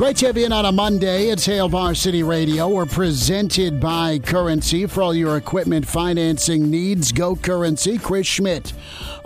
[0.00, 1.28] Great to have you in on a Monday.
[1.28, 2.70] It's Hail Varsity Radio.
[2.70, 7.12] We're presented by Currency for all your equipment financing needs.
[7.12, 7.98] Go Currency.
[7.98, 8.72] Chris Schmidt,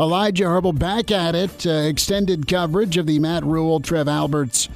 [0.01, 1.65] Elijah Herbal back at it.
[1.65, 4.69] Uh, extended coverage of the Matt Rhule, Trev Alberts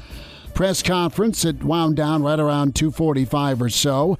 [0.54, 1.44] press conference.
[1.44, 4.18] It wound down right around 2:45 or so,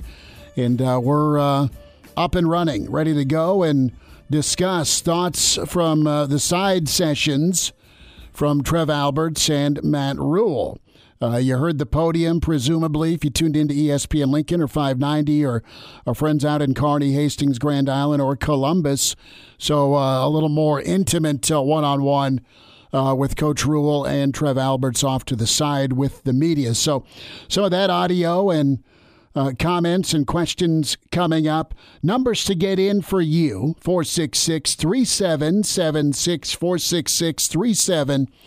[0.56, 1.68] and uh, we're uh,
[2.16, 3.92] up and running, ready to go and
[4.28, 7.72] discuss thoughts from uh, the side sessions
[8.32, 10.80] from Trev Alberts and Matt Rhule.
[11.20, 15.62] Uh, you heard the podium, presumably, if you tuned into ESPN Lincoln or 590 or
[16.06, 19.16] our friends out in Kearney, Hastings, Grand Island, or Columbus.
[19.58, 22.40] So uh, a little more intimate one on one
[22.92, 26.74] with Coach Rhule and Trev Alberts off to the side with the media.
[26.74, 27.04] So
[27.48, 28.82] some of that audio and
[29.38, 31.74] uh, comments and questions coming up.
[32.02, 38.38] Numbers to get in for you 466 3776 466 3776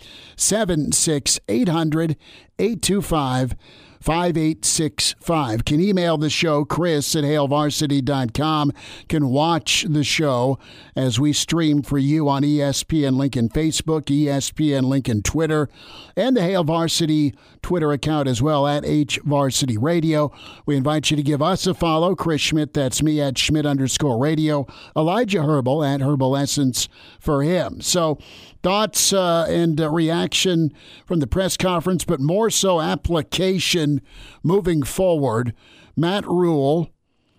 [1.48, 2.16] 800
[2.58, 3.54] 825
[4.02, 5.64] 5865.
[5.64, 8.72] Can email the show, Chris at hailvarsity.com.
[9.08, 10.58] Can watch the show
[10.96, 15.68] as we stream for you on ESPN Lincoln Facebook, ESPN Lincoln Twitter,
[16.16, 20.32] and the Hail Varsity Twitter account as well at HVarsity Radio.
[20.66, 22.16] We invite you to give us a follow.
[22.16, 24.66] Chris Schmidt, that's me at Schmidt underscore radio.
[24.96, 26.88] Elijah Herbal at Herbal Essence
[27.20, 27.80] for him.
[27.80, 28.18] So,
[28.62, 30.72] thoughts uh, and uh, reaction
[31.06, 34.00] from the press conference, but more so application
[34.42, 35.54] moving forward.
[35.96, 36.90] Matt Rhule,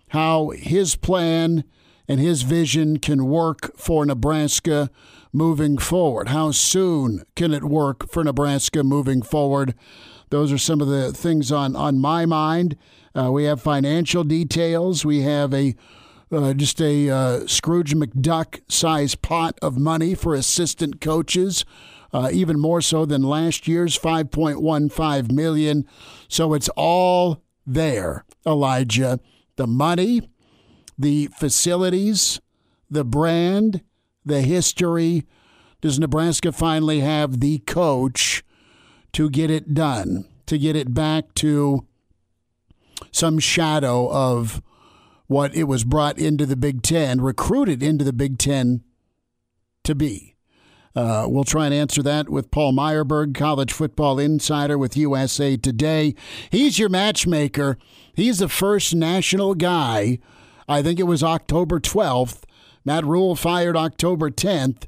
[0.10, 1.64] how his plan
[2.08, 4.90] and his vision can work for Nebraska
[5.32, 6.28] moving forward.
[6.28, 9.74] How soon can it work for Nebraska moving forward?
[10.30, 12.78] Those are some of the things on, on my mind.
[13.16, 15.06] Uh, we have financial details.
[15.06, 15.76] We have a
[16.34, 21.66] uh, just a uh, Scrooge McDuck size pot of money for assistant coaches,
[22.12, 25.88] uh, even more so than last year's 5.15 million.
[26.28, 29.20] So it's all there, Elijah.
[29.56, 30.30] The money,
[30.98, 32.42] the facilities,
[32.90, 33.82] the brand,
[34.26, 35.26] the history.
[35.82, 38.44] Does Nebraska finally have the coach
[39.14, 41.86] to get it done, to get it back to
[43.12, 44.62] some shadow of
[45.34, 48.84] what it was brought into the Big Ten, recruited into the Big Ten
[49.84, 50.36] to be.
[50.96, 56.14] Uh, we'll try and answer that with Paul Myerberg, college football insider with USA Today.
[56.52, 57.80] He's your matchmaker.
[58.14, 60.20] He's the first national guy.
[60.68, 62.44] I think it was October 12th.
[62.86, 64.84] Matt Rhule fired October 10th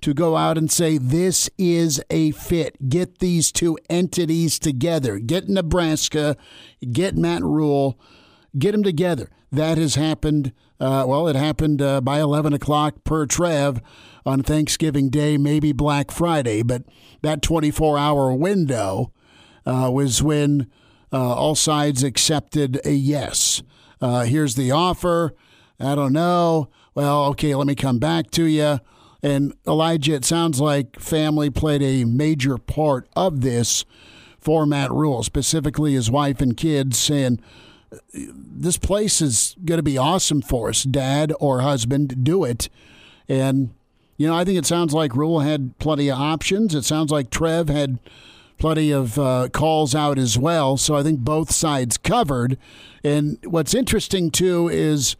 [0.00, 2.88] to go out and say, This is a fit.
[2.88, 5.18] Get these two entities together.
[5.18, 6.38] Get Nebraska,
[6.90, 8.00] get Matt Rhule,
[8.58, 10.52] get them together that has happened.
[10.78, 13.80] Uh, well, it happened uh, by 11 o'clock per Trev
[14.24, 16.82] on Thanksgiving Day, maybe Black Friday, but
[17.22, 19.12] that 24 hour window
[19.66, 20.70] uh, was when
[21.12, 23.62] uh, all sides accepted a yes.
[24.00, 25.34] Uh, here's the offer.
[25.78, 26.70] I don't know.
[26.94, 28.80] Well, okay, let me come back to you.
[29.22, 33.84] And Elijah, it sounds like family played a major part of this
[34.38, 37.40] for Matt Rhule, specifically his wife and kids saying,
[38.12, 42.68] this place is going to be awesome for us, dad or husband, do it.
[43.28, 43.70] And,
[44.16, 46.74] you know, I think it sounds like Rhule had plenty of options.
[46.74, 47.98] It sounds like Trev had
[48.58, 50.76] plenty of uh, calls out as well.
[50.76, 52.58] So I think both sides covered.
[53.02, 55.16] And what's interesting, too, is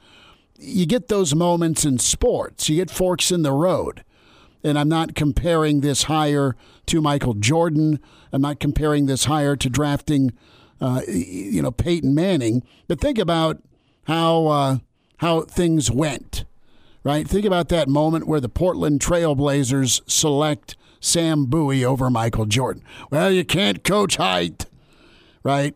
[0.59, 4.05] you get those moments in sports, you get forks in the road.
[4.63, 6.55] And I'm not comparing this hire
[6.87, 7.99] to Michael Jordan.
[8.31, 10.33] I'm not comparing this hire to drafting
[10.81, 12.63] uh, you know Peyton Manning.
[12.89, 13.63] But think about
[14.05, 14.79] how uh,
[15.19, 16.45] how things went,
[17.05, 17.29] right?
[17.29, 22.83] Think about that moment where the Portland Trailblazers select Sam Bowie over Michael Jordan.
[23.11, 24.67] Well, you can't coach height,
[25.43, 25.75] right?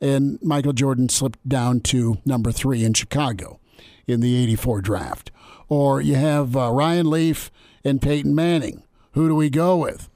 [0.00, 3.60] and Michael Jordan slipped down to number three in Chicago
[4.06, 5.30] in the 84 draft.
[5.68, 7.50] Or you have uh, Ryan Leaf
[7.84, 8.84] and Peyton Manning.
[9.12, 10.08] Who do we go with?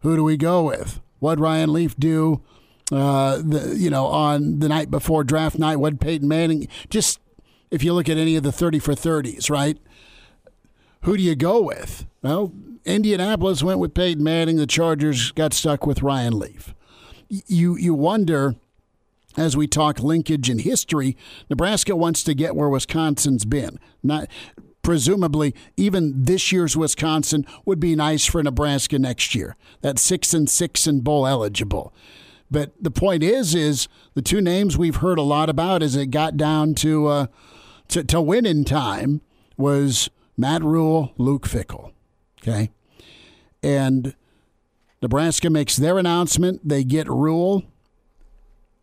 [0.00, 1.00] Who do we go with?
[1.18, 2.42] What Ryan Leaf do?
[2.90, 6.68] Uh, the you know on the night before draft night, what Peyton Manning?
[6.88, 7.20] Just
[7.70, 9.78] if you look at any of the thirty for thirties, right?
[11.02, 12.06] Who do you go with?
[12.22, 12.52] Well,
[12.84, 14.56] Indianapolis went with Peyton Manning.
[14.56, 16.74] The Chargers got stuck with Ryan Leaf.
[17.28, 18.56] You you wonder
[19.36, 21.16] as we talk linkage and history,
[21.48, 23.78] Nebraska wants to get where Wisconsin's been.
[24.02, 24.28] Not
[24.82, 29.56] presumably even this year's Wisconsin would be nice for Nebraska next year.
[29.82, 31.92] That six and six and bowl eligible.
[32.50, 36.06] But the point is, is the two names we've heard a lot about as it
[36.06, 37.26] got down to uh,
[37.88, 39.20] to, to win in time
[39.56, 41.92] was Matt Rhule, Luke Fickell.
[42.40, 42.70] Okay,
[43.62, 44.14] and
[45.02, 46.66] Nebraska makes their announcement.
[46.66, 47.64] They get Rhule.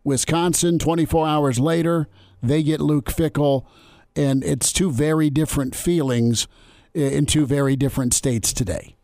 [0.04, 2.08] Wisconsin, 24 hours later,
[2.42, 3.66] they get Luke Fickell,
[4.16, 6.48] and it's two very different feelings
[6.94, 8.95] in two very different states today.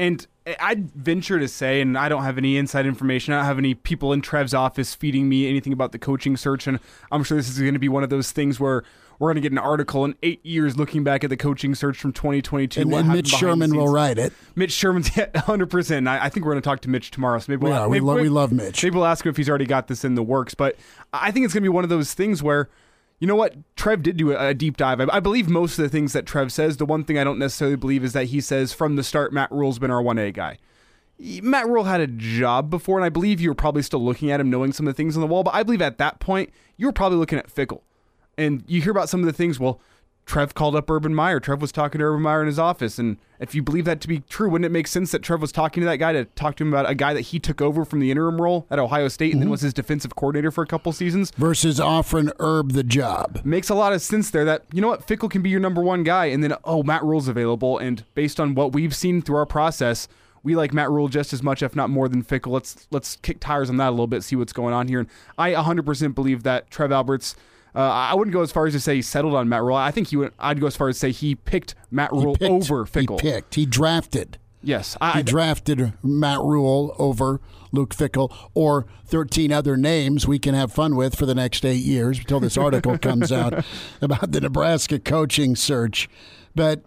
[0.00, 0.26] And
[0.58, 3.34] I'd venture to say, and I don't have any inside information.
[3.34, 6.66] I don't have any people in Trev's office feeding me anything about the coaching search.
[6.66, 6.80] And
[7.12, 8.82] I'm sure this is going to be one of those things where
[9.18, 11.98] we're going to get an article in eight years looking back at the coaching search
[11.98, 12.80] from 2022.
[12.80, 14.32] And, and Mitch Sherman will write it.
[14.54, 16.08] Mitch Sherman's 100%.
[16.08, 17.38] I, I think we're going to talk to Mitch tomorrow.
[17.38, 18.82] So maybe we'll, yeah, we, maybe, lo- we love Mitch.
[18.82, 20.54] Maybe we'll ask him if he's already got this in the works.
[20.54, 20.76] But
[21.12, 22.70] I think it's going to be one of those things where
[23.20, 23.54] you know what?
[23.76, 25.00] Trev did do a, deep dive.
[25.00, 26.78] I, believe most of the things that Trev says.
[26.78, 29.52] The one thing I don't necessarily believe is that he says from the start, Matt
[29.52, 30.56] Rhule's been our 1A guy.
[31.42, 34.40] Matt Rhule had a job before, and I believe you were probably still looking at
[34.40, 35.42] him, knowing some of the things on the wall.
[35.42, 37.82] But I believe at that point, you were probably looking at Fickell.
[38.38, 39.82] And you hear about some of the things, well,
[40.26, 41.40] Trev called up Urban Meyer.
[41.40, 42.98] Trev was talking to Urban Meyer in his office.
[42.98, 45.50] And if you believe that to be true, wouldn't it make sense that Trev was
[45.50, 47.84] talking to that guy to talk to him about a guy that he took over
[47.84, 49.40] from the interim role at Ohio State and mm-hmm.
[49.40, 51.32] then was his defensive coordinator for a couple seasons?
[51.32, 53.40] Versus offering Herb the job.
[53.44, 55.82] Makes a lot of sense there that, you know what, Fickell can be your number
[55.82, 56.26] one guy.
[56.26, 57.78] And then, oh, Matt Rhule's available.
[57.78, 60.06] And based on what we've seen through our process,
[60.42, 62.52] we like Matt Rhule just as much, if not more, than Fickell.
[62.52, 65.00] Let's let's kick tires on that a little bit, see what's going on here.
[65.00, 67.36] And I 100% believe that Trev Alberts
[67.74, 69.76] uh, I wouldn't go as far as to say he settled on Matt Rhule.
[69.76, 70.32] I think he would.
[70.38, 73.20] I'd go as far as to say he picked Matt Rhule picked, over Fickell.
[73.20, 73.54] He picked.
[73.54, 74.38] He drafted.
[74.62, 77.40] Yes, I, he drafted Matt Rhule over
[77.72, 81.82] Luke Fickell or 13 other names we can have fun with for the next eight
[81.82, 83.64] years until this article comes out
[84.02, 86.10] about the Nebraska coaching search.
[86.54, 86.82] But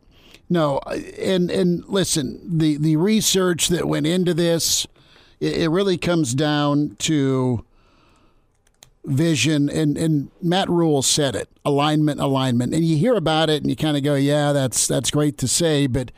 [0.50, 0.80] no,
[1.18, 4.86] and and listen, the the research that went into this,
[5.40, 7.66] it, it really comes down to
[9.06, 12.74] vision and and Matt Rhule said it alignment alignment.
[12.74, 15.48] And you hear about it and you kind of go yeah that's that's great to
[15.48, 16.12] say but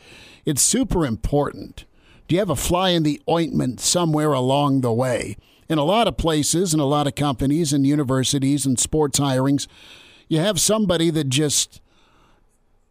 [0.46, 1.86] it's super important.
[2.28, 5.38] Do you have a fly in the ointment somewhere along the way?
[5.68, 9.68] In a lot of places and a lot of companies and universities and sports hirings
[10.28, 11.82] you have somebody that just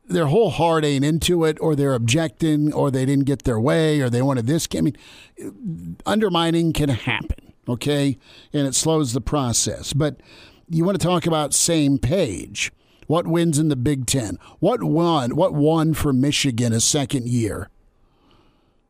[0.06, 4.00] their whole heart ain't into it or they're objecting or they didn't get their way
[4.00, 4.68] or they wanted this.
[4.76, 4.96] I mean
[6.04, 8.18] undermining can happen okay?
[8.52, 9.92] And it slows the process.
[9.92, 10.20] But
[10.68, 12.72] you want to talk about same page.
[13.06, 14.38] What wins in the Big Ten?
[14.60, 15.36] What won?
[15.36, 17.68] What won for Michigan a second year?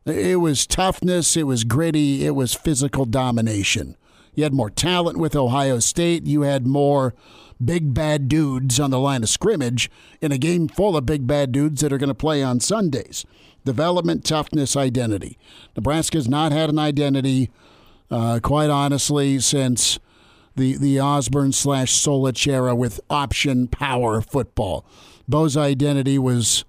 [0.05, 3.97] It was toughness, it was gritty, it was physical domination.
[4.35, 6.27] You had more talent with Ohio State.
[6.27, 7.15] You had more
[7.63, 9.89] big bad dudes on the line of scrimmage
[10.21, 13.25] in a game full of big bad dudes that are going to play on Sundays.
[13.63, 15.37] Development, toughness, identity.
[15.75, 17.49] Nebraska's not had an identity
[18.11, 19.99] uh, quite honestly, since
[20.55, 24.85] the the Osborne slash Solich era with option power football.
[25.27, 26.65] Bo's identity was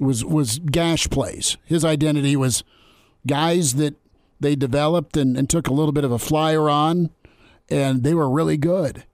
[0.00, 1.56] was was gash plays.
[1.64, 2.64] His identity was
[3.26, 3.94] guys that
[4.40, 7.10] they developed and, and took a little bit of a flyer on,
[7.68, 9.04] and they were really good.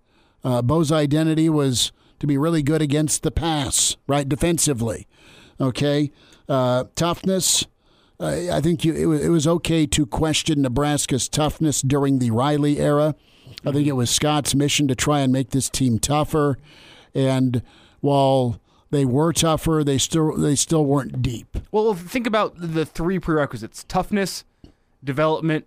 [0.43, 5.07] Uh, Bo's identity was to be really good against the pass, right, defensively.
[5.61, 6.11] Okay,
[6.49, 7.67] uh, toughness
[8.21, 12.79] I think you, it, was, it was okay to question Nebraska's toughness during the Riley
[12.79, 13.15] era.
[13.65, 16.59] I think it was Scott's mission to try and make this team tougher.
[17.15, 17.63] And
[18.01, 21.57] while they were tougher, they still they still weren't deep.
[21.73, 24.45] Well, think about the three prerequisites: toughness,
[25.03, 25.67] development,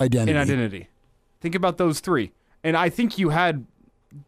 [0.00, 0.88] identity, and identity.
[1.40, 2.32] Think about those three.
[2.64, 3.66] And I think you had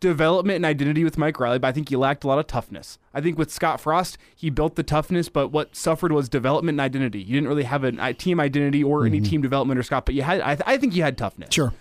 [0.00, 2.98] development and identity with Mike Riley, but I think he lacked a lot of toughness.
[3.12, 6.80] I think with Scott Frost, he built the toughness, but what suffered was development and
[6.80, 7.20] identity.
[7.20, 9.06] You didn't really have a, team identity or mm-hmm.
[9.06, 10.40] any team development or Scott, but you had.
[10.40, 11.54] I, th- I think you had toughness.
[11.54, 11.72] Sure.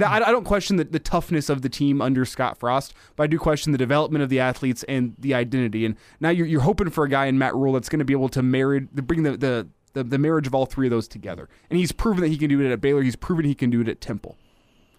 [0.00, 3.26] I, I don't question the, the toughness of the team under Scott Frost, but I
[3.26, 5.84] do question the development of the athletes and the identity.
[5.84, 8.14] And now you're, you're hoping for a guy in Matt Rhule that's going to be
[8.14, 11.48] able to marry, bring the, the the, the marriage of all three of those together.
[11.70, 13.02] And he's proven that he can do it at Baylor.
[13.02, 14.36] He's proven he can do it at Temple.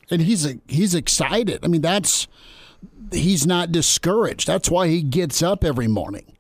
[0.10, 1.64] And he's he's excited.
[1.64, 2.28] I mean, that's
[3.12, 4.48] he's not discouraged.
[4.48, 6.38] That's why he gets up every morning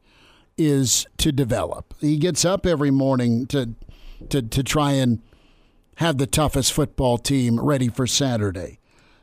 [0.57, 1.93] is to develop.
[1.99, 3.71] He gets up every morning to
[4.29, 5.21] to to try and
[5.97, 8.79] have the toughest football team ready for Saturday.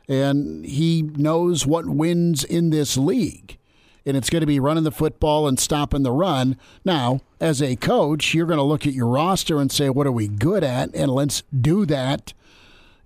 [0.07, 3.57] And he knows what wins in this league.
[4.05, 6.57] And it's going to be running the football and stopping the run.
[6.83, 10.11] Now, as a coach, you're going to look at your roster and say, what are
[10.11, 10.93] we good at?
[10.93, 12.33] And let's do that.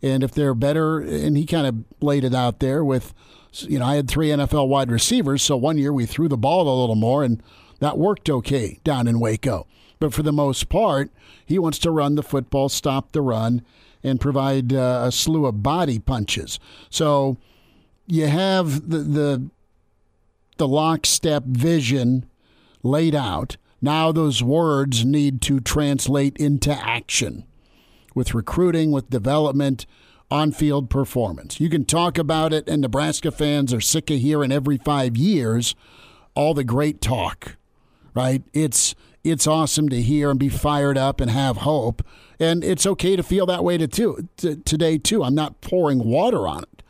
[0.02, 3.14] And if they're better, and he kind of laid it out there with,
[3.52, 5.42] you know, I had three NFL wide receivers.
[5.42, 7.42] So one year we threw the ball a little more, and
[7.80, 9.66] that worked okay down in Waco.
[10.00, 11.10] But for the most part,
[11.46, 13.64] he wants to run the football, stop the run,
[14.04, 16.60] and provide uh, a slew of body punches.
[16.90, 17.38] So
[18.06, 19.50] you have the, the
[20.58, 22.26] the lockstep vision
[22.84, 23.58] laid out.
[23.82, 27.47] Now those words need to translate into action
[28.18, 29.86] with recruiting, with development,
[30.30, 31.60] on field performance.
[31.60, 35.76] You can talk about it, and Nebraska fans are sick of hearing every five years
[36.36, 37.56] all the great talk,
[38.14, 38.44] right?
[38.54, 42.02] It's it's awesome to hear and be fired up and have hope.
[42.40, 45.24] And it's okay to feel that way to too, to, today, too.
[45.24, 46.84] I'm not pouring water on it,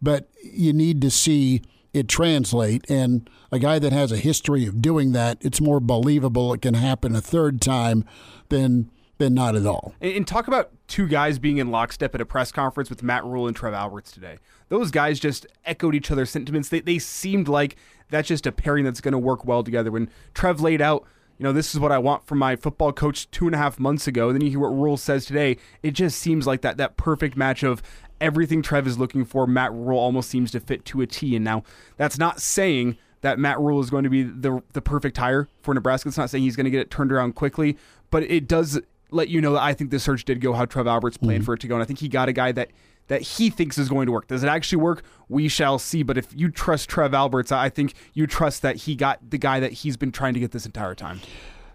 [0.00, 1.62] but you need to see
[1.92, 2.88] it translate.
[2.88, 6.74] And a guy that has a history of doing that, it's more believable it can
[6.74, 8.04] happen a third time
[8.48, 8.90] than
[9.22, 9.94] than not at all.
[10.00, 13.24] And, and, talk about two guys being in lockstep at a press conference with Matt
[13.24, 14.38] Rhule and Trev Alberts today.
[14.68, 16.68] Those guys just echoed each other's sentiments.
[16.68, 17.76] They, they seemed like
[18.10, 19.90] that's just a pairing that's going to work well together.
[19.90, 21.06] When Trev laid out
[21.38, 23.80] you know, this is what I want from my football coach two and a half
[23.80, 24.28] months ago.
[24.28, 25.56] And then you hear what Rhule says today.
[25.82, 27.82] It just seems like that that perfect match of
[28.20, 29.46] everything Trev is looking for.
[29.46, 31.34] Matt Rhule almost seems to fit to a T.
[31.34, 31.64] And now
[31.96, 35.74] that's not saying that Matt Rhule is going to be the the perfect hire for
[35.74, 36.08] Nebraska.
[36.08, 37.76] It's not saying he's going to get it turned around quickly,
[38.10, 38.80] but it does
[39.12, 41.46] let you know that I think the search did go how Trev Alberts planned mm-hmm.
[41.46, 41.74] for it to go.
[41.74, 42.70] And I think he got a guy that
[43.08, 44.28] that he thinks is going to work.
[44.28, 45.02] Does it actually work?
[45.28, 46.02] We shall see.
[46.02, 49.60] But if you trust Trev Alberts, I think you trust that he got the guy
[49.60, 51.20] that he's been trying to get this entire time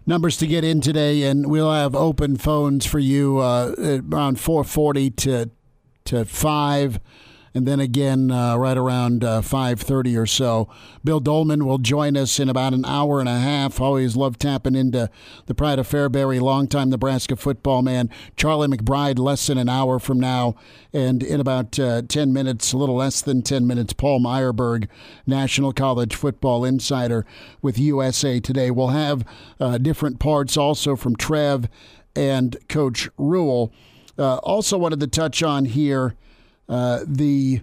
[0.08, 5.10] numbers to get in today, and we'll have open phones for you uh, around 440
[5.10, 5.50] to
[6.06, 7.00] to 5
[7.58, 10.68] and then again uh, right around uh, 5.30 or so
[11.02, 13.80] bill dolman will join us in about an hour and a half.
[13.80, 15.10] Always love tapping into
[15.46, 18.10] the pride of fairbury longtime nebraska football man.
[18.36, 20.54] Charlie mcbride less than an hour from now.
[20.92, 24.86] And in about uh, 10 minutes a little less than 10 minutes paul myerberg
[25.26, 27.26] national college football insider
[27.60, 28.70] with usa today.
[28.70, 29.24] We'll have
[29.58, 31.68] uh, different parts also from trev
[32.14, 33.72] and coach rhule.
[34.16, 36.14] Uh, also wanted to touch on here
[36.68, 37.62] uh, the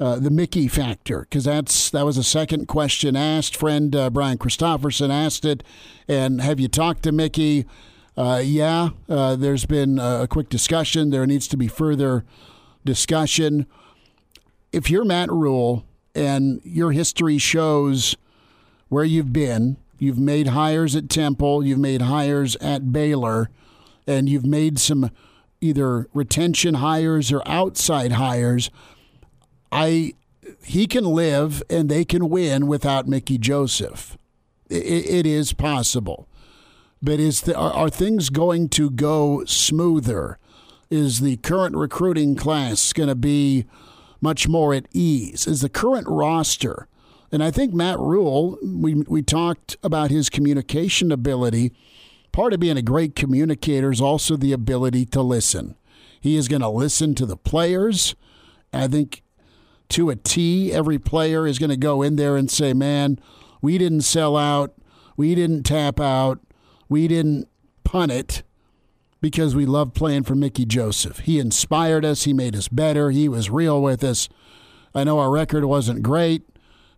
[0.00, 3.56] uh, the Mickey factor because that's that was a second question asked.
[3.56, 5.62] Friend uh, Brian Christopherson asked it,
[6.06, 7.66] and have you talked to Mickey?
[8.16, 11.10] Uh, yeah, uh, there's been a quick discussion.
[11.10, 12.24] There needs to be further
[12.84, 13.66] discussion.
[14.72, 18.16] If you're Matt Rhule and your history shows
[18.88, 23.50] where you've been, you've made hires at Temple, you've made hires at Baylor,
[24.06, 25.10] and you've made some
[25.60, 28.70] either retention hires or outside hires,
[29.72, 30.14] I
[30.62, 34.16] he can live and they can win without Mickey Joseph.
[34.70, 36.28] it, it is possible,
[37.02, 40.38] but is the, are, are things going to go smoother?
[40.90, 43.66] Is the current recruiting class going to be
[44.20, 45.46] much more at ease?
[45.46, 46.88] Is the current roster?
[47.30, 51.72] And I think Matt Rhule, we we talked about his communication ability
[52.38, 55.74] Part of being a great communicator is also the ability to listen.
[56.20, 58.14] He is going to listen to the players.
[58.72, 59.24] I think
[59.88, 63.18] to a T, every player is going to go in there and say, man,
[63.60, 64.72] we didn't sell out.
[65.16, 66.38] We didn't tap out.
[66.88, 67.48] We didn't
[67.82, 68.44] punt it
[69.20, 71.18] because we love playing for Mickey Joseph.
[71.18, 72.22] He inspired us.
[72.22, 73.10] He made us better.
[73.10, 74.28] He was real with us.
[74.94, 76.42] I know our record wasn't great,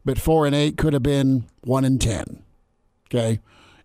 [0.05, 2.43] but four and eight could have been one and ten.
[3.07, 3.41] Okay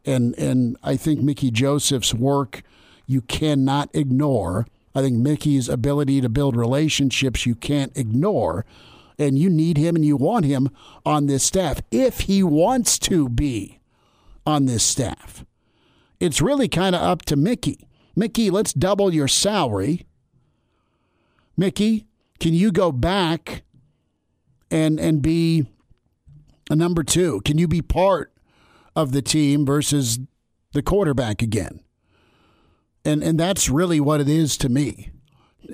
[0.05, 2.63] and and I think Mickey Joseph's work
[3.07, 4.67] you cannot ignore.
[4.93, 8.65] I think Mickey's ability to build relationships you can't ignore.
[9.17, 10.69] And you need him and you want him
[11.05, 13.79] on this staff if he wants to be
[14.45, 15.45] on this staff.
[16.19, 17.87] It's really kind of up to Mickey.
[18.15, 20.05] Mickey, let's double your salary.
[21.57, 22.07] Mickey,
[22.39, 23.63] can you go back
[24.69, 25.65] and and be
[26.69, 27.41] a number 2?
[27.45, 28.34] Can you be part
[28.95, 30.19] of the team versus
[30.73, 31.81] the quarterback again.
[33.03, 35.11] And and that's really what it is to me.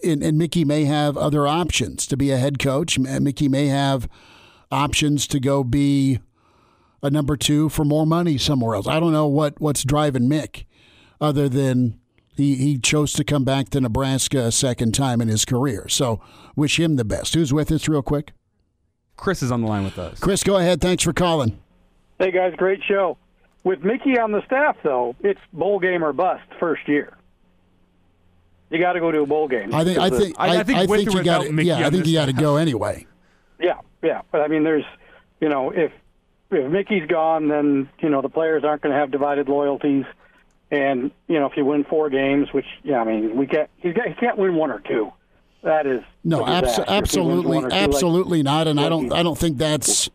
[0.03, 2.97] And, and Mickey may have other options to be a head coach.
[2.97, 4.07] Mickey may have
[4.71, 6.19] options to go be
[7.03, 8.87] a number two for more money somewhere else.
[8.87, 10.65] I don't know what, what's driving Mick
[11.19, 11.99] other than
[12.35, 15.87] He, he chose to come back to Nebraska a second time in his career.
[15.89, 16.21] So
[16.55, 17.33] wish him the best.
[17.33, 18.31] Who's with us, real quick?
[19.17, 20.19] Chris is on the line with us.
[20.19, 20.79] Chris, go ahead.
[20.79, 21.59] Thanks for calling.
[22.21, 23.17] Hey, guys, great show.
[23.63, 27.17] With Mickey on the staff, though, it's bowl game or bust first year.
[28.69, 29.73] You got to go to a bowl game.
[29.73, 29.97] I think.
[29.97, 30.35] I think.
[30.37, 31.51] I, I think, I think you got.
[31.51, 33.07] Yeah, I think you got to go anyway.
[33.59, 34.21] Yeah, yeah.
[34.31, 34.83] But I mean, there's,
[35.39, 35.91] you know, if
[36.51, 40.05] if Mickey's gone, then you know the players aren't going to have divided loyalties.
[40.69, 43.93] And you know, if you win four games, which yeah, I mean, we get he
[43.93, 45.11] can't win one or two.
[45.63, 48.67] That is no, abs- absolutely, absolutely like, not.
[48.67, 50.07] And I don't, I don't think that's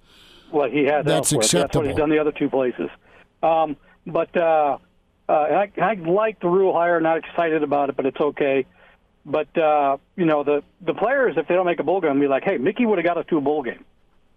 [0.50, 1.04] what he has.
[1.04, 1.40] That's elsewhere.
[1.40, 1.62] acceptable.
[1.62, 2.90] That's what he's done the other two places.
[3.42, 3.76] Um,
[4.06, 4.78] but uh,
[5.28, 7.00] uh, I, I like the Rhule hire.
[7.00, 8.66] Not excited about it, but it's okay.
[9.24, 12.28] But uh, you know, the the players, if they don't make a bowl game, be
[12.28, 13.84] like, hey, Mickey would have got us to a bowl game.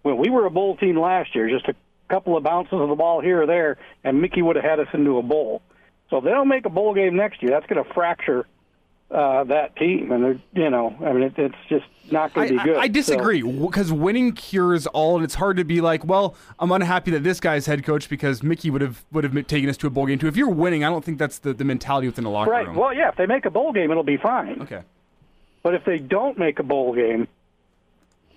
[0.02, 1.74] When we were a bowl team last year, just a
[2.08, 4.88] couple of bounces of the ball here or there, and Mickey would have had us
[4.92, 5.62] into a bowl.
[6.08, 8.46] So if they don't make a bowl game next year, that's going to fracture
[9.10, 12.64] uh, that team, and you know, I mean, it, it's just not going to be
[12.64, 12.76] good.
[12.76, 13.94] I, I disagree because so.
[13.94, 17.66] winning cures all, and it's hard to be like, well, I'm unhappy that this guy's
[17.66, 20.28] head coach because Mickey would have would have taken us to a bowl game too.
[20.28, 22.66] If you're winning, I don't think that's the, the mentality within the locker right.
[22.66, 22.76] room.
[22.76, 22.80] Right.
[22.80, 24.62] Well, yeah, if they make a bowl game, it'll be fine.
[24.62, 24.82] Okay.
[25.62, 27.26] But if they don't make a bowl game,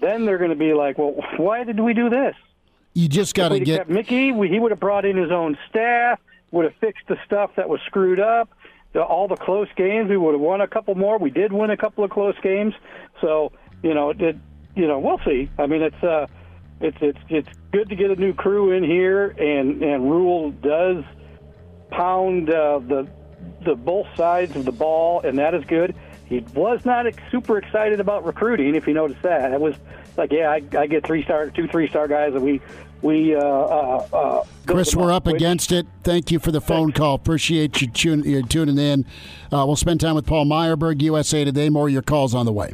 [0.01, 2.35] then they're going to be like, well, why did we do this?
[2.93, 4.33] You just got to get Mickey.
[4.33, 6.19] He would have brought in his own staff,
[6.51, 8.49] would have fixed the stuff that was screwed up
[8.93, 10.09] the, all the close games.
[10.09, 11.17] We would have won a couple more.
[11.17, 12.73] We did win a couple of close games.
[13.21, 14.37] So you know, it,
[14.75, 15.49] you know, we'll see.
[15.59, 16.27] I mean, it's uh,
[16.79, 21.03] it's it's it's good to get a new crew in here, and and Rhule does
[21.91, 23.07] pound uh, the
[23.65, 25.95] the both sides of the ball, and that is good.
[26.25, 29.51] He was not super excited about recruiting, if you notice that.
[29.51, 29.75] It was
[30.17, 32.61] like, yeah, I, I get three star, two three star guys, and we
[33.03, 35.85] we uh, uh, uh, Chris, we're up against it.
[36.03, 36.99] Thank you for the phone Thanks.
[36.99, 37.15] call.
[37.15, 39.05] Appreciate you tuning, tuning in.
[39.51, 41.69] Uh, we'll spend time with Paul Myerberg, USA Today.
[41.69, 42.73] More of your calls on the way.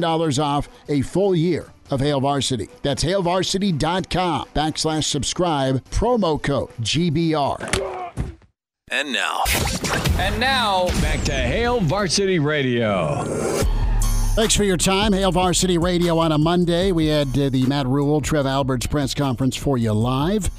[0.00, 2.68] $10 off a full year of Hail Varsity.
[2.82, 8.12] That's hailvarsity.com backslash subscribe, promo code GBR.
[8.90, 9.42] And now.
[10.18, 13.24] And now, back to Hail Varsity Radio.
[14.34, 15.12] Thanks for your time.
[15.12, 16.90] Hail Varsity Radio on a Monday.
[16.90, 20.50] We had uh, the Matt Rhule, Trev Alberts press conference for you live.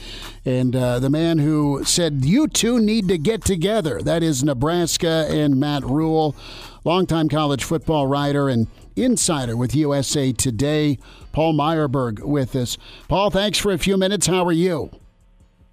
[0.46, 4.00] And uh, the man who said, You two need to get together.
[4.02, 6.36] That is Nebraska and Matt Rhule,
[6.84, 10.97] longtime college football writer and insider with USA Today.
[11.32, 12.77] Paul Myerberg, with us.
[13.08, 14.27] Paul, thanks for a few minutes.
[14.27, 14.91] How are you?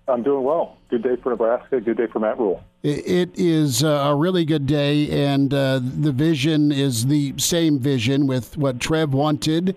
[0.08, 0.76] I'm doing well.
[0.88, 1.80] Good day for Nebraska.
[1.80, 2.62] Good day for Matt Rhule.
[2.82, 8.56] It is a really good day, and uh, the vision is the same vision with
[8.56, 9.76] what Trev wanted,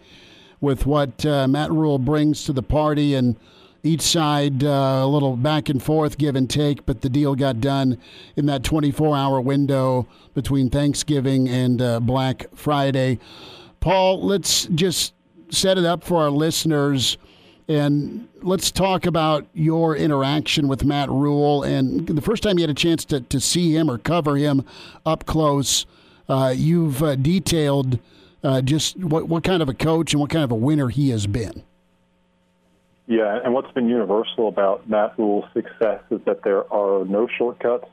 [0.62, 3.36] with what uh, Matt Rhule brings to the party, and
[3.84, 7.60] each side uh, a little back and forth, give and take, but the deal got
[7.60, 7.98] done
[8.38, 13.19] in that 24 hour window between Thanksgiving and uh, Black Friday.
[13.82, 15.13] Paul, let's just
[15.50, 17.17] set it up for our listeners
[17.67, 21.63] and let's talk about your interaction with Matt Rhule.
[21.63, 24.65] and the first time you had a chance to, to see him or cover him
[25.06, 25.86] up close.
[26.28, 28.00] Uh, you've uh, detailed
[28.43, 31.10] uh, just what, what kind of a coach and what kind of a winner he
[31.10, 31.63] has been.
[33.06, 37.88] Yeah, and what's been universal about Matt Rhule's success is that there are no shortcuts.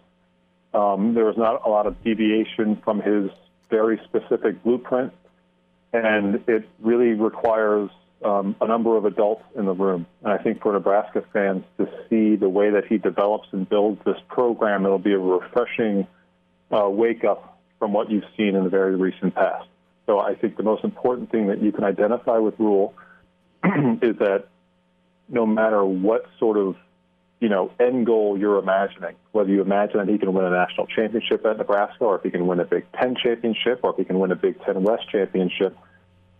[0.72, 3.30] Um, there is not a lot of deviation from his
[3.70, 5.12] very specific blueprint,
[5.92, 7.90] and it really requires
[8.24, 10.06] um, a number of adults in the room.
[10.22, 14.00] And I think for Nebraska fans to see the way that he develops and builds
[14.04, 16.06] this program, it'll be a refreshing
[16.70, 19.66] uh, wake up from what you've seen in the very recent past.
[20.06, 22.94] So I think the most important thing that you can identify with Rhule
[23.64, 24.44] is that
[25.30, 26.76] no matter what sort of
[27.40, 30.86] you know end goal you're imagining, whether you imagine that he can win a national
[30.86, 34.04] championship at Nebraska, or if he can win a Big Ten championship, or if he
[34.04, 35.76] can win a Big Ten West championship,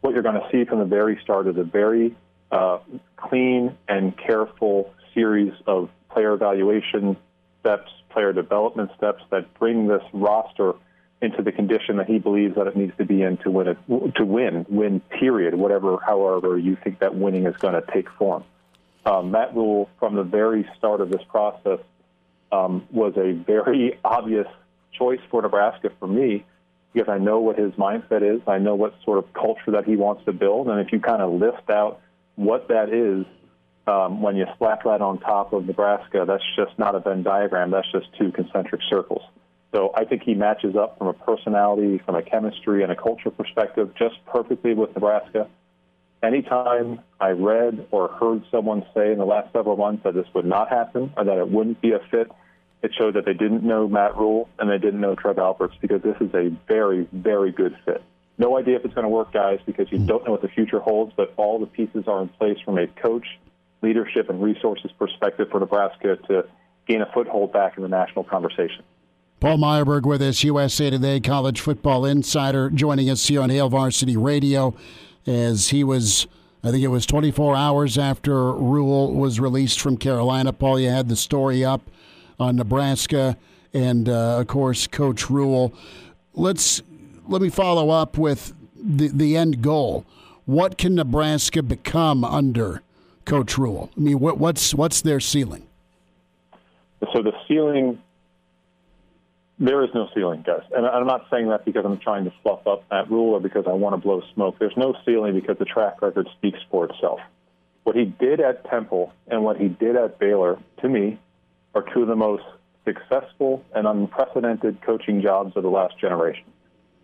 [0.00, 2.14] what you're going to see from the very start is a very
[2.50, 2.78] uh,
[3.16, 7.16] clean and careful series of player evaluation
[7.60, 10.74] steps, player development steps that bring this roster
[11.22, 13.78] into the condition that he believes that it needs to be in to win it,
[14.16, 18.42] to win, win period, whatever, however you think that winning is going to take form
[19.04, 21.80] um, Matt Rhule, from the very start of this process,
[22.52, 24.46] um, was a very obvious
[24.92, 26.44] choice for Nebraska for me
[26.92, 28.42] because I know what his mindset is.
[28.46, 30.68] I know what sort of culture that he wants to build.
[30.68, 32.00] And if you kind of list out
[32.34, 33.26] what that is,
[33.86, 37.70] um, when you slap that on top of Nebraska, that's just not a Venn diagram.
[37.70, 39.22] That's just two concentric circles.
[39.72, 43.30] So I think he matches up from a personality, from a chemistry, and a culture
[43.30, 45.48] perspective just perfectly with Nebraska.
[46.22, 50.44] Anytime I read or heard someone say in the last several months that this would
[50.44, 52.30] not happen or that it wouldn't be a fit,
[52.82, 56.02] it showed that they didn't know Matt Rhule and they didn't know Trev Alberts because
[56.02, 58.02] this is a very, very good fit.
[58.36, 60.80] No idea if it's going to work, guys, because you don't know what the future
[60.80, 63.26] holds, but all the pieces are in place from a coach,
[63.82, 66.44] leadership, and resources perspective for Nebraska to
[66.86, 68.82] gain a foothold back in the national conversation.
[69.40, 74.16] Paul Myerberg with us, USA Today college football insider, joining us here on Hail Varsity
[74.16, 74.74] Radio
[75.26, 76.26] as he was,
[76.62, 80.52] I think it was 24 hours after Rhule was released from Carolina.
[80.52, 81.82] Paul, you had the story up
[82.38, 83.36] on Nebraska
[83.72, 85.72] and, uh, of course, Coach Rhule.
[86.34, 86.82] Let's
[87.28, 90.04] let me follow up with the the end goal.
[90.46, 92.82] What can Nebraska become under
[93.24, 93.90] Coach Rhule?
[93.96, 95.66] I mean, what, what's what's their ceiling?
[97.12, 98.00] So the ceiling
[99.60, 100.62] there is no ceiling, guys.
[100.74, 103.66] And I'm not saying that because I'm trying to fluff up that Rhule or because
[103.68, 104.56] I want to blow smoke.
[104.58, 107.20] There's no ceiling because the track record speaks for itself.
[107.84, 111.18] What he did at Temple and what he did at Baylor, to me,
[111.74, 112.42] are two of the most
[112.86, 116.44] successful and unprecedented coaching jobs of the last generation.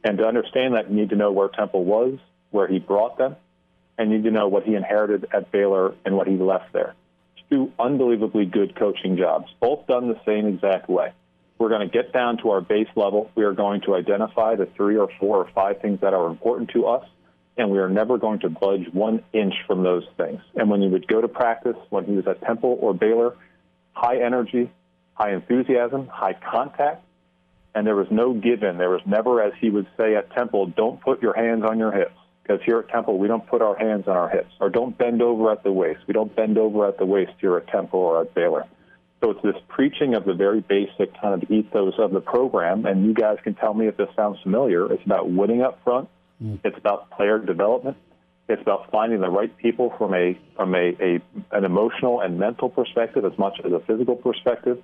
[0.03, 2.19] And to understand that, you need to know where Temple was,
[2.51, 3.37] where he brought them,
[3.99, 6.95] and you need to know what he inherited at Baylor and what he left there.
[7.51, 11.13] Two unbelievably good coaching jobs, both done the same exact way.
[11.59, 13.31] We're going to get down to our base level.
[13.35, 16.71] We are going to identify the three or four or five things that are important
[16.71, 17.07] to us,
[17.57, 20.41] and we are never going to budge one inch from those things.
[20.55, 23.37] And when you would go to practice, when he was at Temple or Baylor,
[23.93, 24.71] high energy,
[25.15, 27.03] high enthusiasm, high contact,
[27.75, 28.79] and there was no given.
[28.79, 31.93] There was never, as he would say at Temple, don't put your hands on your
[31.93, 32.15] hips.
[32.43, 34.53] Because here at Temple, we don't put our hands on our hips.
[34.61, 36.01] Or don't bend over at the waist.
[36.07, 38.65] We don't bend over at the waist here at Temple or at Baylor.
[39.23, 43.07] So it's this preaching of the very basic kind of ethos of the program, and
[43.07, 44.93] you guys can tell me if this sounds familiar.
[44.93, 46.09] It's about winning up front.
[46.43, 46.61] Mm.
[46.65, 47.97] It's about player development.
[48.49, 52.69] It's about finding the right people from a from a, a an emotional and mental
[52.69, 54.83] perspective as much as a physical perspective.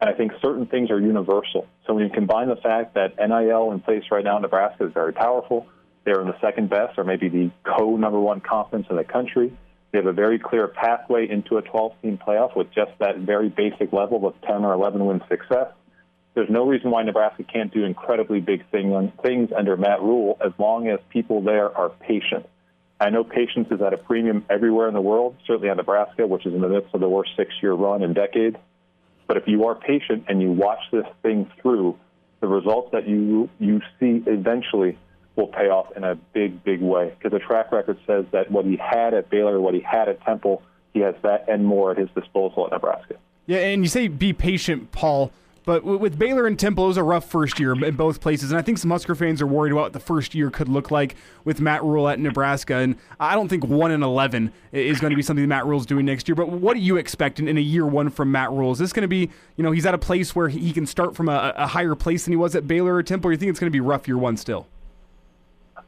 [0.00, 1.66] And I think certain things are universal.
[1.86, 4.92] So when you combine the fact that NIL in place right now in Nebraska is
[4.94, 5.66] very powerful,
[6.04, 9.56] they're in the second best or maybe the co number one conference in the country.
[9.90, 13.48] They have a very clear pathway into a 12 team playoff with just that very
[13.48, 15.72] basic level of 10 or 11 win success.
[16.34, 20.52] There's no reason why Nebraska can't do incredibly big thing, things under Matt Rhule as
[20.58, 22.48] long as people there are patient.
[23.00, 26.46] I know patience is at a premium everywhere in the world, certainly in Nebraska, which
[26.46, 28.56] is in the midst of the worst six year run in decades.
[29.26, 31.98] But if you are patient and you watch this thing through,
[32.40, 34.98] the results that you you see eventually
[35.40, 38.64] will pay off in a big, big way because the track record says that what
[38.64, 41.98] he had at Baylor, what he had at Temple, he has that and more at
[41.98, 43.16] his disposal at Nebraska.
[43.46, 45.32] Yeah, and you say be patient, Paul.
[45.66, 48.58] But with Baylor and Temple, it was a rough first year in both places, and
[48.58, 51.14] I think some Husker fans are worried about what the first year could look like
[51.44, 52.76] with Matt Rhule at Nebraska.
[52.76, 56.06] And I don't think one in eleven is going to be something Matt Rhule's doing
[56.06, 56.34] next year.
[56.34, 58.72] But what do you expect in, a year one from Matt Rhule?
[58.72, 61.14] Is this going to be, you know, he's at a place where he can start
[61.14, 63.28] from a, a higher place than he was at Baylor or Temple?
[63.28, 64.66] Or you think it's going to be rough year one still?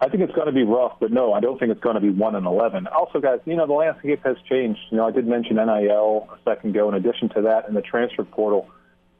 [0.02, 2.00] I think it's going to be rough, but no, I don't think it's going to
[2.00, 2.88] be one and eleven.
[2.88, 4.80] Also, guys, you know the landscape has changed.
[4.90, 6.88] You know, I did mention NIL a second ago.
[6.88, 8.68] In addition to that, in the transfer portal,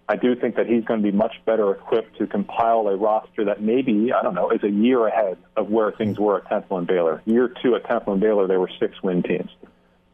[0.09, 3.45] I do think that he's going to be much better equipped to compile a roster
[3.45, 6.79] that maybe I don't know is a year ahead of where things were at Temple
[6.79, 7.23] and Baylor.
[7.27, 9.51] Year two at Temple and Baylor, they were six-win teams.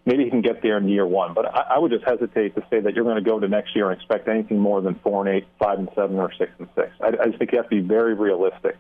[0.05, 2.63] Maybe he can get there in year one, but I, I would just hesitate to
[2.69, 5.27] say that you're going to go to next year and expect anything more than four
[5.27, 6.91] and eight, five and seven, or six and six.
[7.01, 8.77] I, I just think you have to be very realistic.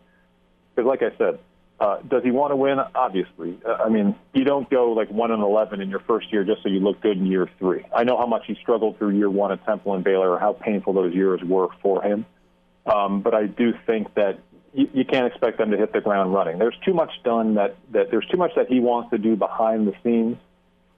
[0.74, 1.38] Because, like I said,
[1.80, 2.78] uh, does he want to win?
[2.94, 3.58] Obviously.
[3.64, 6.62] Uh, I mean, you don't go like one and eleven in your first year just
[6.62, 7.84] so you look good in year three.
[7.94, 10.52] I know how much he struggled through year one at Temple and Baylor, or how
[10.54, 12.26] painful those years were for him.
[12.84, 14.40] Um, but I do think that
[14.72, 16.58] you, you can't expect them to hit the ground running.
[16.58, 19.86] There's too much done that that there's too much that he wants to do behind
[19.86, 20.36] the scenes,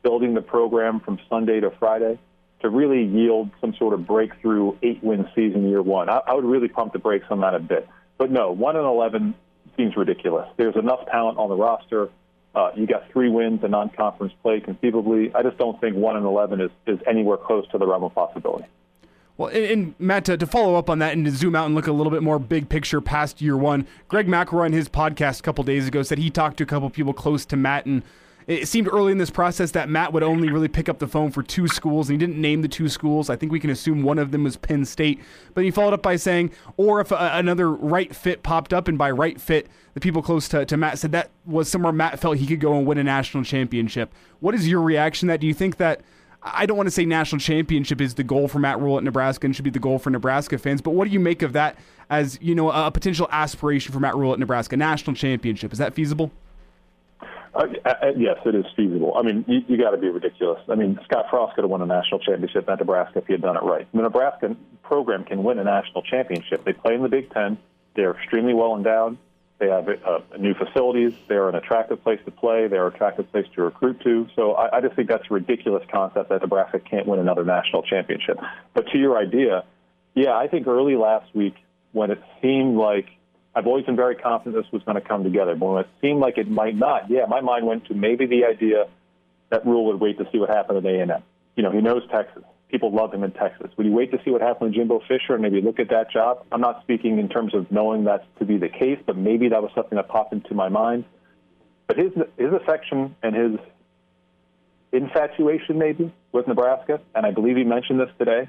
[0.02, 2.18] building the program from Sunday to Friday
[2.62, 6.10] to really yield some sort of breakthrough eight-win season year one.
[6.10, 7.88] I, I would really pump the brakes on that a bit.
[8.18, 9.34] But no, one and eleven
[9.76, 10.48] seems ridiculous.
[10.56, 12.08] There's enough talent on the roster.
[12.54, 15.32] Uh, you got three wins in non-conference play conceivably.
[15.34, 18.14] I just don't think one and eleven is, is anywhere close to the realm of
[18.14, 18.66] possibility.
[19.36, 21.74] Well, and, and Matt, to, to, follow up on that and to zoom out and
[21.74, 25.40] look a little bit more big picture past year one, Greg McElroy on his podcast
[25.40, 28.02] a couple days ago said he talked to a couple people close to Matt and
[28.50, 31.30] it seemed early in this process that Matt would only really pick up the phone
[31.30, 33.30] for two schools, and he didn't name the two schools.
[33.30, 35.20] I think we can assume one of them was Penn State.
[35.54, 38.98] But he followed up by saying, or if a, another right fit popped up, and
[38.98, 42.38] by right fit, the people close to, to Matt said that was somewhere Matt felt
[42.38, 44.12] he could go and win a national championship.
[44.40, 45.40] What is your reaction to that?
[45.40, 46.00] Do you think that?
[46.42, 49.46] I don't want to say national championship is the goal for Matt Rhule at Nebraska
[49.46, 51.76] and should be the goal for Nebraska fans, but what do you make of that
[52.08, 55.70] as you know a potential aspiration for Matt Rhule at Nebraska, national championship?
[55.70, 56.32] Is that feasible?
[57.52, 59.14] Uh, uh, yes, it is feasible.
[59.16, 60.60] I mean, you, you got to be ridiculous.
[60.68, 63.42] I mean, Scott Frost could have won a national championship at Nebraska if he had
[63.42, 63.88] done it right.
[63.92, 66.64] The Nebraska program can win a national championship.
[66.64, 67.58] They play in the Big Ten.
[67.94, 69.18] They're extremely well endowed.
[69.58, 71.12] They have uh, new facilities.
[71.28, 72.68] They're an attractive place to play.
[72.68, 74.26] They're an attractive place to recruit to.
[74.34, 77.82] So I, I just think that's a ridiculous concept that Nebraska can't win another national
[77.82, 78.38] championship.
[78.72, 79.64] But to your idea,
[80.14, 81.56] yeah, I think early last week
[81.92, 83.06] when it seemed like
[83.54, 85.56] I've always been very confident this was going to come together.
[85.56, 88.44] But when it seemed like it might not, yeah, my mind went to maybe the
[88.44, 88.86] idea
[89.50, 91.22] that Rhule would wait to see what happened at A&M.
[91.56, 92.44] You know, he knows Texas.
[92.68, 93.70] People love him in Texas.
[93.76, 96.12] Would he wait to see what happened to Jimbo Fisher and maybe look at that
[96.12, 96.46] job?
[96.52, 99.60] I'm not speaking in terms of knowing that's to be the case, but maybe that
[99.60, 101.04] was something that popped into my mind.
[101.88, 103.58] But his his affection and his
[104.92, 108.48] infatuation, maybe, with Nebraska, and I believe he mentioned this today,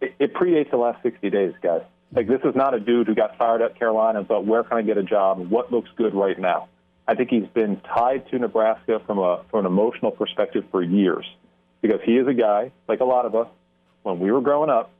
[0.00, 1.82] it, it predates the last 60 days, guys.
[2.12, 4.78] Like this is not a dude who got fired at Carolina and thought, where can
[4.78, 5.38] I get a job?
[5.50, 6.68] What looks good right now?
[7.06, 11.24] I think he's been tied to Nebraska from a from an emotional perspective for years,
[11.80, 13.48] because he is a guy like a lot of us.
[14.02, 14.90] When we were growing up,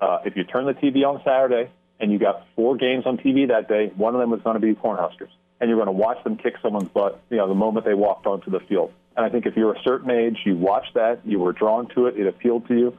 [0.00, 3.48] uh, if you turn the TV on Saturday and you got four games on TV
[3.48, 5.28] that day, one of them was going to be Cornhuskers,
[5.60, 7.20] and you're going to watch them kick someone's butt.
[7.30, 8.92] You know, the moment they walked onto the field.
[9.16, 12.06] And I think if you're a certain age, you watched that, you were drawn to
[12.06, 12.98] it, it appealed to you.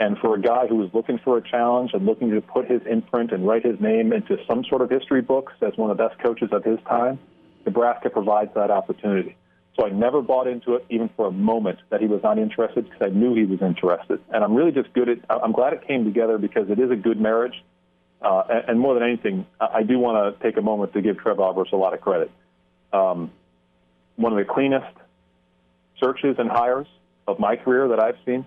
[0.00, 2.82] And for a guy who was looking for a challenge and looking to put his
[2.90, 6.08] imprint and write his name into some sort of history books as one of the
[6.08, 7.18] best coaches of his time,
[7.64, 9.36] Nebraska provides that opportunity.
[9.76, 12.84] So I never bought into it, even for a moment, that he was not interested
[12.84, 14.20] because I knew he was interested.
[14.32, 15.18] And I'm really just good at.
[15.28, 17.64] I'm glad it came together because it is a good marriage.
[18.22, 21.18] Uh, and, and more than anything, I do want to take a moment to give
[21.18, 22.30] Trev Alberts a lot of credit.
[22.92, 23.32] Um,
[24.16, 24.96] one of the cleanest
[25.98, 26.86] searches and hires
[27.26, 28.46] of my career that I've seen.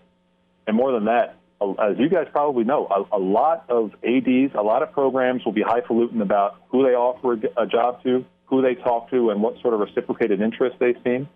[0.67, 4.61] And more than that, as you guys probably know, a, a lot of ADs, a
[4.61, 8.75] lot of programs will be highfalutin about who they offer a job to, who they
[8.75, 11.27] talk to, and what sort of reciprocated interest they seem.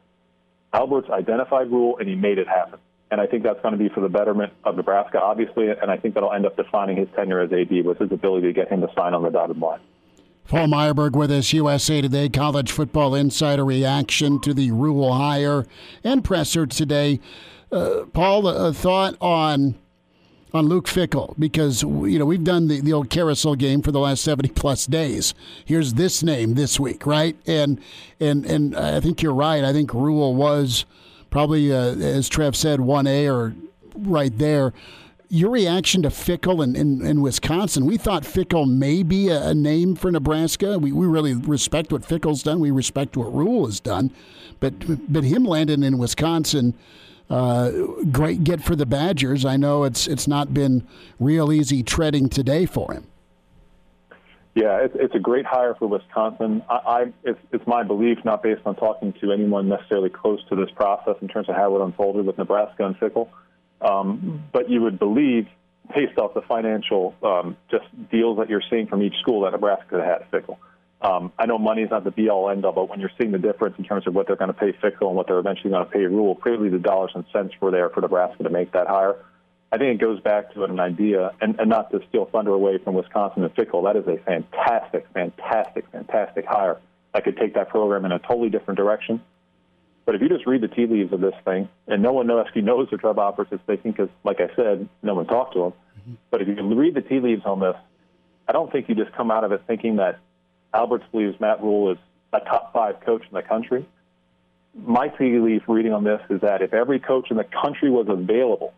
[0.74, 2.80] Alberts identified Rhule, and he made it happen.
[3.10, 5.98] And I think that's going to be for the betterment of Nebraska, obviously, and I
[5.98, 8.80] think that'll end up defining his tenure as AD with his ability to get him
[8.82, 9.82] to sign on the dotted line.
[10.48, 15.66] Paul Myerberg with us, USA Today College Football Insider reaction to the Rhule hire
[16.04, 17.20] and presser today.
[17.72, 19.76] Uh, Paul, a thought on
[20.54, 24.00] on Luke Fickell because you know we've done the, the old carousel game for the
[24.00, 25.34] last seventy plus days.
[25.64, 27.38] Here's this name this week, right?
[27.48, 27.80] And
[28.20, 29.64] and and I think you're right.
[29.64, 30.86] I think Rhule was
[31.30, 33.56] probably uh, as Trev said one A or
[33.96, 34.74] right there.
[35.34, 39.54] Your reaction to Fickell in, in, in, Wisconsin, we thought Fickell may be a, a,
[39.54, 40.78] name for Nebraska.
[40.78, 42.60] We, we really respect what Fickell's done.
[42.60, 44.12] We respect what Rhule has done.
[44.60, 44.74] But,
[45.10, 46.74] but him landing in Wisconsin,
[47.32, 47.72] uh,
[48.12, 49.46] great get for the Badgers.
[49.46, 50.86] I know it's it's not been
[51.20, 53.08] real easy treading today for him.
[54.54, 56.62] Yeah, it's, it's a great hire for Wisconsin.
[56.70, 60.56] I, I it's, it's my belief, not based on talking to anyone necessarily close to
[60.58, 63.30] this process in terms of how it unfolded with Nebraska and Fickell,
[63.80, 65.48] um, but you would believe,
[65.96, 70.04] based off the financial um, just deals that you're seeing from each school, that Nebraska
[70.04, 70.58] had Fickell.
[71.02, 73.32] Um, I know money is not the be all end all, but when you're seeing
[73.32, 75.72] the difference in terms of what they're going to pay Fickell and what they're eventually
[75.72, 78.72] going to pay Rhule, clearly the dollars and cents were there for Nebraska to make
[78.74, 79.16] that hire.
[79.72, 82.78] I think it goes back to an idea, and, and not to steal thunder away
[82.78, 83.84] from Wisconsin and Fickell.
[83.84, 86.78] That is a fantastic, fantastic, fantastic hire
[87.14, 89.22] I could take that program in a totally different direction.
[90.06, 92.44] But if you just read the tea leaves of this thing, and no one knows,
[92.48, 95.66] actually knows what Trev Alberts is thinking, because, like I said, no one talked to
[95.66, 95.72] him.
[95.72, 96.14] Mm-hmm.
[96.30, 97.76] But if you read the tea leaves on this,
[98.48, 100.20] I don't think you just come out of it thinking that
[100.74, 101.98] Alberts believes Matt Rhule is
[102.34, 103.86] a top five coach in the country.
[104.74, 108.08] My tea leaf reading on this is that if every coach in the country was
[108.08, 108.74] available,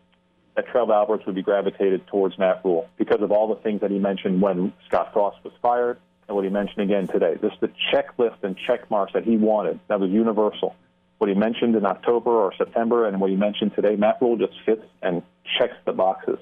[0.56, 3.90] that Trev Alberts would be gravitated towards Matt Rhule because of all the things that
[3.90, 7.36] he mentioned when Scott Frost was fired and what he mentioned again today.
[7.40, 9.80] This the checklist and check marks that he wanted.
[9.88, 10.74] That was universal.
[11.18, 14.54] What he mentioned in October or September and what he mentioned today, Matt Rhule just
[14.64, 15.22] fits and
[15.58, 16.38] checks the boxes.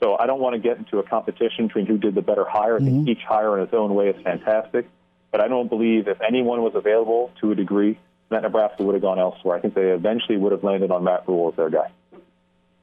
[0.00, 2.76] So I don't want to get into a competition between who did the better hire.
[2.76, 3.08] I think mm-hmm.
[3.08, 4.88] each hire in its own way is fantastic.
[5.30, 7.98] But I don't believe if anyone was available to a degree,
[8.30, 9.56] that Nebraska would have gone elsewhere.
[9.56, 11.90] I think they eventually would have landed on Matt Rhule as their guy.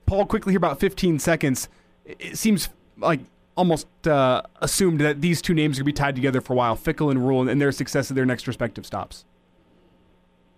[0.06, 1.70] Paul, quickly here, about 15 seconds.
[2.06, 3.22] It seems like
[3.56, 6.56] almost uh, assumed that these two names are going to be tied together for a
[6.56, 9.26] while, Fickell and Rhule, and their success at their next respective stops.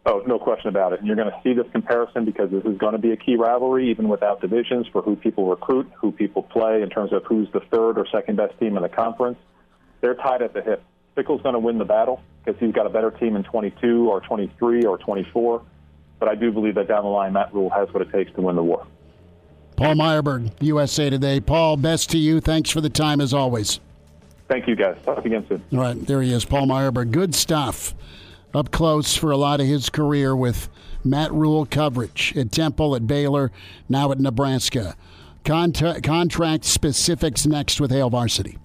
[0.09, 0.99] Oh, no question about it.
[0.99, 3.35] And you're going to see this comparison because this is going to be a key
[3.35, 7.51] rivalry, even without divisions, for who people recruit, who people play, in terms of who's
[7.51, 9.37] the third or second best team in the conference.
[9.99, 10.81] They're tied at the hip.
[11.13, 14.21] Fickell's going to win the battle because he's got a better team in 22 or
[14.21, 15.61] 23 or 24.
[16.19, 18.41] But I do believe that down the line, Matt Rhule has what it takes to
[18.41, 18.87] win the war.
[19.75, 21.41] Paul Myerberg, USA Today.
[21.41, 22.39] Paul, best to you.
[22.39, 23.81] Thanks for the time as always.
[24.47, 24.95] Thank you, guys.
[25.03, 25.61] Talk again soon.
[25.73, 27.11] All right, there he is, Paul Myerberg.
[27.11, 27.93] Good stuff
[28.53, 30.69] up close for a lot of his career with
[31.03, 33.51] Matt Rhule coverage at Temple, at Baylor,
[33.87, 34.95] now at Nebraska.
[35.43, 38.57] Contra- contract specifics next with Hail Varsity.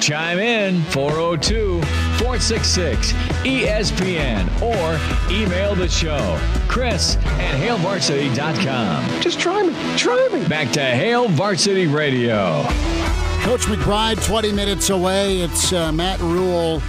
[0.00, 1.82] Chime in 402
[2.18, 9.20] 466 ESPN or email the show, Chris at HailVarsity.com.
[9.20, 9.74] Just try me.
[9.96, 10.46] Try me.
[10.46, 12.62] Back to Hail Varsity Radio.
[13.46, 15.40] Coach McBride, 20 minutes away.
[15.40, 16.82] It's uh, Matt Rhule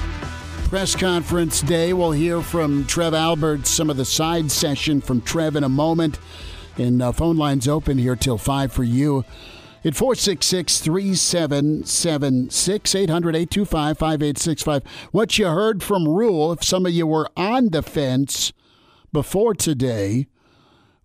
[0.69, 1.93] press conference day.
[1.93, 6.17] We'll hear from Trev Albert, some of the side session from Trev in a moment.
[6.75, 9.23] And uh, phone lines open here till 5 for you.
[9.85, 14.83] At 466 3776 800 825 5865.
[15.11, 18.51] What you heard from Rhule, if some of you were on the fence
[19.13, 20.25] before today,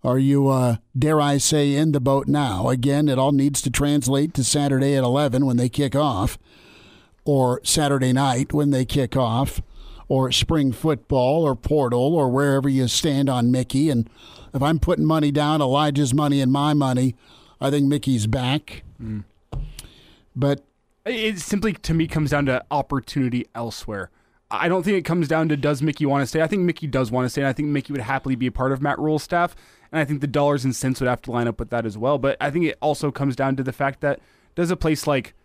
[0.03, 2.69] are you, uh, dare I say, in the boat now?
[2.69, 6.37] Again, it all needs to translate to Saturday at 11 when they kick off,
[7.23, 9.61] or Saturday night when they kick off,
[10.09, 13.89] or spring football, or portal, or wherever you stand on Mickey.
[13.89, 14.09] And
[14.53, 17.15] if I'm putting money down, Elijah's money and my money,
[17.61, 18.83] I think Mickey's back.
[19.01, 19.23] Mm.
[20.35, 20.63] But
[21.05, 24.09] it simply, to me, comes down to opportunity elsewhere.
[24.51, 26.41] I don't think it comes down to does Mickey want to stay.
[26.41, 27.41] I think Mickey does want to stay.
[27.41, 29.55] And I think Mickey would happily be a part of Matt Rhule's staff
[29.93, 31.97] and I think the dollars and cents would have to line up with that as
[31.97, 32.17] well.
[32.17, 34.19] But I think it also comes down to the fact that
[34.55, 35.35] does a place like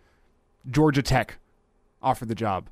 [0.69, 1.37] Georgia Tech
[2.01, 2.69] offer the job?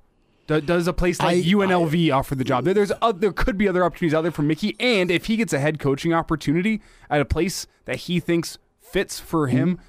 [0.48, 2.64] Does a place like I, UNLV I, offer the job?
[2.64, 5.52] There's uh, there could be other opportunities out there for Mickey, and if he gets
[5.52, 9.84] a head coaching opportunity at a place that he thinks fits for him, mm-hmm.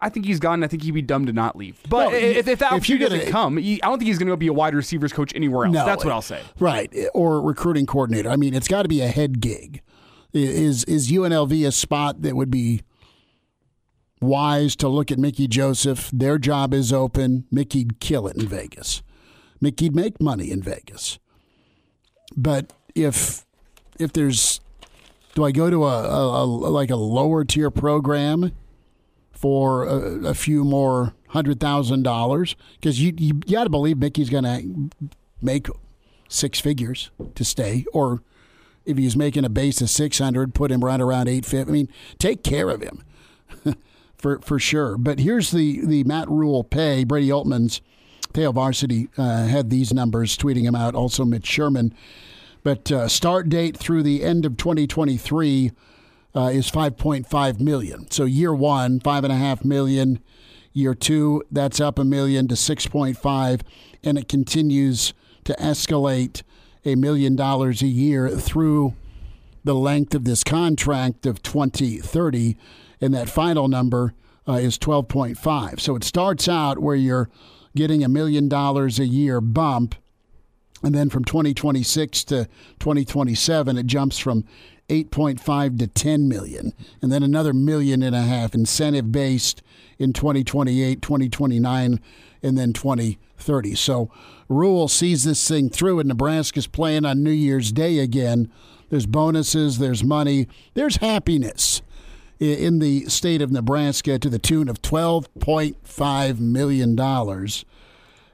[0.00, 0.62] I think he's gone.
[0.62, 1.80] I think he'd be dumb to not leave.
[1.88, 4.36] But well, if, if that opportunity if doesn't come, I don't think he's going to
[4.36, 5.74] be a wide receivers coach anywhere else.
[5.74, 6.40] No, That's what I'll say.
[6.60, 8.30] Right, or recruiting coordinator.
[8.30, 9.82] I mean, it's got to be a head gig.
[10.36, 12.82] Is is UNLV a spot that would be
[14.20, 16.10] wise to look at Mickey Joseph?
[16.12, 17.46] Their job is open.
[17.50, 19.02] Mickey'd kill it in Vegas.
[19.60, 21.18] Mickey'd make money in Vegas.
[22.36, 23.46] But if
[23.98, 24.60] if there's
[25.34, 28.52] do I go to a, a, a like a lower tier program
[29.32, 32.56] for a, a few more hundred thousand dollars?
[32.74, 35.68] Because you you, you got to believe Mickey's going to make
[36.28, 38.22] six figures to stay, or
[38.86, 41.70] if he's making a base of 600, put him right around 850.
[41.70, 43.02] I mean, take care of him
[44.16, 44.96] for for sure.
[44.96, 47.04] But here's the the Matt Rhule pay.
[47.04, 47.80] Brady Oltmans,
[48.34, 50.94] Hail Varsity uh, had these numbers, tweeting him out.
[50.94, 51.94] Also, Mitch Sherman.
[52.62, 55.70] But uh, start date through the end of 2023
[56.34, 58.10] uh, is 5.5 million.
[58.10, 60.20] So year one, five and a half million.
[60.72, 63.60] Year two, that's up a million to 6.5,
[64.04, 66.42] and it continues to escalate
[66.86, 68.94] a million dollars a year through
[69.64, 72.56] the length of this contract of 2030,
[73.00, 74.14] and that final number
[74.48, 75.80] uh, is 12.5.
[75.80, 77.28] So it starts out where you're
[77.74, 79.96] getting a million dollars a year bump,
[80.82, 82.44] and then from 2026 to
[82.78, 84.44] 2027, it jumps from
[84.88, 86.72] 8.5 to 10 million,
[87.02, 89.62] and then another million and a half incentive based
[89.98, 92.00] in 2028, 2029,
[92.42, 93.74] and then 2030.
[93.74, 94.12] So
[94.48, 98.50] Rhule sees this thing through, and Nebraska's playing on New Year's Day again.
[98.90, 101.82] There's bonuses, there's money, there's happiness
[102.38, 107.48] in the state of Nebraska to the tune of $12.5 million.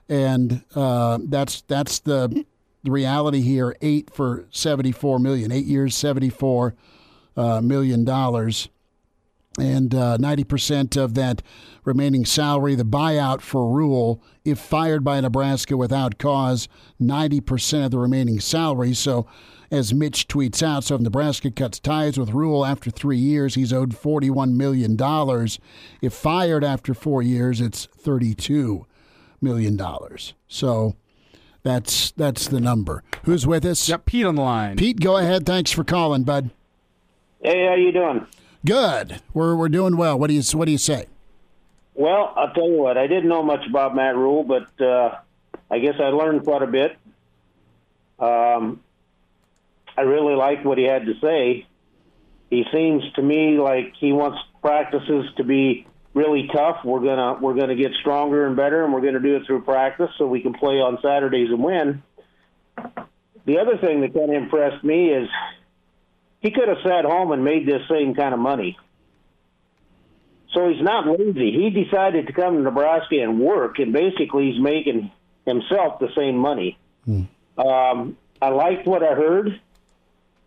[0.09, 2.45] And uh, that's that's the,
[2.85, 3.77] reality here.
[3.81, 5.53] Eight for seventy-four million.
[5.53, 6.75] Eight years, seventy-four
[7.37, 8.69] uh, million dollars
[9.59, 11.43] and uh, 90% of that
[11.85, 16.69] remaining salary, the buyout for Rhule, if fired by Nebraska without cause,
[17.01, 18.95] 90% of the remaining salary.
[18.95, 19.27] So,
[19.71, 23.73] as Mitch tweets out, so if Nebraska cuts ties with Rhule after three years, he's
[23.73, 24.97] owed $41 million.
[26.03, 28.85] If fired after four years, it's $32
[29.41, 29.81] million.
[30.49, 30.97] So,
[31.63, 33.05] that's that's the number.
[33.25, 33.89] Who's with us?
[33.89, 34.77] Yep, Pete on the line.
[34.77, 35.47] Pete, go ahead.
[35.47, 36.51] Thanks for calling, bud.
[37.41, 38.27] Hey, how you doing?
[38.65, 39.21] Good.
[39.35, 40.19] We're we're doing well.
[40.19, 41.07] What do you what do you say?
[41.95, 42.97] Well, I'll tell you what.
[42.97, 45.17] I didn't know much about Matt Rhule, but uh,
[45.71, 46.97] I guess I learned quite a bit.
[48.19, 48.81] Um,
[49.97, 51.67] I really like what he had to say.
[52.51, 56.85] He seems to me like he wants practices to be really tough.
[56.85, 60.11] We're gonna we're gonna get stronger and better, and we're gonna do it through practice
[60.19, 62.03] so we can play on Saturdays and win.
[63.45, 65.29] the other thing that kind of impressed me is
[66.43, 68.77] he could have sat home and made this same kind of money.
[70.53, 71.53] So he's not lazy.
[71.53, 75.11] He decided to come to Nebraska and work, and basically he's making
[75.47, 76.79] himself the same money.
[77.07, 77.23] Hmm.
[77.57, 79.61] Um, I liked what I heard.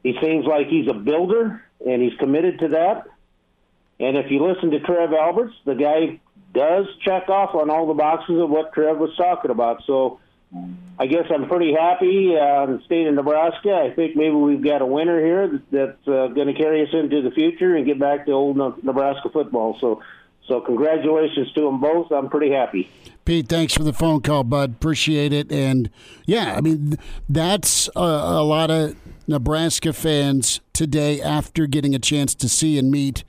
[0.04, 3.08] He seems like he's a builder, and he's committed to that.
[4.00, 6.20] And if you listen to Trev Alberts, the guy
[6.54, 9.84] does check off on all the boxes of what Trev was talking about.
[9.88, 10.20] So
[10.98, 13.74] I guess I'm pretty happy uh, the state of Nebraska.
[13.74, 17.22] I think maybe we've got a winner here that's uh, going to carry us into
[17.22, 19.78] the future and get back to old Nebraska football.
[19.82, 20.02] So,
[20.48, 22.12] so congratulations to them both.
[22.12, 22.90] I'm pretty happy.
[23.26, 24.72] Pete, thanks for the phone call, bud.
[24.76, 25.52] Appreciate it.
[25.52, 25.90] And
[26.26, 26.98] yeah, I mean
[27.28, 28.96] that's a, a lot of
[29.28, 33.24] Nebraska fans today after getting a chance to see and meet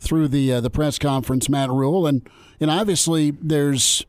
[0.00, 2.28] through the uh, the press conference Matt Rhule and
[2.60, 4.04] and obviously there's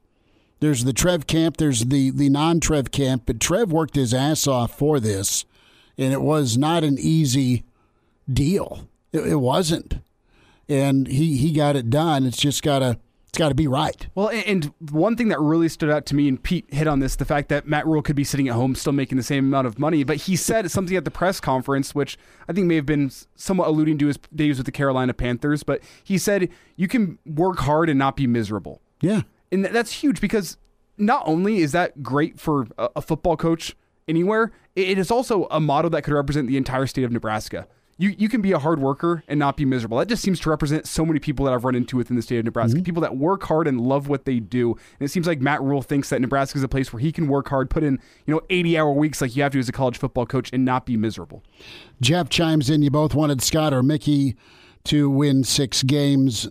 [0.59, 4.77] there's the Trev camp, there's the the non-Trev camp, but Trev worked his ass off
[4.77, 5.45] for this
[5.99, 7.65] and it was not an easy
[8.31, 8.87] deal.
[9.11, 9.99] It, it wasn't.
[10.69, 12.25] And he he got it done.
[12.25, 12.97] It's just got to
[13.27, 14.07] it's got to be right.
[14.15, 17.15] Well, and one thing that really stood out to me, and Pete hit on this,
[17.15, 19.67] the fact that Matt Rhule could be sitting at home still making the same amount
[19.67, 22.85] of money, but he said something at the press conference, which I think may have
[22.85, 27.19] been somewhat alluding to his days with the Carolina Panthers, but he said you can
[27.25, 28.81] work hard and not be miserable.
[29.01, 29.23] Yeah.
[29.51, 30.57] And that's huge because
[30.97, 33.75] not only is that great for a football coach
[34.07, 37.67] anywhere, it is also a model that could represent the entire state of Nebraska
[37.99, 39.97] you you can be a hard worker and not be miserable.
[39.97, 42.39] That just seems to represent so many people that I've run into within the state
[42.39, 42.77] of Nebraska.
[42.77, 42.85] Mm-hmm.
[42.85, 44.71] People that work hard and love what they do.
[44.71, 47.27] And it seems like Matt Rhule thinks that Nebraska is a place where he can
[47.27, 49.73] work hard, put in you know 80 hour weeks like you have to as a
[49.73, 51.43] college football coach, and not be miserable.
[52.01, 52.81] Jeff chimes in.
[52.81, 54.37] You both wanted Scott or Mickey
[54.85, 56.47] to win six games.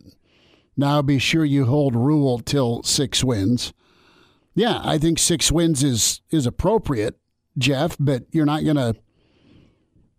[0.79, 3.72] Now be sure you hold Rhule till six wins.
[4.55, 7.18] Yeah, I think six wins is is appropriate,
[7.59, 8.95] Jeff, but you're not to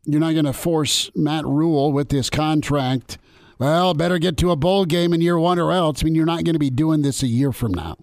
[0.04, 3.18] you're not to force Matt Rhule with this contract.
[3.58, 6.02] Well, better get to a bowl game in year one or else.
[6.02, 7.98] I mean, you're not going to be doing this a year from now.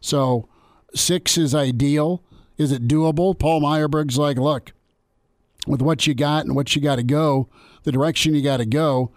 [0.00, 0.48] So
[0.94, 2.22] six is ideal.
[2.56, 3.36] Is it doable?
[3.36, 4.72] Paul Myerberg's like, look,
[5.66, 7.48] with what you got and what you got to go,
[7.82, 9.12] the direction you got to go,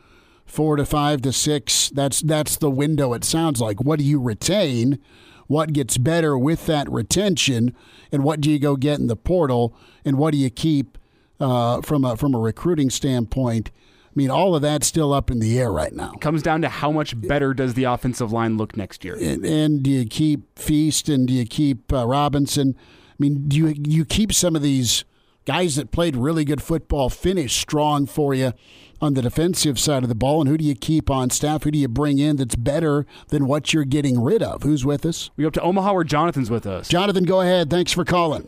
[0.50, 1.89] four to five to six.
[1.89, 3.14] That's that's the window.
[3.14, 3.82] It sounds like.
[3.82, 5.00] What do you retain?
[5.47, 7.76] What gets better with that retention,
[8.12, 9.76] and what do you go get in the portal,
[10.06, 10.97] and what do you keep
[11.39, 13.72] uh, from a from a recruiting standpoint.
[14.08, 16.14] I mean, all of that's still up in the air right now.
[16.20, 19.16] Comes down to how much better does the offensive line look next year?
[19.16, 22.76] And, and do you keep Feast and do you keep uh, Robinson?
[22.78, 25.06] I mean, do you you keep some of these
[25.45, 28.54] guys that played really good football finish strong for you
[29.02, 30.41] on the defensive side of the ball?
[30.41, 31.64] And who do you keep on staff?
[31.64, 34.64] Who do you bring in that's better than what you're getting rid of?
[34.64, 35.30] Who's with us?
[35.36, 36.88] We go up to Omaha where Jonathan's with us.
[36.88, 37.70] Jonathan, go ahead.
[37.70, 38.47] Thanks for calling.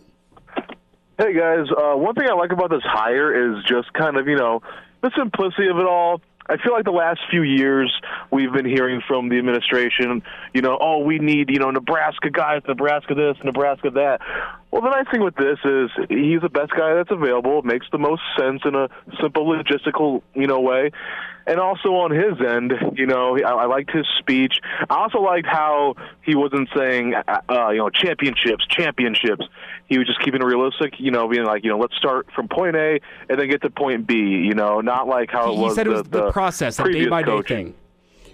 [1.17, 4.35] Hey guys, uh, one thing I like about this hire is just kind of you
[4.35, 4.63] know
[5.01, 6.19] the simplicity of it all.
[6.51, 7.89] I feel like the last few years
[8.29, 10.21] we've been hearing from the administration,
[10.53, 14.19] you know, oh, we need, you know, Nebraska guys, Nebraska this, Nebraska that.
[14.69, 17.59] Well, the nice thing with this is he's the best guy that's available.
[17.59, 18.89] It makes the most sense in a
[19.21, 20.91] simple logistical, you know, way
[21.47, 24.59] and also on his end, you know, I, I liked his speech.
[24.89, 29.45] I also liked how he wasn't saying, uh, uh, you know, championships, championships.
[29.87, 32.47] He was just keeping it realistic, you know, being like, you know, let's start from
[32.47, 34.15] point A and then get to point B.
[34.15, 35.71] You know, not like how he, it was.
[35.73, 37.75] He said the, it was the, the process, a day by day thing.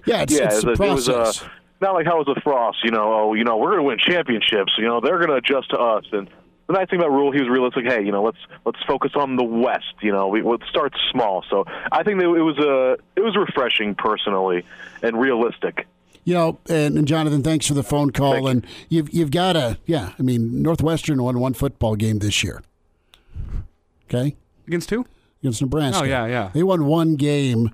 [0.06, 1.08] Yeah, it's, yeah, it's the process.
[1.08, 1.50] It was, uh,
[1.82, 2.80] not like how it was with Frost.
[2.84, 4.74] You know, oh, you know, we're going to win championships.
[4.78, 6.30] You know, they're going to adjust to us and
[6.68, 7.86] the nice thing about Rhule, he was realistic.
[7.86, 9.96] Hey, you know, let's let's focus on the West.
[10.02, 11.44] You know, we let's start small.
[11.50, 14.66] So I think that it was a it was refreshing personally
[15.02, 15.88] and realistic.
[16.26, 18.34] You know, and, and Jonathan, thanks for the phone call.
[18.34, 18.98] Thank and you.
[18.98, 20.12] you've you've got a yeah.
[20.20, 22.62] I mean, Northwestern won one football game this year.
[24.10, 24.36] Okay,
[24.68, 25.06] against who?
[25.42, 26.02] Against Nebraska.
[26.02, 26.52] Oh yeah, yeah.
[26.54, 27.72] They won one game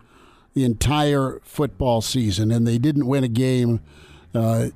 [0.54, 3.80] the entire football season, and they didn't win a game
[4.36, 4.68] uh,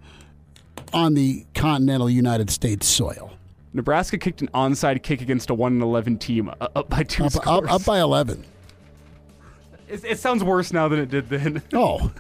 [0.92, 3.37] on the continental United States soil.
[3.78, 7.32] Nebraska kicked an onside kick against a 1 11 team uh, up by two up,
[7.32, 7.48] scores.
[7.48, 8.44] Up, up by 11.
[9.88, 11.62] It, it, sounds worse now than it did then.
[11.74, 12.12] Oh.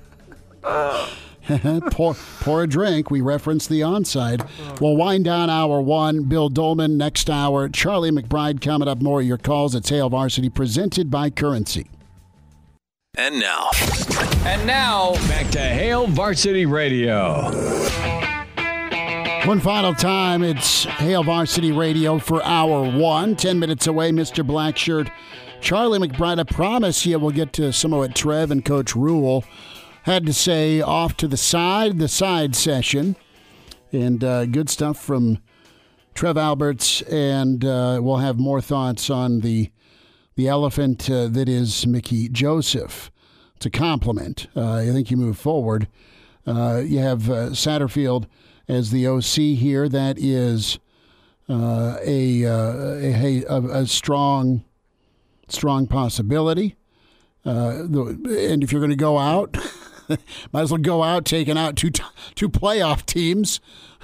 [1.91, 3.09] pour, pour a drink.
[3.09, 4.47] We reference the onside.
[4.81, 6.23] We'll wind down hour one.
[6.23, 7.69] Bill Dolman next hour.
[7.69, 9.01] Charlie McBride coming up.
[9.01, 11.87] More of your calls at Hail Varsity presented by Currency.
[13.15, 13.69] And now.
[14.45, 18.26] And now, back to Hail Varsity Radio.
[19.47, 23.37] One final time, it's Hail Varsity Radio for hour one.
[23.37, 24.45] Ten minutes away, Mr.
[24.45, 25.09] Blackshirt.
[25.61, 29.45] Charlie McBride, I promise you we'll get to some of what Trev and Coach Rhule
[30.03, 33.15] had to say off to the side, the side session.
[33.93, 35.37] And uh, good stuff from
[36.13, 39.71] Trev Alberts, and uh, we'll have more thoughts on the
[40.35, 43.09] the elephant uh, that is Mickey Joseph.
[43.55, 44.47] It's a compliment.
[44.57, 45.87] Uh, I think you move forward.
[46.45, 48.25] Uh, you have uh, Satterfield
[48.67, 49.87] as the OC here.
[49.89, 50.79] That is
[51.49, 54.63] uh, a, a, a, a strong
[55.47, 56.75] strong possibility.
[57.43, 59.55] The, and if you're going to go out,
[60.51, 61.91] might as well go out taking out two
[62.35, 63.59] two playoff teams.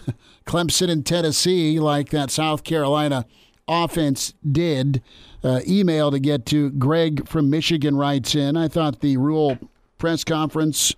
[0.46, 3.26] Clemson and Tennessee, like that South Carolina
[3.68, 5.02] offense did.
[5.44, 6.70] Uh, email to get to.
[6.72, 9.58] Greg from Michigan writes in I thought the Rhule
[9.98, 10.96] press conference.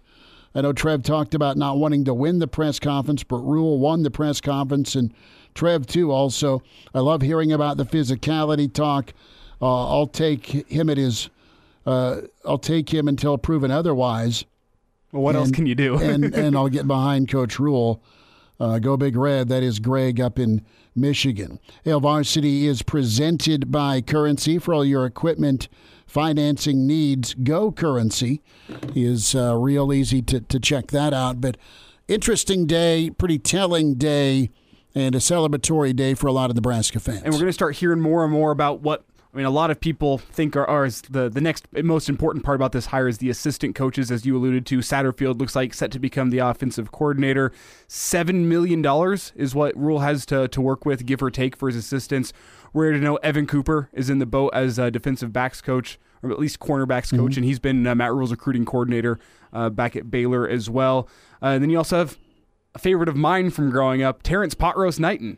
[0.56, 4.04] I know Trev talked about not wanting to win the press conference, but Rhule won
[4.04, 5.14] the press conference, and
[5.54, 6.12] Trev too.
[6.12, 9.14] Also, I love hearing about the physicality talk.
[9.62, 11.30] Uh, I'll take him at his.
[11.86, 14.46] Uh, I'll take him until proven otherwise.
[15.12, 15.98] Well, what and, else can you do?
[15.98, 18.02] and and I'll get behind Coach Rhule.
[18.58, 19.50] Uh, go Big Red.
[19.50, 21.60] That is Greg up in Michigan.
[21.84, 25.68] Hail Varsity is presented by Currency for all your equipment
[26.16, 27.34] financing needs.
[27.34, 28.42] Go Currency
[28.96, 31.42] is uh, real easy to, to check that out.
[31.42, 31.58] But
[32.08, 34.50] interesting day, pretty telling day,
[34.96, 37.24] and a celebratory day for a lot of Nebraska fans.
[37.24, 39.04] And we're going to start hearing more and more about what
[39.34, 42.56] I mean, a lot of people think are, are the the next most important part
[42.56, 44.78] about this hire is the assistant coaches, as you alluded to.
[44.78, 47.52] Satterfield looks like set to become the offensive coordinator.
[47.90, 51.68] Seven million dollars is what Rhule has to to work with, give or take, for
[51.68, 52.32] his assistants.
[52.72, 56.40] We're to know Evan Cooper is in the boat as defensive backs coach, or at
[56.40, 57.40] least cornerbacks coach, mm-hmm.
[57.40, 59.20] and he's been uh, Matt Rhule's recruiting coordinator
[59.54, 61.08] uh, back at Baylor as well.
[61.42, 62.18] Uh, and then you also have
[62.74, 65.38] a favorite of mine from growing up, Terrence Pot Roast Knighton.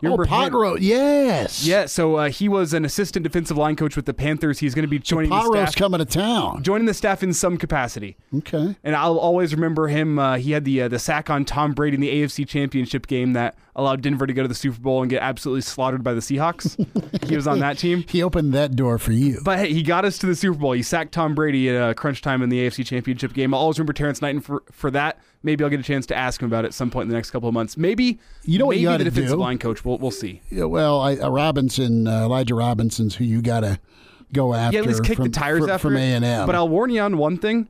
[0.00, 1.66] You oh, Pot Roast, yes.
[1.66, 4.58] Yeah, so uh, he was an assistant defensive line coach with the Panthers.
[4.60, 5.76] He's going to be joining so the staff.
[5.76, 6.62] coming to town.
[6.62, 8.16] Joining the staff in some capacity.
[8.34, 8.76] Okay.
[8.84, 10.18] And I'll always remember him.
[10.18, 13.32] Uh, he had the uh, the sack on Tom Brady in the AFC Championship game
[13.32, 16.20] that allowed Denver to go to the Super Bowl and get absolutely slaughtered by the
[16.20, 16.76] Seahawks.
[17.28, 18.04] he was on that team.
[18.08, 19.40] He opened that door for you.
[19.44, 20.72] But hey, he got us to the Super Bowl.
[20.72, 23.54] He sacked Tom Brady at uh, crunch time in the AFC Championship game.
[23.54, 25.18] I'll always remember Terrence Knighton for, for that.
[25.42, 27.14] Maybe I'll get a chance to ask him about it at some point in the
[27.14, 27.76] next couple of months.
[27.76, 29.42] Maybe you know what maybe you the defensive do?
[29.42, 29.84] line coach.
[29.84, 30.42] We'll we'll see.
[30.50, 33.78] Yeah, well, I, uh, Robinson, uh, Elijah Robinson's who you got to
[34.32, 34.78] go after.
[34.78, 36.46] Yeah, let's kick from, the tires after from A and M.
[36.46, 37.68] But I'll warn you on one thing: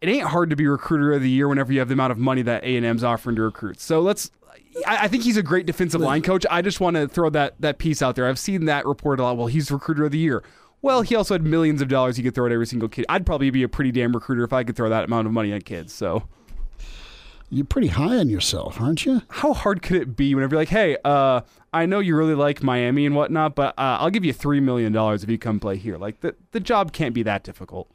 [0.00, 2.18] it ain't hard to be recruiter of the year whenever you have the amount of
[2.18, 3.80] money that A and M's offering to recruit.
[3.80, 4.30] So let's.
[4.86, 6.46] I, I think he's a great defensive line coach.
[6.50, 8.26] I just want to throw that that piece out there.
[8.26, 9.36] I've seen that report a lot.
[9.36, 10.42] Well, he's recruiter of the year.
[10.82, 13.06] Well, he also had millions of dollars he could throw at every single kid.
[13.08, 15.52] I'd probably be a pretty damn recruiter if I could throw that amount of money
[15.52, 15.92] at kids.
[15.92, 16.24] So
[17.52, 19.20] you're pretty high on yourself, aren't you?
[19.28, 22.62] How hard could it be whenever you're like, hey, uh, I know you really like
[22.62, 25.76] Miami and whatnot, but uh, I'll give you three million dollars if you come play
[25.76, 25.98] here.
[25.98, 27.90] Like the the job can't be that difficult.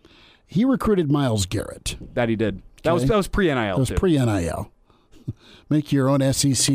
[0.45, 1.97] He recruited Myles Garrett.
[2.13, 2.61] That he did.
[2.83, 3.55] That was that was pre NIL.
[3.55, 4.71] That was pre NIL.
[5.69, 6.69] Make your own SEC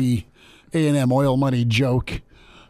[0.73, 2.21] A and M oil money joke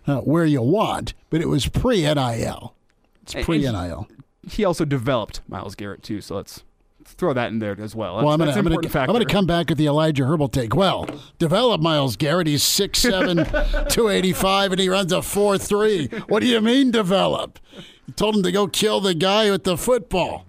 [0.06, 2.76] uh, where you want, but it was pre NIL.
[3.24, 4.08] It's pre NIL.
[4.44, 6.64] He, he also developed Myles Garrett too, so let's
[7.06, 8.16] throw that in there as well.
[8.16, 10.76] That's, well, I'm going to I'm going to come back with the Elijah Herbal take.
[10.76, 11.08] Well,
[11.40, 12.48] develop Myles Garrett.
[12.48, 13.46] He's 6'7",
[13.90, 16.30] 285, and he runs a 4'3".
[16.30, 17.60] What do you mean develop?
[18.08, 20.46] You told him to go kill the guy with the football.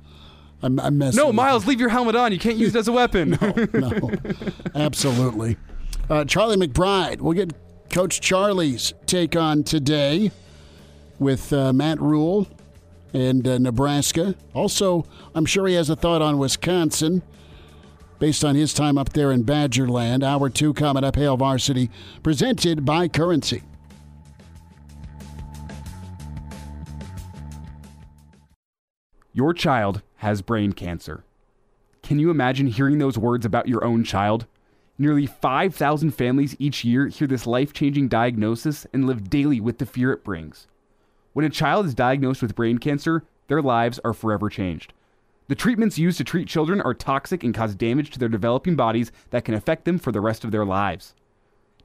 [0.62, 1.18] I'm, I'm messing.
[1.18, 2.32] No, Miles, leave your helmet on.
[2.32, 3.38] You can't use it as a weapon.
[3.40, 4.10] no, no,
[4.74, 5.56] absolutely.
[6.08, 7.20] Uh, Charlie McBride.
[7.20, 7.52] We'll get
[7.90, 10.32] Coach Charlie's take on today
[11.18, 12.48] with uh, Matt Rhule
[13.14, 14.34] and uh, Nebraska.
[14.52, 17.22] Also, I'm sure he has a thought on Wisconsin
[18.18, 20.22] based on his time up there in Badgerland.
[20.22, 21.90] Hour two coming up, Hail Varsity,
[22.22, 23.62] presented by Currency.
[29.32, 31.24] Your child has brain cancer.
[32.02, 34.46] Can you imagine hearing those words about your own child?
[34.96, 39.86] Nearly 5,000 families each year hear this life changing diagnosis and live daily with the
[39.86, 40.68] fear it brings.
[41.34, 44.92] When a child is diagnosed with brain cancer, their lives are forever changed.
[45.48, 49.12] The treatments used to treat children are toxic and cause damage to their developing bodies
[49.30, 51.12] that can affect them for the rest of their lives.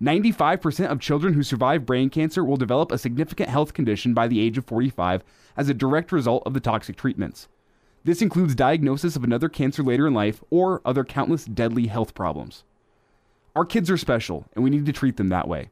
[0.02, 4.39] 95% of children who survive brain cancer will develop a significant health condition by the
[4.39, 5.24] age of 45
[5.58, 7.50] as a direct result of the toxic treatments.
[8.06, 12.64] This includes diagnosis of another cancer later in life or other countless deadly health problems.
[13.56, 15.70] Our kids are special, and we need to treat them that way.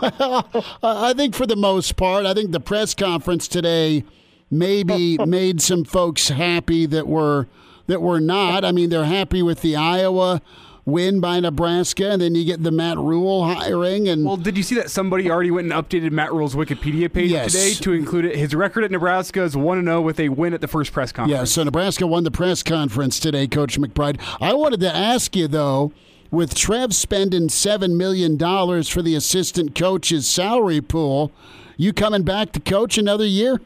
[0.00, 0.48] well,
[0.82, 4.04] I think for the most part, I think the press conference today
[4.50, 7.46] maybe made some folks happy that were
[7.86, 8.64] that were not.
[8.64, 10.42] I mean, they're happy with the Iowa
[10.84, 14.08] win by Nebraska, and then you get the Matt Rhule hiring.
[14.08, 17.32] And well, did you see that somebody already went and updated Matt Rhule's Wikipedia page
[17.32, 17.52] Yes.
[17.52, 18.36] today to include it?
[18.36, 21.10] His record at Nebraska is one zero oh with a win at the first press
[21.12, 21.38] conference.
[21.38, 24.20] Yeah, so Nebraska won the press conference today, Coach McBride.
[24.40, 25.92] I wanted to ask you though,
[26.30, 31.32] with Trev spending seven million dollars for the assistant coach's salary pool,
[31.76, 33.60] you coming back to coach another year?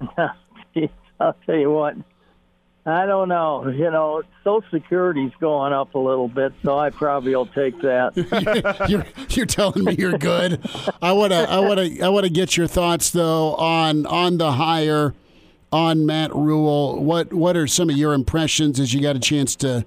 [1.20, 1.96] I'll tell you what.
[2.86, 3.68] I don't know.
[3.68, 8.86] You know, Social Security's going up a little bit, so I probably will take that.
[8.88, 10.60] you're you're telling me you're good.
[11.02, 14.38] I want to I want to I want to get your thoughts though on on
[14.38, 15.12] the hire
[15.70, 17.02] on Matt Rhule.
[17.04, 19.84] What what are some of your impressions as you got a chance to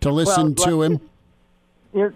[0.00, 1.00] to listen Well, to like- him?
[1.92, 2.14] You're,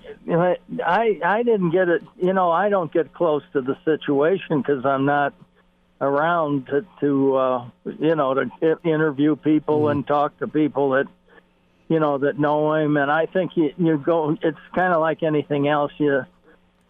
[0.85, 2.03] I I didn't get it.
[2.21, 5.35] You know, I don't get close to the situation because I'm not
[6.05, 11.07] around to, to uh, you know to interview people and talk to people that
[11.89, 12.97] you know that know him.
[12.97, 14.37] And I think you you go.
[14.43, 15.93] It's kind of like anything else.
[15.99, 16.25] You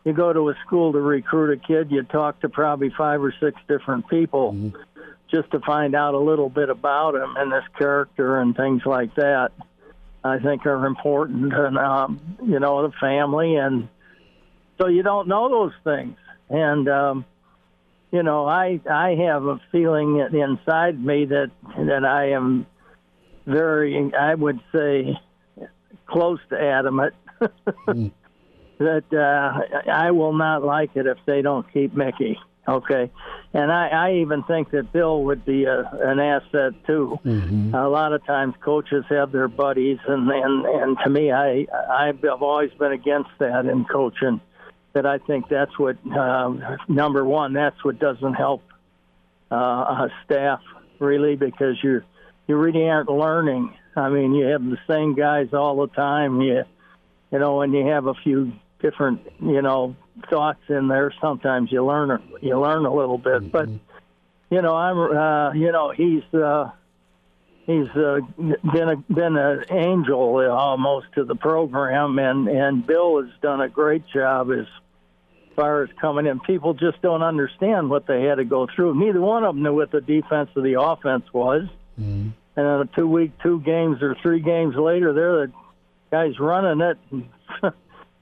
[0.04, 1.90] you go to a school to recruit a kid.
[1.90, 4.72] You talk to probably five or six different people
[5.30, 9.14] just to find out a little bit about him and his character and things like
[9.16, 9.52] that.
[10.22, 13.88] I think are important, and um, you know the family, and
[14.80, 16.16] so you don't know those things.
[16.48, 17.24] And um,
[18.14, 22.64] you know, I I have a feeling inside me that that I am
[23.44, 25.18] very, I would say,
[26.06, 27.14] close to adamant
[28.78, 32.38] that uh, I will not like it if they don't keep Mickey.
[32.68, 33.10] Okay,
[33.52, 37.18] and I, I even think that Bill would be a, an asset too.
[37.74, 42.24] A lot of times, coaches have their buddies, and and and to me, I I've
[42.24, 44.40] always been against that in coaching.
[44.94, 47.52] That I think that's what um, number one.
[47.52, 48.62] That's what doesn't help
[49.50, 50.60] uh, staff
[50.98, 52.02] really because you
[52.46, 53.74] you really aren't learning.
[53.96, 56.40] I mean, you have the same guys all the time.
[56.40, 56.64] You
[57.32, 59.96] you know, and you have a few different you know
[60.30, 61.12] thoughts in there.
[61.20, 63.68] Sometimes you learn you learn a little bit, but
[64.50, 66.22] you know, I'm uh, you know he's.
[66.32, 66.70] Uh,
[67.66, 73.30] He's uh, been a, been an angel almost to the program, and and Bill has
[73.40, 74.66] done a great job as
[75.54, 76.40] far as coming in.
[76.40, 78.94] People just don't understand what they had to go through.
[78.94, 81.64] Neither one of them knew what the defense of the offense was.
[82.00, 82.30] Mm-hmm.
[82.56, 85.52] And then a two week, two games or three games later, they're the
[86.10, 86.98] guys running it.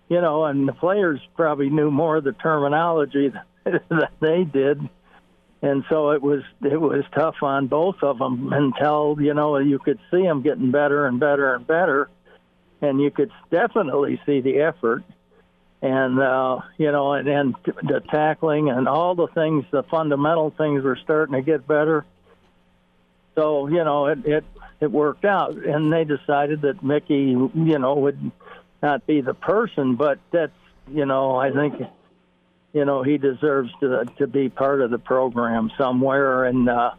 [0.08, 3.32] you know, and the players probably knew more of the terminology
[3.64, 4.80] than they did.
[5.60, 9.78] And so it was it was tough on both of them until you know you
[9.78, 12.10] could see them getting better and better and better,
[12.80, 15.04] and you could definitely see the effort
[15.82, 20.84] and uh, you know, and, and the tackling and all the things, the fundamental things
[20.84, 22.06] were starting to get better.
[23.34, 24.44] So you know, it it
[24.80, 28.30] it worked out, and they decided that Mickey, you know, would
[28.80, 30.52] not be the person, but that's
[30.90, 31.74] you know, I think,
[32.72, 36.92] you know, he deserves to to be part of the program somewhere, and uh,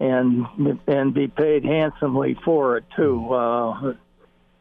[0.00, 0.46] and
[0.88, 3.32] and be paid handsomely for it too.
[3.32, 3.94] Uh,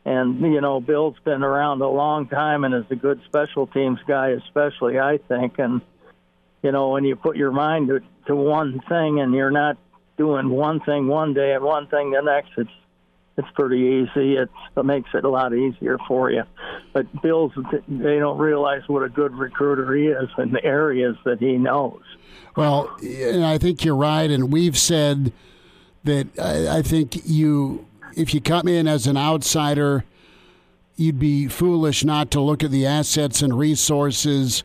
[0.05, 3.99] and you know, Bill's been around a long time and is a good special teams
[4.07, 5.57] guy, especially I think.
[5.57, 5.81] And
[6.61, 9.77] you know, when you put your mind to, to one thing and you're not
[10.17, 12.71] doing one thing one day and one thing the next, it's
[13.37, 14.37] it's pretty easy.
[14.37, 16.43] It's, it makes it a lot easier for you.
[16.93, 17.51] But Bill's
[17.87, 22.01] they don't realize what a good recruiter he is in the areas that he knows.
[22.55, 25.33] Well, I think you're right, and we've said
[26.05, 27.85] that I, I think you,
[28.15, 30.03] if you come in as an outsider,
[30.95, 34.63] you'd be foolish not to look at the assets and resources,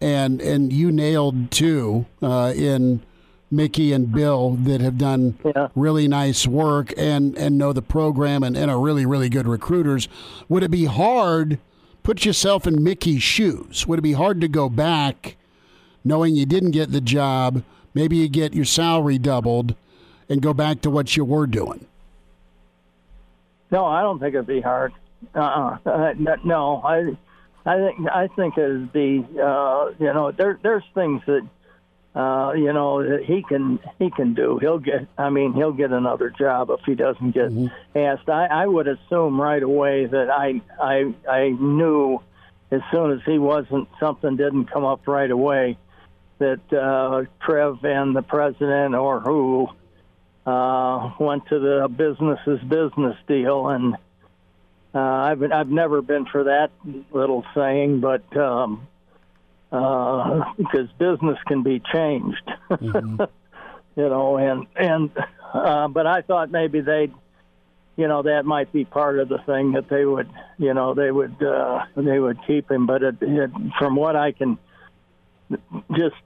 [0.00, 3.02] and and you nailed two uh, in
[3.50, 5.68] Mickey and Bill that have done Yeah.
[5.74, 10.08] really nice work and, and know the program and, and are really, really good recruiters.
[10.48, 11.58] Would it be hard,
[12.02, 15.36] put yourself in Mickey's shoes, would it be hard to go back
[16.02, 19.74] knowing you didn't get the job, maybe you get your salary doubled,
[20.30, 21.86] and go back to what you were doing?
[23.72, 24.92] No, I don't think it'd be hard.
[25.34, 25.78] Uh-uh.
[25.84, 26.14] Uh,
[26.44, 27.16] no, I,
[27.64, 29.26] I think I think it'd be.
[29.42, 31.48] Uh, you know, there there's things that.
[32.14, 34.58] Uh, you know that he can he can do.
[34.60, 35.08] He'll get.
[35.16, 37.50] I mean, he'll get another job if he doesn't get
[37.96, 38.28] asked.
[38.28, 42.20] I, I would assume right away that I I I knew
[42.70, 45.78] as soon as he wasn't something didn't come up right away
[46.38, 49.68] that uh, Trev and the president or who
[50.46, 53.94] uh, went to the business's business deal, and
[54.94, 56.70] uh, I've been, I've never been for that
[57.12, 58.86] little saying, but um,
[59.70, 62.42] uh, because business can be changed,
[62.80, 63.18] you
[63.96, 65.10] know, and and
[65.54, 67.12] uh, but I thought maybe they'd.
[67.94, 71.10] You know that might be part of the thing that they would, you know, they
[71.10, 72.86] would uh, they would keep him.
[72.86, 74.56] But it, it, from what I can
[75.94, 76.16] just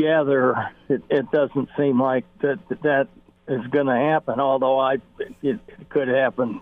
[0.00, 3.06] gather, it, it doesn't seem like that that
[3.52, 4.40] is going to happen.
[4.40, 4.98] Although I,
[5.42, 6.60] it could happen,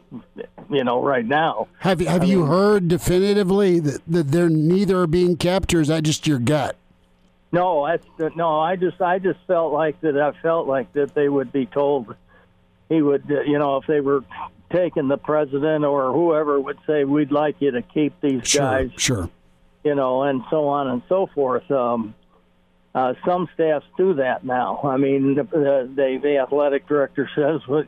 [0.68, 1.68] you know, right now.
[1.78, 6.02] Have, have you heard definitively that, that they're neither are being kept, or is that
[6.02, 6.76] just your gut?
[7.52, 8.60] No, that's no.
[8.60, 10.16] I just I just felt like that.
[10.16, 12.14] I felt like that they would be told
[12.88, 14.22] he would, uh, you know, if they were
[14.72, 18.90] taking the president or whoever would say we'd like you to keep these Sure, guys,
[18.96, 19.28] sure.
[19.82, 21.68] you know, and so on and so forth.
[21.70, 22.14] Um,
[22.94, 24.80] uh, some staffs do that now.
[24.82, 27.86] I mean, the, the, the, athletic director says what.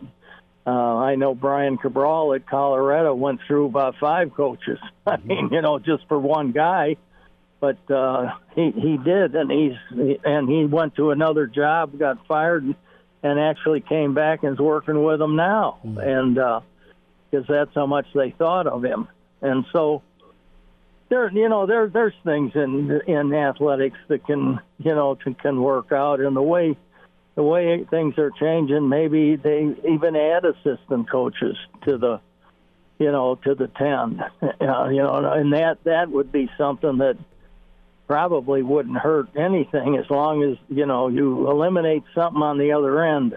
[0.65, 4.79] Uh, I know Brian Cabral at Colorado went through about five coaches.
[5.07, 6.99] I mean, you know, just for one guy,
[7.59, 12.65] but uh, he he did, and he's and he went to another job, got fired,
[13.25, 18.07] and actually came back and is working with them now, and because that's how much
[18.15, 19.09] they thought of him,
[19.41, 20.03] and so
[21.13, 25.61] there you know there there's things in in athletics that can you know can, can
[25.61, 26.21] work out.
[26.21, 26.75] And the way
[27.35, 31.57] the way things are changing maybe they even add assistant coaches
[31.87, 32.21] to the
[32.99, 37.19] you know to the 10 uh, you know and that that would be something that
[38.07, 43.03] probably wouldn't hurt anything as long as you know you eliminate something on the other
[43.05, 43.37] end.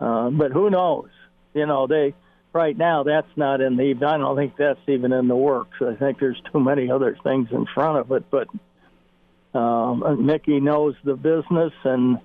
[0.00, 1.10] Uh, but who knows?
[1.52, 2.14] You know they
[2.52, 5.78] right now that's not in the I don't think that's even in the works.
[5.80, 8.24] I think there's too many other things in front of it.
[8.30, 12.18] But um, Mickey knows the business and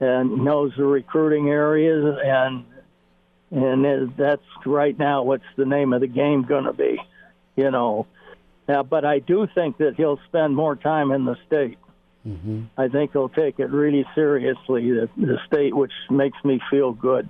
[0.00, 2.64] and knows the recruiting areas and
[3.50, 7.00] and that's right now what's the name of the game going to be,
[7.56, 8.06] you know.
[8.68, 11.78] Now, but I do think that he'll spend more time in the state.
[12.76, 17.26] I think he'll take it really seriously, the, the state, which makes me feel good.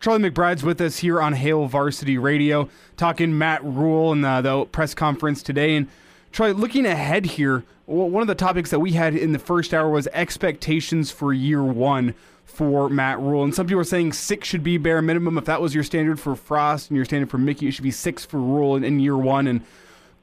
[0.00, 4.64] Charlie McBride's with us here on Hail Varsity Radio, talking Matt Rhule and the, the
[4.64, 5.76] press conference today.
[5.76, 5.88] And
[6.32, 9.90] Charlie, looking ahead here, one of the topics that we had in the first hour
[9.90, 12.14] was expectations for year one
[12.46, 13.44] for Matt Rhule.
[13.44, 15.36] And some people are saying six should be bare minimum.
[15.36, 17.90] If that was your standard for Frost and your standard for Mickey, it should be
[17.90, 19.46] six for Rhule in, in year one.
[19.46, 19.60] And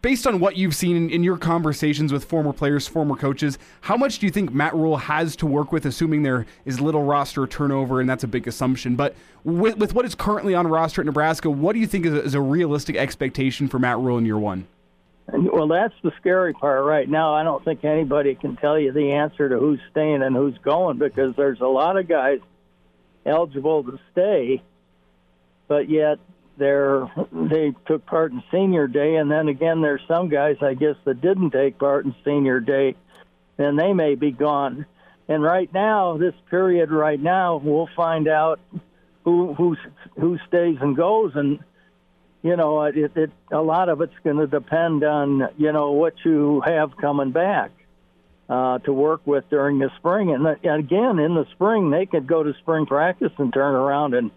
[0.07, 3.97] based on what you've seen in, in your conversations with former players, former coaches, how
[3.97, 7.45] much do you think Matt Rhule has to work with, assuming there is little roster
[7.45, 8.95] turnover, and that's a big assumption.
[8.95, 12.13] But with, with what is currently on roster at Nebraska, what do you think is
[12.13, 14.65] a, is a realistic expectation for Matt Rhule in year one?
[15.33, 17.33] Well, that's the scary part right now.
[17.33, 20.99] I don't think anybody can tell you the answer to who's staying and who's going
[20.99, 22.39] because there's a lot of guys
[23.25, 24.63] eligible to stay,
[25.67, 26.19] but yet
[26.57, 30.95] they're they took part in senior day, and then again there's some guys I guess
[31.05, 32.95] that didn't take part in senior day,
[33.57, 34.85] and they may be gone.
[35.29, 38.59] And right now, this period right now, we'll find out
[39.23, 39.75] who who
[40.17, 41.59] who stays and goes, and
[42.43, 46.13] you know, it, it a lot of it's going to depend on you know what
[46.23, 47.71] you have coming back
[48.49, 50.31] uh, to work with during the spring.
[50.31, 54.13] And, and again, in the spring, they could go to spring practice and turn around
[54.13, 54.31] and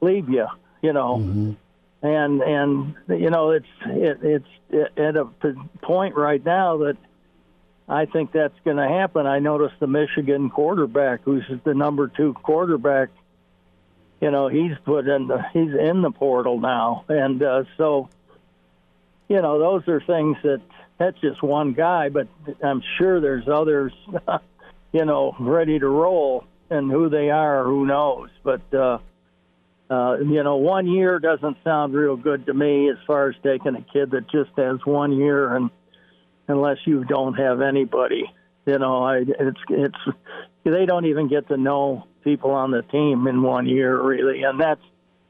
[0.00, 0.46] leave you.
[0.84, 1.56] You know,
[2.02, 5.24] and and you know it's it, it's at a
[5.82, 6.96] point right now that
[7.88, 9.26] I think that's going to happen.
[9.26, 13.08] I noticed the Michigan quarterback, who's the number two quarterback
[14.20, 17.04] you know he's put in the he's in the portal now.
[17.08, 18.08] And uh, so
[19.28, 20.62] you know those are things that
[20.98, 22.28] that's just one guy but
[22.62, 23.92] i'm sure there's others
[24.92, 28.30] you know ready to roll and who they are who knows.
[28.42, 28.98] But uh
[29.90, 33.74] uh you know one year doesn't sound real good to me as far as taking
[33.76, 35.70] a kid that just has one year and
[36.48, 38.24] unless you don't have anybody
[38.66, 39.98] you know i it's it's
[40.64, 44.58] they don't even get to know people on the team in one year, really, and
[44.58, 44.80] that's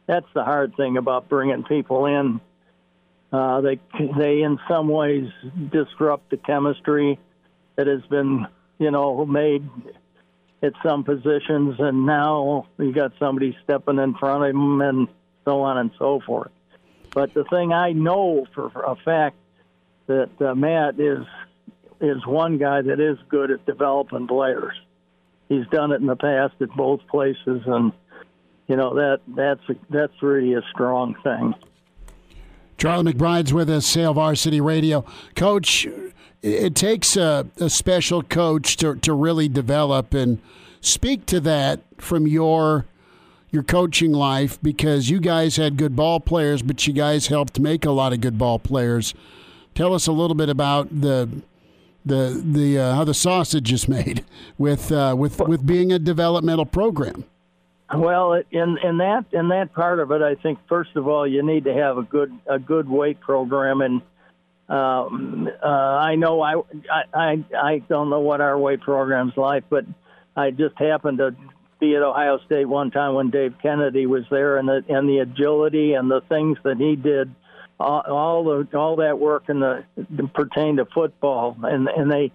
[0.07, 2.40] that's the hard thing about bringing people in.
[3.32, 3.80] Uh, they
[4.16, 5.28] they in some ways
[5.70, 7.18] disrupt the chemistry
[7.76, 8.46] that has been
[8.78, 9.68] you know made
[10.65, 15.09] at some positions, and now you got somebody stepping in front of them, and
[15.45, 16.51] so on and so forth.
[17.12, 19.37] But the thing I know for, a fact
[20.07, 21.25] that uh, Matt is
[22.01, 24.75] is one guy that is good at developing players.
[25.49, 27.93] He's done it in the past at both places, and
[28.67, 31.55] you know that that's that's really a strong thing.
[32.77, 35.05] Charlie McBride's with us, Hail Varsity Radio.
[35.37, 35.87] Coach,
[36.45, 40.38] it takes a, a special coach to, to really develop and
[40.82, 42.84] speak to that from your
[43.51, 47.84] your coaching life because you guys had good ball players, but you guys helped make
[47.84, 49.14] a lot of good ball players.
[49.76, 51.28] Tell us a little bit about the
[52.05, 54.24] the the uh, how the sausage is made
[54.59, 57.24] with uh, with with being a developmental program.
[57.95, 61.42] Well, in in that in that part of it, I think first of all you
[61.42, 64.03] need to have a good a good weight program, and
[64.69, 66.55] um, uh, I know I,
[67.12, 69.85] I I don't know what our weight program's like, but
[70.37, 71.37] I just happened to
[71.81, 75.19] be at Ohio State one time when Dave Kennedy was there, and the and the
[75.19, 77.35] agility and the things that he did,
[77.79, 79.85] all, all the all that work in the
[80.35, 82.33] pertained to football, and and they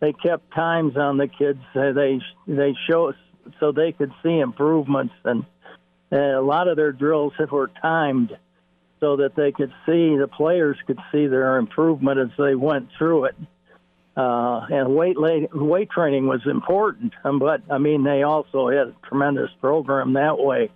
[0.00, 1.60] they kept times on the kids.
[1.74, 3.12] They they show
[3.60, 5.44] so they could see improvements, and,
[6.10, 8.36] and a lot of their drills were timed
[9.00, 13.26] so that they could see the players could see their improvement as they went through
[13.26, 13.36] it.
[14.16, 15.16] Uh, and weight
[15.52, 20.70] weight training was important, but I mean they also had a tremendous program that way.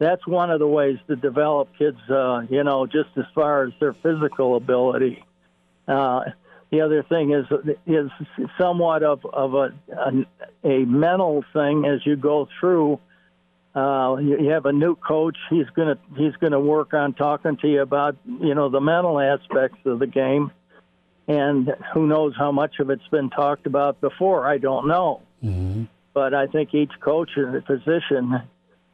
[0.00, 3.72] That's one of the ways to develop kids, uh, you know, just as far as
[3.78, 5.24] their physical ability.
[5.86, 6.22] Uh,
[6.70, 7.46] the other thing is
[7.86, 8.10] is
[8.58, 12.98] somewhat of of a a, a mental thing as you go through.
[13.74, 15.36] Uh, you, you have a new coach.
[15.50, 19.78] He's gonna he's gonna work on talking to you about you know the mental aspects
[19.84, 20.50] of the game,
[21.26, 24.46] and who knows how much of it's been talked about before.
[24.46, 25.84] I don't know, mm-hmm.
[26.14, 28.42] but I think each coach in the position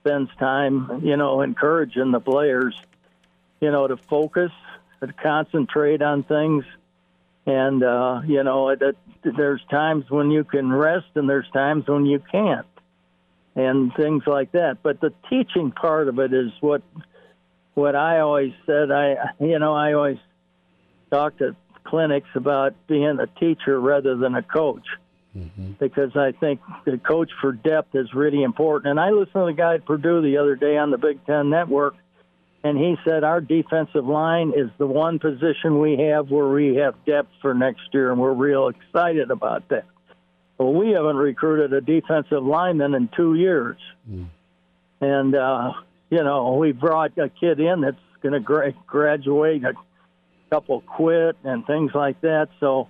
[0.01, 2.75] spends time you know encouraging the players,
[3.61, 4.53] you know, to focus,
[5.01, 6.65] to concentrate on things
[7.47, 8.97] and uh, you know it, it,
[9.37, 12.67] there's times when you can rest and there's times when you can't
[13.57, 16.83] and things like that but the teaching part of it is what
[17.75, 20.19] what i always said i you know i always
[21.11, 24.87] talk to clinics about being a teacher rather than a coach
[25.37, 25.73] mm-hmm.
[25.79, 29.53] because i think the coach for depth is really important and i listened to the
[29.53, 31.95] guy at purdue the other day on the big ten network
[32.65, 36.95] and he said our defensive line is the one position we have where we have
[37.05, 39.85] depth for next year, and we're real excited about that.
[40.59, 43.77] Well, we haven't recruited a defensive lineman in two years,
[44.09, 44.27] mm.
[45.01, 45.73] and uh,
[46.11, 49.75] you know we brought a kid in that's going to gra- graduate, a
[50.51, 52.49] couple quit, and things like that.
[52.61, 52.89] So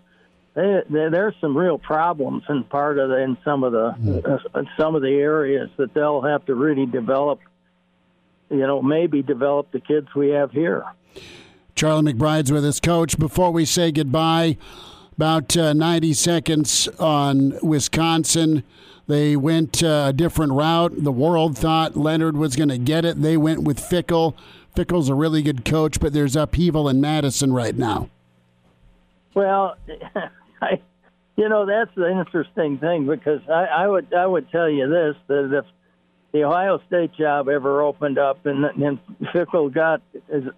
[0.54, 4.40] they, they, there's some real problems in part of the, in some of the mm.
[4.54, 7.40] uh, some of the areas that they'll have to really develop
[8.50, 10.84] you know, maybe develop the kids we have here.
[11.74, 13.18] Charlie McBride's with us, coach.
[13.18, 14.56] Before we say goodbye,
[15.16, 18.64] about uh, 90 seconds on Wisconsin.
[19.06, 20.92] They went uh, a different route.
[20.96, 23.20] The world thought Leonhard was going to get it.
[23.20, 24.34] They went with Fickell.
[24.74, 28.08] Fickell's a really good coach, but there's upheaval in Madison right now.
[29.34, 29.76] Well,
[30.62, 30.80] I,
[31.36, 35.16] you know, that's the interesting thing because I, I would I would tell you this
[35.28, 35.64] that if
[36.32, 38.98] the Ohio State job ever opened up and, and
[39.32, 40.02] Fickell got,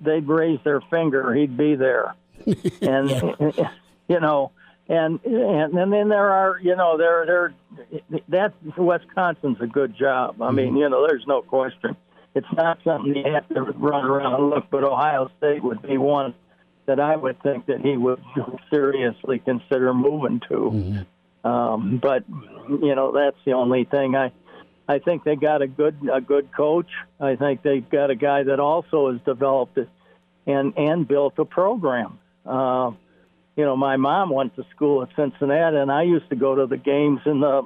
[0.01, 2.15] they'd raise their finger, he'd be there.
[2.81, 3.11] and,
[4.09, 4.53] you know,
[4.89, 7.55] and, and and then there are, you know, there there
[8.29, 10.41] that Wisconsin's a good job.
[10.41, 10.77] I mean, mm-hmm.
[10.77, 11.97] you know, there's no question.
[12.35, 15.97] It's not something you have to run around and look, but Ohio State would be
[15.97, 16.35] one
[16.85, 18.23] that I would think that he would
[18.71, 20.55] seriously consider moving to.
[20.55, 21.49] Mm-hmm.
[21.49, 22.25] Um, but
[22.69, 24.33] you know, that's the only thing I
[24.89, 26.91] I think they got a good a good coach.
[27.21, 29.89] I think they've got a guy that also has developed it
[30.47, 32.19] and and built a program.
[32.45, 32.93] Uh,
[33.57, 36.67] you know, my mom went to school at Cincinnati, and I used to go to
[36.67, 37.63] the games in the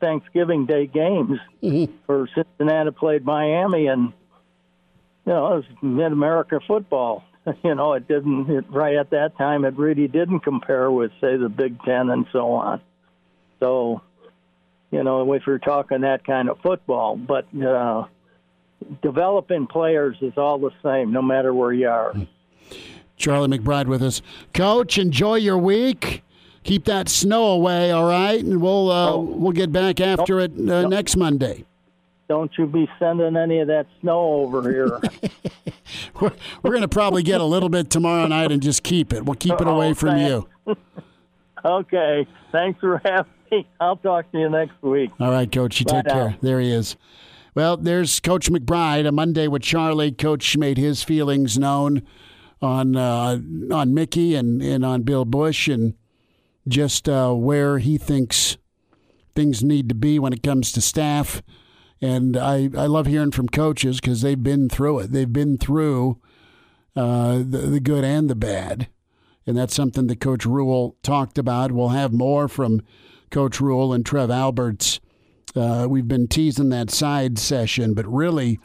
[0.00, 1.92] Thanksgiving Day games mm-hmm.
[2.06, 4.12] for Cincinnati played Miami, and
[5.26, 7.24] you know, it was Mid America football.
[7.64, 9.64] You know, it didn't it, right at that time.
[9.64, 12.80] It really didn't compare with, say, the Big Ten and so on.
[13.58, 14.00] So
[14.92, 17.16] you know, if you're talking that kind of football.
[17.16, 18.04] But uh,
[19.02, 22.14] developing players is all the same, no matter where you are.
[23.22, 24.20] Charlie McBride with us.
[24.52, 26.22] Coach, enjoy your week.
[26.64, 28.42] keep that snow away, all right?
[28.44, 31.64] And we'll uh, we'll get back after it uh, next Monday.
[32.28, 34.98] Don't you be sending any of that snow over here.
[36.20, 39.24] We're, we're going to probably get a little bit tomorrow night and just keep it.
[39.26, 40.48] We'll keep it away Oh, from you.
[41.64, 42.26] okay.
[42.50, 43.66] Thanks for having me.
[43.80, 45.10] I'll talk to you next week.
[45.20, 45.80] All right, Coach.
[45.80, 46.12] You take now.
[46.12, 46.36] care.
[46.40, 46.96] There he is.
[47.54, 49.06] Well, there's Coach McBride.
[49.06, 50.12] A Monday with Charlie.
[50.12, 52.02] Coach made his feelings known
[52.62, 53.38] on uh,
[53.72, 55.94] on Mickey and, and on Bill Bush and
[56.66, 58.56] just uh, where he thinks
[59.34, 61.42] things need to be when it comes to staff.
[62.00, 65.12] And I, I love hearing from coaches because they've been through it.
[65.12, 66.20] They've been through
[66.96, 68.88] uh, the, the good and the bad.
[69.46, 71.72] And that's something that Coach Rhule talked about.
[71.72, 72.82] We'll have more from
[73.30, 75.00] Coach Rhule and Trev Alberts.
[75.54, 78.60] Uh, we've been teasing that side session, but really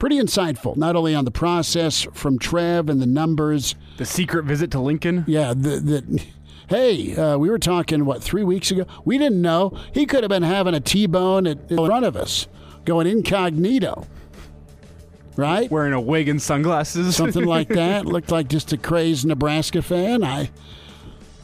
[0.00, 3.76] pretty insightful, not only on the process from Trev and the numbers.
[3.98, 5.24] The secret visit to Lincoln.
[5.28, 6.22] Yeah, the, the,
[6.68, 8.86] hey, uh, we were talking, what, three weeks ago?
[9.04, 9.78] We didn't know.
[9.92, 12.48] He could have been having a T bone in front of us,
[12.84, 14.06] going incognito.
[15.36, 15.70] Right?
[15.70, 17.14] Wearing a wig and sunglasses.
[17.14, 18.04] Something like that.
[18.04, 20.24] Looked like just a crazed Nebraska fan.
[20.24, 20.50] I.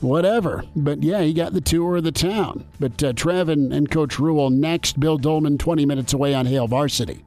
[0.01, 0.65] Whatever.
[0.75, 2.67] But yeah, he got the tour of the town.
[2.79, 5.01] But uh, Trev and, and Coach Rhule next.
[5.01, 7.25] Bill Dolman, 20 minutes away on Hail Varsity.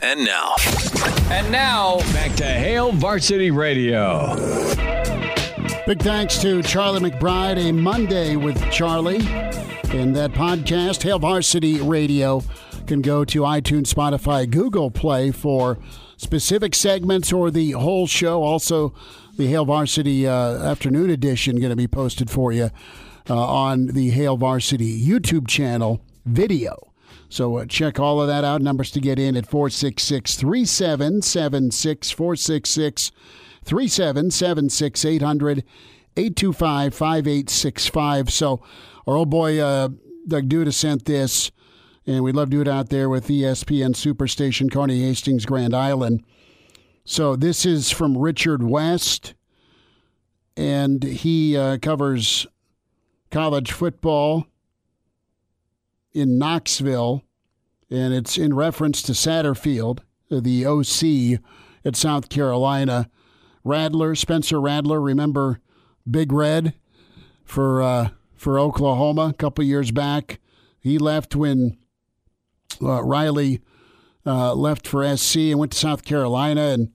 [0.00, 0.54] And now.
[1.28, 4.36] And now, back to Hail Varsity Radio.
[5.88, 9.26] Big thanks to Charlie McBride, a Monday with Charlie.
[9.90, 12.44] And that podcast, Hail Varsity Radio,
[12.86, 15.78] can go to iTunes, Spotify, Google Play for
[16.16, 18.44] specific segments or the whole show.
[18.44, 18.94] Also,
[19.36, 22.70] the Hail Varsity uh, Afternoon Edition going to be posted for you
[23.28, 26.88] uh, on the Hail Varsity YouTube channel video.
[27.28, 28.62] So uh, check all of that out.
[28.62, 33.10] Numbers to get in at 466 3776 466
[33.64, 35.64] 3776 800
[36.16, 38.30] 825 5865.
[38.32, 38.62] So
[39.06, 39.88] our old boy uh,
[40.26, 41.50] Doug Duda sent this,
[42.06, 46.24] and we'd love to do it out there with ESPN Superstation, Kearney Hastings, Grand Island.
[47.04, 49.34] So this is from Richard West,
[50.56, 52.46] and he uh, covers
[53.30, 54.46] college football
[56.12, 57.22] in Knoxville,
[57.90, 60.00] and it's in reference to Satterfield,
[60.30, 61.40] the OC
[61.84, 63.08] at South Carolina.
[63.64, 65.60] Rattler, Spencer Rattler, remember
[66.08, 66.74] Big Red
[67.44, 70.40] for uh, for Oklahoma a couple years back.
[70.80, 71.76] He left when
[72.80, 73.60] uh, Riley
[74.24, 76.92] uh, left for SC and went to South Carolina, and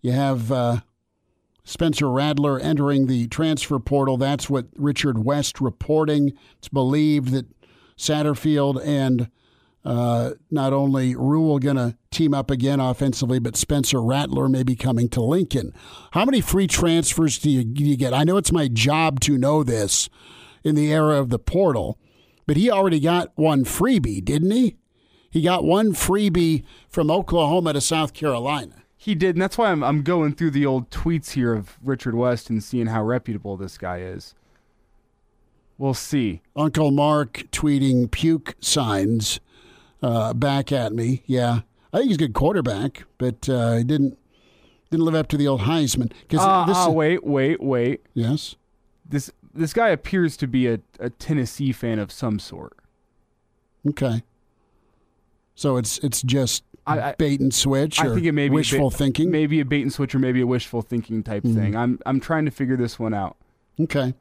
[0.00, 0.80] you have uh,
[1.64, 4.16] Spencer Rattler entering the transfer portal.
[4.16, 6.32] That's what Richard West reporting.
[6.58, 7.46] It's believed that
[7.98, 9.30] Satterfield and
[9.84, 14.76] uh, not only Rhule going to team up again offensively, but Spencer Rattler may be
[14.76, 15.72] coming to Lincoln.
[16.12, 18.14] How many free transfers do you, do you get?
[18.14, 20.08] I know it's my job to know this
[20.64, 21.98] in the era of the portal,
[22.46, 24.76] but he already got one freebie, didn't he?
[25.30, 28.84] He got one freebie from Oklahoma to South Carolina.
[28.96, 32.14] He did, and that's why I'm I'm going through the old tweets here of Richard
[32.14, 34.34] West and seeing how reputable this guy is.
[35.78, 36.42] We'll see.
[36.56, 39.38] Uncle Mark tweeting puke signs
[40.02, 41.22] uh, back at me.
[41.26, 41.60] Yeah,
[41.92, 44.18] I think he's a good quarterback, but uh, he didn't
[44.90, 46.10] didn't live up to the old Heisman.
[46.22, 48.04] Because Ah, ah, wait, wait, wait.
[48.14, 48.56] yes,
[49.08, 52.76] This this guy appears to be a, a Tennessee fan of some sort.
[53.88, 54.22] okay.
[55.54, 58.00] So it's it's just I- I- bait and switch.
[58.00, 59.30] I think it may be wishful bait- thinking.
[59.30, 61.76] maybe a bait and switch, or maybe a wishful thinking type thing.
[61.76, 63.36] I'm I'm trying to figure this one out.
[63.80, 64.14] Okay.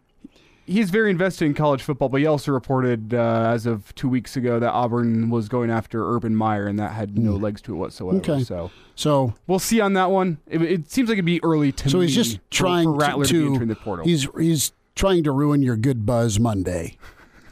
[0.68, 4.36] He's very invested in college football, but he also reported uh, as of two weeks
[4.36, 7.78] ago that Auburn was going after Urban Meyer, and that had no legs to it
[7.78, 8.18] whatsoever.
[8.18, 8.32] Hmm.
[8.32, 8.43] Okay.
[8.43, 10.39] So So we'll see on that one.
[10.45, 13.34] It, it seems like it'd be early to so he's just trying for Rattler to,
[13.34, 14.05] be to, entering the portal.
[14.05, 16.97] he's he's trying to ruin your good buzz Monday,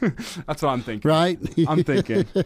[0.00, 1.08] That's what I'm thinking.
[1.08, 1.38] right?
[1.68, 2.26] I'm thinking.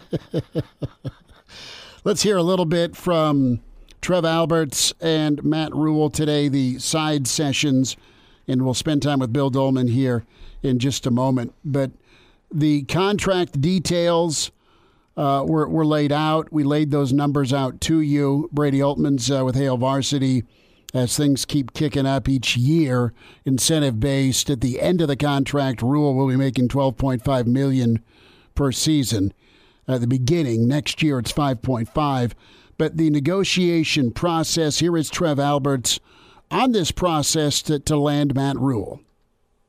[2.04, 3.60] Let's hear a little bit from
[4.00, 7.96] Trev Alberts and Matt Rhule today, the side sessions,
[8.46, 10.24] and we'll spend time with Bill Dolman here
[10.62, 11.54] in just a moment.
[11.64, 11.90] But
[12.52, 14.50] the contract details
[15.16, 16.52] uh, were, were laid out.
[16.52, 18.48] We laid those numbers out to you.
[18.52, 20.44] Brady Oltmans uh, with Hail Varsity
[20.92, 23.12] as things keep kicking up each year,
[23.44, 24.50] incentive based.
[24.50, 28.02] At the end of the contract, Rhule will be making 12.5 million
[28.54, 29.32] per season
[29.86, 30.66] at the beginning.
[30.66, 32.32] Next year, it's 5.5.
[32.76, 36.00] But the negotiation process here is Trev Alberts
[36.50, 39.00] on this process to, to land Matt Rhule.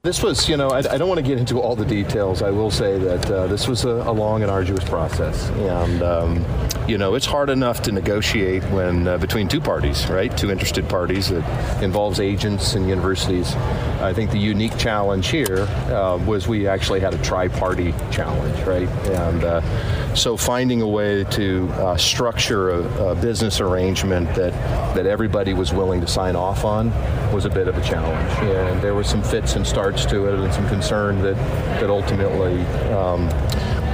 [0.03, 2.41] This was, you know, I, I, don't want to get into all the details.
[2.41, 6.43] I will say that uh, this was a, a, long and arduous process, and um,
[6.87, 10.35] you know, it's hard enough to negotiate when uh, between two parties, right?
[10.35, 13.53] Two interested parties that involves agents and universities.
[14.01, 18.89] I think the unique challenge here uh, was we actually had a tri-party challenge, right?
[19.11, 24.53] And uh, so finding a way to uh, structure a, a business arrangement that
[24.95, 26.89] that everybody was willing to sign off on
[27.31, 30.39] was a bit of a challenge, and there were some fits and starts to it,
[30.39, 31.35] and some concern that
[31.79, 32.61] that ultimately.
[32.93, 33.29] Um,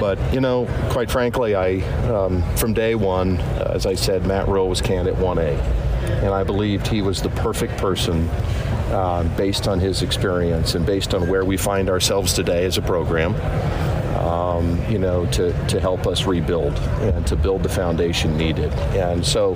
[0.00, 4.48] but you know, quite frankly, I um, from day one, uh, as I said, Matt
[4.48, 5.58] Rhule was candidate 1A,
[6.22, 8.28] and I believed he was the perfect person
[8.90, 12.82] uh, based on his experience and based on where we find ourselves today as a
[12.82, 13.34] program.
[14.18, 18.72] Um, you know, to, to help us rebuild and to build the foundation needed.
[18.96, 19.54] And so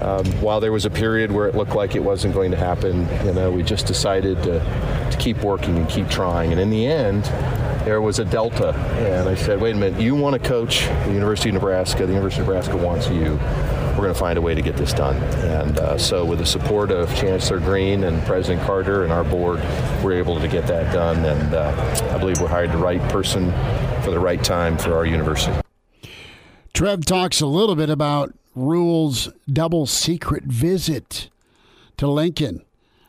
[0.00, 3.06] um, while there was a period where it looked like it wasn't going to happen,
[3.26, 4.60] you know, we just decided to,
[5.10, 6.52] to keep working and keep trying.
[6.52, 7.24] And in the end,
[7.84, 8.72] there was a delta.
[8.72, 12.12] And I said, wait a minute, you want to coach the University of Nebraska, the
[12.12, 13.38] University of Nebraska wants you.
[13.92, 15.16] We're going to find a way to get this done.
[15.44, 19.60] And uh, so, with the support of Chancellor Green and President Carter and our board,
[20.02, 21.24] we're able to get that done.
[21.24, 23.52] And uh, I believe we hired the right person
[24.02, 25.60] for the right time for our university.
[26.72, 31.28] Trev talks a little bit about Rhule's double secret visit
[31.98, 32.64] to Lincoln.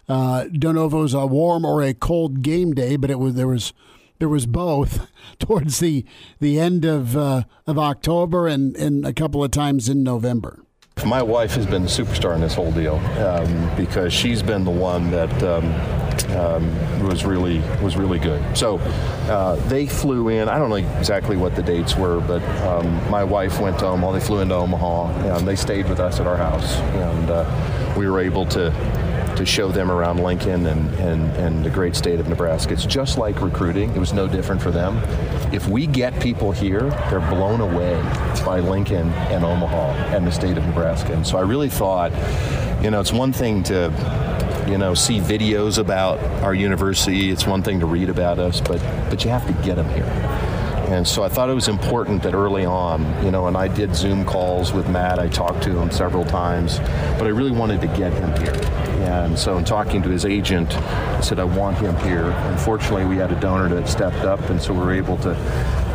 [0.08, 3.20] Uh, don't know if it was a warm or a cold game day, but it
[3.20, 3.74] was there was
[4.20, 5.08] there was both
[5.40, 6.06] towards the
[6.40, 10.60] the end of uh, of October and and a couple of times in November.
[11.06, 14.72] My wife has been the superstar in this whole deal um, because she's been the
[14.72, 15.66] one that um,
[16.38, 18.42] um, was really was really good.
[18.58, 18.78] So
[19.28, 20.48] uh, they flew in.
[20.48, 24.14] I don't know exactly what the dates were, but um, my wife went to Omaha.
[24.14, 28.08] They flew into Omaha, and they stayed with us at our house, and uh, we
[28.08, 28.72] were able to
[29.36, 32.74] to show them around Lincoln and, and, and the great state of Nebraska.
[32.74, 33.90] It's just like recruiting.
[33.96, 34.98] It was no different for them.
[35.54, 37.96] If we get people here, they're blown away
[38.46, 41.14] by Lincoln and Omaha and the state of Nebraska.
[41.14, 42.12] And so I really thought,
[42.84, 43.92] you know, it's one thing to
[44.68, 47.30] you know, see videos about our university.
[47.30, 50.06] It's one thing to read about us, but but you have to get them here.
[50.94, 53.96] And so I thought it was important that early on, you know, and I did
[53.96, 55.18] Zoom calls with Matt.
[55.18, 56.78] I talked to him several times,
[57.18, 58.93] but I really wanted to get him here.
[59.04, 62.26] And so in talking to his agent, I said, I want him here.
[62.52, 65.34] Unfortunately, we had a donor that stepped up, and so we were able to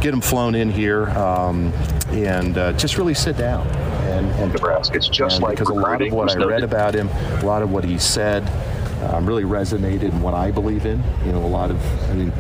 [0.01, 1.73] get him flown in here um,
[2.11, 4.97] and uh, just really sit down and, and Nebraska.
[4.97, 7.71] It's just like because a lot of what I read about him, a lot of
[7.71, 8.49] what he said,
[9.05, 11.03] um, really resonated in what I believe in.
[11.25, 12.33] You know, a lot of, I mean,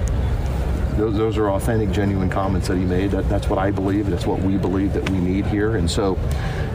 [0.99, 3.13] those, those are authentic, genuine comments that he made.
[3.13, 4.11] That, that's what I believe.
[4.11, 5.77] That's what we believe that we need here.
[5.77, 6.19] And so,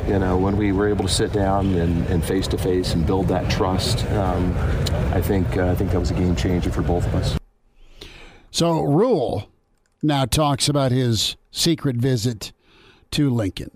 [0.07, 3.27] you know, when we were able to sit down and face to face and build
[3.27, 4.53] that trust, um,
[5.13, 7.37] I think uh, I think that was a game changer for both of us.
[8.51, 9.49] So Rhule
[10.01, 12.51] now talks about his secret visit
[13.11, 13.71] to Lincoln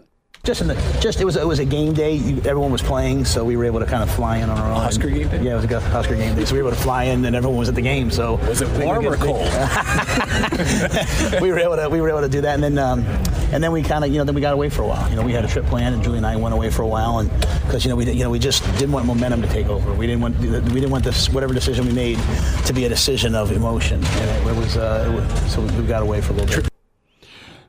[0.48, 2.18] just in the just it was it was a game day.
[2.46, 4.78] Everyone was playing, so we were able to kind of fly in on our own.
[4.78, 5.44] Oscar game day.
[5.44, 7.36] Yeah, it was a Oscar game day, so we were able to fly in, and
[7.36, 8.10] everyone was at the game.
[8.10, 9.42] So was it warm or cold?
[11.42, 13.04] we were able to we were able to do that, and then um,
[13.52, 15.10] and then we kind of you know then we got away for a while.
[15.10, 16.88] You know, we had a trip planned, and Julie and I went away for a
[16.88, 17.30] while, and
[17.66, 19.94] because you know we you know we just didn't want momentum to take over.
[19.94, 22.20] We didn't want we didn't want this whatever decision we made
[22.66, 25.86] to be a decision of emotion, and it, it was, uh, it was so we
[25.86, 26.72] got away for a little bit.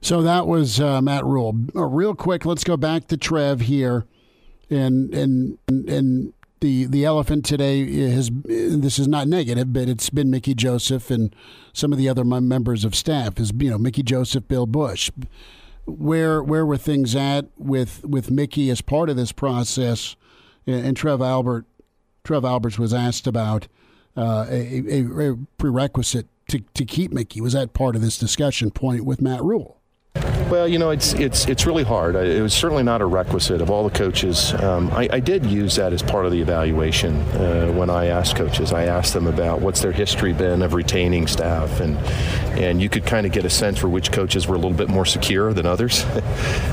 [0.01, 1.57] So that was uh, Matt Rhule.
[1.75, 4.07] Uh, real quick, let's go back to Trev here,
[4.71, 10.31] and and and the the elephant today has this is not negative, but it's been
[10.31, 11.35] Mickey Joseph and
[11.73, 13.39] some of the other members of staff.
[13.39, 15.11] Is you know Mickey Joseph, Bill Bush.
[15.85, 20.17] Where where were things at with with Mickey as part of this process?
[20.67, 21.65] And, and Trev Albert,
[22.25, 23.69] Trev Alberts was asked about
[24.17, 27.41] uh, a, a, a prerequisite to, to keep Mickey.
[27.41, 29.78] Was that part of this discussion point with Matt Rhule?
[30.51, 32.17] Well, you know, it's it's it's really hard.
[32.17, 34.55] It was certainly not a requisite of all the coaches.
[34.55, 38.37] Um, I, I, did use that as part of the evaluation uh, when I asked
[38.37, 38.73] coaches.
[38.73, 41.99] I asked them about what's their history been of retaining staff, and
[42.59, 44.89] and you could kind of get a sense for which coaches were a little bit
[44.89, 46.03] more secure than others.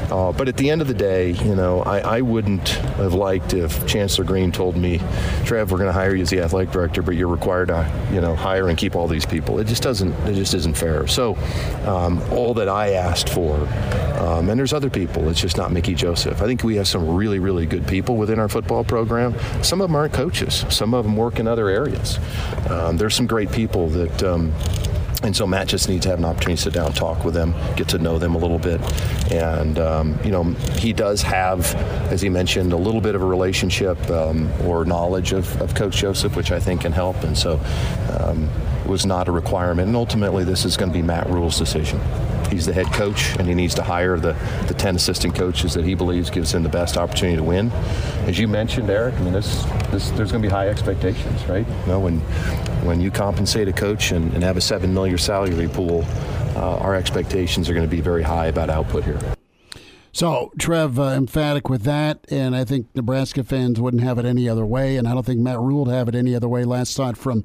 [0.10, 3.54] uh, but at the end of the day, you know, I, I wouldn't have liked
[3.54, 5.00] if Chancellor Green told me,
[5.44, 8.22] Trev, we're going to hire you as the athletic director, but you're required to, you
[8.22, 9.60] know, hire and keep all these people.
[9.60, 10.14] It just doesn't.
[10.28, 11.08] It just isn't fair.
[11.08, 11.36] So
[11.86, 13.68] um, all that I asked for
[14.26, 15.30] um, and there's other people.
[15.30, 16.42] It's just not Mickey Joseph.
[16.42, 19.36] I think we have some really, really good people within our football program.
[19.62, 20.66] Some of them aren't coaches.
[20.70, 22.18] Some of them work in other areas.
[22.70, 24.24] Um, there's some great people that.
[24.24, 24.54] Um,
[25.24, 27.56] and so Matt just needs to have an opportunity to sit down, talk with them,
[27.76, 28.80] get to know them a little bit.
[29.32, 30.44] And, um, you know,
[30.78, 31.74] he does have,
[32.12, 35.98] as he mentioned, a little bit of a relationship um, or knowledge of, of, Coach
[35.98, 37.24] Joseph, which I think can help.
[37.24, 37.60] And so,
[38.20, 38.50] um,
[38.88, 39.88] was not a requirement.
[39.88, 42.00] And ultimately, this is going to be Matt Rhule's decision.
[42.50, 44.34] He's the head coach, and he needs to hire the,
[44.68, 47.72] the 10 assistant coaches that he believes gives him the best opportunity to win.
[48.28, 51.68] As you mentioned, Eric, I mean, this, this, there's going to be high expectations, right?
[51.68, 52.20] You know, when,
[52.86, 56.06] when you compensate a coach and, and have a $7 million salary pool,
[56.56, 59.20] uh, our expectations are going to be very high about output here.
[60.16, 64.48] So, Trev, uh, emphatic with that, and I think Nebraska fans wouldn't have it any
[64.48, 66.64] other way, and I don't think Matt Rhule would have it any other way.
[66.64, 67.44] Last thought from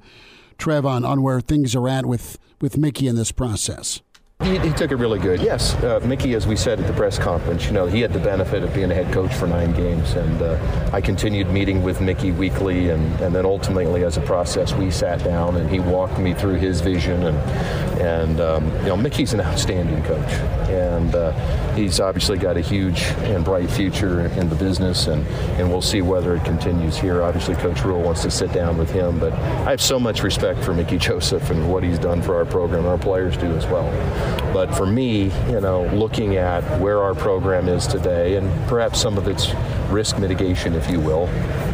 [0.61, 4.03] Trev on, on where things are at with, with Mickey in this process.
[4.43, 5.43] He, he, took it really good.
[5.43, 8.19] Yes, uh, Mickey, as we said at the press conference, you know, he had the
[8.19, 12.01] benefit of being a head coach for nine games, and uh, I continued meeting with
[12.01, 16.19] Mickey weekly, and, and then ultimately, as a process, we sat down and he walked
[16.19, 17.37] me through his vision, and
[18.01, 20.33] and um, you know, Mickey's an outstanding coach,
[20.71, 21.33] and uh,
[21.75, 25.27] he's obviously got a huge and bright future in the business, and
[25.59, 27.23] and we'll see whether it continues here.
[27.23, 30.65] Obviously, Coach Rhule wants to sit down with him, but I have so much respect
[30.65, 32.87] for Mickey Joseph and what he's done for our program.
[32.87, 33.91] Our players do as well.
[34.53, 39.17] But for me, you know, looking at where our program is today and perhaps some
[39.17, 39.53] of its
[39.89, 41.27] risk mitigation, if you will,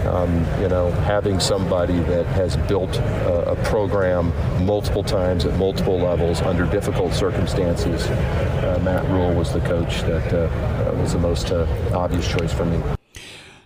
[0.07, 4.33] um, you know, having somebody that has built a, a, program
[4.65, 10.33] multiple times at multiple levels under difficult circumstances, uh, Matt Rhule was the coach that
[10.33, 12.81] uh, was the most uh, obvious choice for me.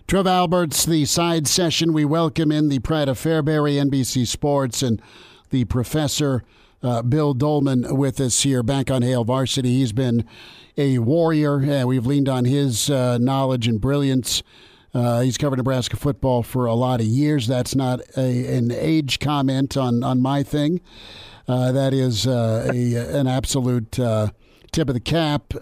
[0.07, 1.93] Trev Alberts, the side session.
[1.93, 5.01] We welcome in the Pride of Fairbury, NBC Sports, and
[5.51, 6.43] the professor
[6.83, 9.77] uh, Bill Dolman with us here back on Hail Varsity.
[9.79, 10.25] He's been
[10.77, 11.61] a warrior.
[11.61, 14.43] Uh, we've leaned on his uh, knowledge and brilliance.
[14.93, 17.47] Uh, he's covered Nebraska football for a lot of years.
[17.47, 20.81] That's not a, an age comment on, on my thing.
[21.47, 25.53] Uh, that is uh, a, an absolute tip of the cap.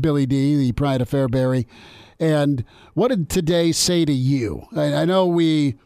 [0.00, 1.66] Billy D, the pride of Fairbury.
[2.18, 2.64] And
[2.94, 4.66] what did today say to you?
[4.74, 5.76] I, I know we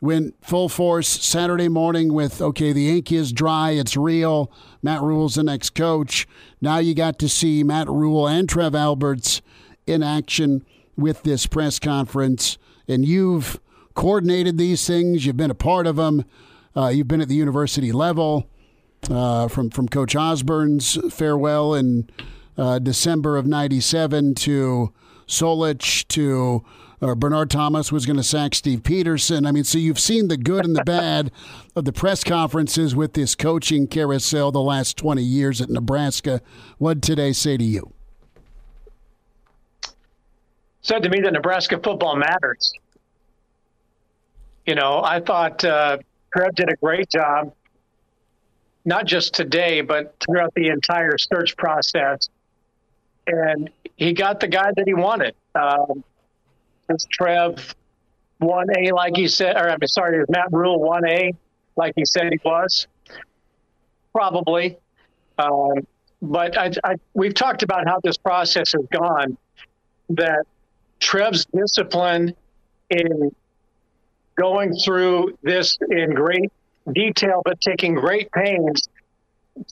[0.00, 4.50] went full force Saturday morning with okay, the ink is dry, it's real.
[4.82, 6.26] Matt Rhule's the next coach.
[6.60, 9.42] Now you got to see Matt Rhule and Trev Alberts
[9.86, 10.64] in action
[10.96, 12.58] with this press conference,
[12.88, 13.60] and you've
[13.94, 15.26] coordinated these things.
[15.26, 16.24] You've been a part of them.
[16.76, 18.48] Uh, you've been at the university level
[19.10, 22.08] uh, from from Coach Osborne's farewell in
[22.56, 24.92] uh, December of '97 to
[25.26, 26.64] Solich to
[27.00, 29.46] or Bernard Thomas was going to sack Steve Pederson.
[29.46, 31.30] I mean, so you've seen the good and the bad
[31.74, 36.40] of the press conferences with this coaching carousel the last 20 years at Nebraska.
[36.78, 37.92] What today say to you?
[40.82, 42.72] Said to me that Nebraska football matters.
[44.66, 45.98] You know, I thought uh,
[46.32, 47.52] Trev did a great job,
[48.84, 52.28] not just today, but throughout the entire search process.
[53.26, 55.34] And he got the guy that he wanted.
[55.54, 56.04] Um,
[56.90, 57.74] is Trev
[58.40, 61.34] 1A, like he said, or I'm sorry, is Matt Rhule 1A,
[61.76, 62.86] like he said he was?
[64.12, 64.78] Probably.
[65.38, 65.86] Um,
[66.22, 69.36] but I, I, we've talked about how this process has gone,
[70.10, 70.44] that
[71.00, 72.34] Trev's discipline
[72.90, 73.34] in
[74.36, 76.52] going through this in great
[76.92, 78.88] detail, but taking great pains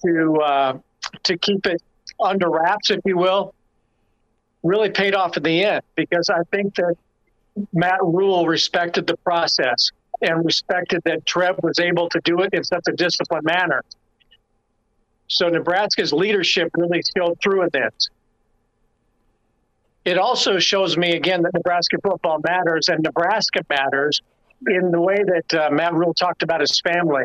[0.05, 0.79] to uh,
[1.23, 1.83] to keep it
[2.21, 3.55] under wraps, if you will,
[4.63, 6.97] really paid off in the end because I think that
[7.73, 9.91] Matt Rhule respected the process
[10.21, 13.83] and respected that Trev was able to do it in such a disciplined manner.
[15.29, 18.09] So Nebraska's leadership really showed through in this.
[20.05, 24.21] It also shows me again that Nebraska football matters and Nebraska matters
[24.67, 27.25] in the way that uh, Matt Rhule talked about his family.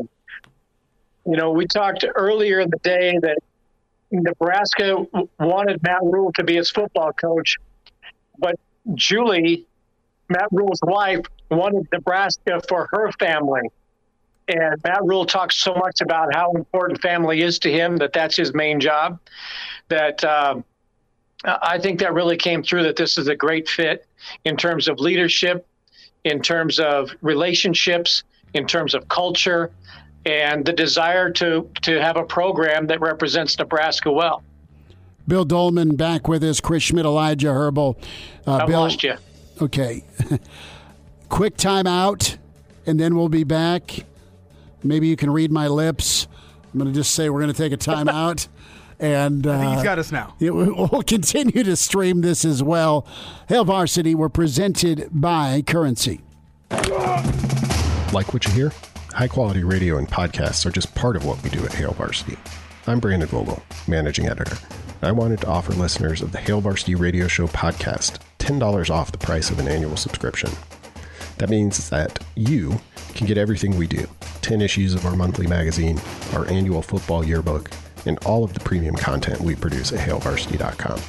[1.25, 3.37] You know, we talked earlier in the day that
[4.11, 5.05] Nebraska
[5.39, 7.57] wanted Matt Rhule to be his football coach,
[8.37, 8.57] but
[8.95, 9.67] Julie
[10.29, 13.61] Matt Rhule's wife wanted Nebraska for her family.
[14.47, 18.35] And Matt Rhule talks so much about how important family is to him that that's
[18.35, 19.19] his main job.
[19.89, 20.63] That um,
[21.45, 24.07] I think that really came through that this is a great fit
[24.45, 25.67] in terms of leadership,
[26.23, 28.23] in terms of relationships,
[28.53, 29.71] in terms of culture,
[30.25, 34.43] and the desire to to have a program that represents Nebraska well.
[35.27, 36.59] Bill Dolman back with us.
[36.59, 37.99] Chris Schmitz, Elijah Herbal.
[38.47, 39.15] Uh, I Bill, lost you.
[39.61, 40.03] Okay.
[41.29, 42.37] Quick timeout,
[42.85, 44.05] and then we'll be back.
[44.83, 46.27] Maybe you can read my lips.
[46.73, 48.47] I'm going to just say we're going to take a timeout.
[48.99, 50.35] and uh, I think he's uh, got us now.
[50.39, 53.05] It, we'll continue to stream this as well.
[53.47, 56.21] Hail Varsity, we're presented by Currency.
[58.11, 58.71] Like what you hear?
[59.13, 62.37] High quality radio and podcasts are just part of what we do at Hail Varsity.
[62.87, 64.57] I'm Brandon Vogel, managing editor.
[65.01, 68.19] I wanted to offer listeners of the Hail Varsity Radio Show podcast
[68.49, 70.49] $10 off the price of an annual subscription.
[71.37, 72.81] That means that you
[73.13, 74.07] can get everything we do
[74.41, 75.99] 10 issues of our monthly magazine,
[76.33, 77.69] our annual football yearbook,
[78.05, 80.99] and all of the premium content we produce at hailvarsity.com.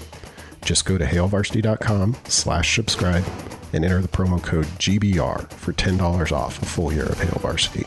[0.62, 3.24] Just go to hailvarsity.com slash subscribe
[3.72, 7.86] and enter the promo code GBR for $10 off a full year of Hail Varsity.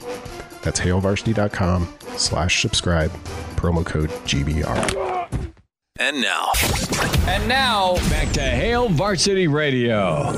[0.63, 3.11] That's hailvarsity.com slash subscribe,
[3.55, 5.12] promo code GBR.
[6.05, 6.51] And now.
[7.29, 10.33] And now, back to Hail Varsity Radio.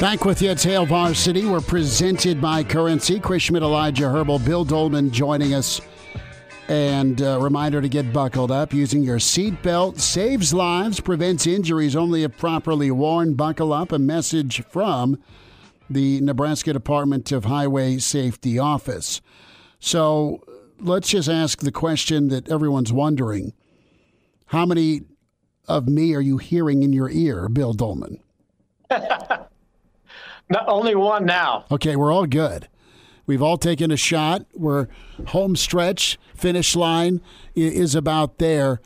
[0.00, 1.44] Back with you, it's Hail Varsity.
[1.44, 3.20] We're presented by Currency.
[3.20, 5.82] Chris Schmitz, Elijah Herbal, Bill Dolman joining us.
[6.68, 8.72] And a reminder to get buckled up.
[8.72, 13.34] Using your seatbelt saves lives, prevents injuries only if properly worn.
[13.34, 13.92] Buckle up.
[13.92, 15.22] A message from
[15.90, 19.20] the Nebraska Department of Highway Safety Office.
[19.78, 20.42] So
[20.80, 23.52] let's just ask the question that everyone's wondering
[24.46, 25.02] How many
[25.68, 28.20] of me are you hearing in your ear, Bill Dolman?
[28.90, 31.64] Not only one now.
[31.70, 32.68] Okay, we're all good.
[33.26, 34.46] We've all taken a shot.
[34.54, 34.86] We're
[35.28, 37.20] home stretch, finish line
[37.54, 38.80] is about there.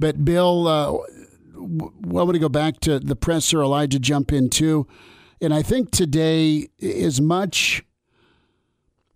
[0.00, 0.98] But Bill, uh, I
[1.56, 3.62] want to go back to the presser.
[3.62, 4.88] Elijah jump in too,
[5.40, 7.84] and I think today, as much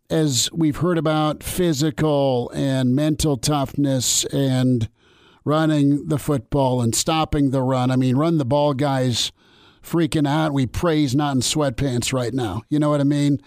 [0.09, 4.89] as we've heard about physical and mental toughness and
[5.49, 7.91] running the football and stopping the run.
[7.91, 9.33] I mean, run the ball guys
[9.83, 10.53] freaking out.
[10.53, 12.63] We praise not in sweatpants right now.
[12.69, 13.41] You know what I mean?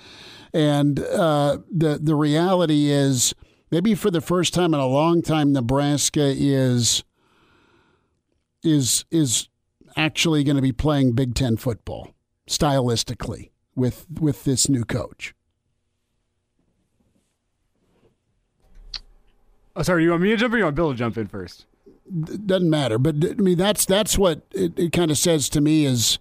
[0.53, 3.33] And uh, the the reality is,
[3.69, 7.03] maybe for the first time in a long time, Nebraska is
[8.63, 9.47] is is
[9.95, 12.13] actually going to be playing Big Ten football
[12.47, 15.33] stylistically with with this new coach.
[19.73, 21.65] Oh, sorry, you want me to jump you want Bill to jump in first?
[22.11, 22.97] Doesn't matter.
[22.97, 26.19] But I mean, that's that's what it, it kind of says to me is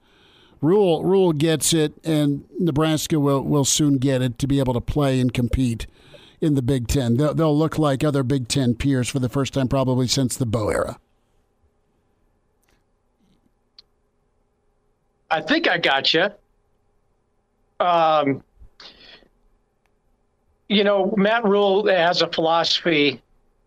[0.61, 4.81] rule Rhule gets it, and Nebraska will will soon get it to be able to
[4.81, 5.87] play and compete
[6.41, 7.17] in the Big Ten.
[7.17, 10.47] They'll, they'll look like other Big Ten peers for the first time probably since the
[10.47, 10.99] Bo era.
[15.31, 16.29] I think I got you.
[17.79, 18.43] Um,
[20.69, 23.21] you know, Matt Rhule has a philosophy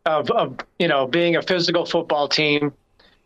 [0.05, 2.73] of, of you know being a physical football team,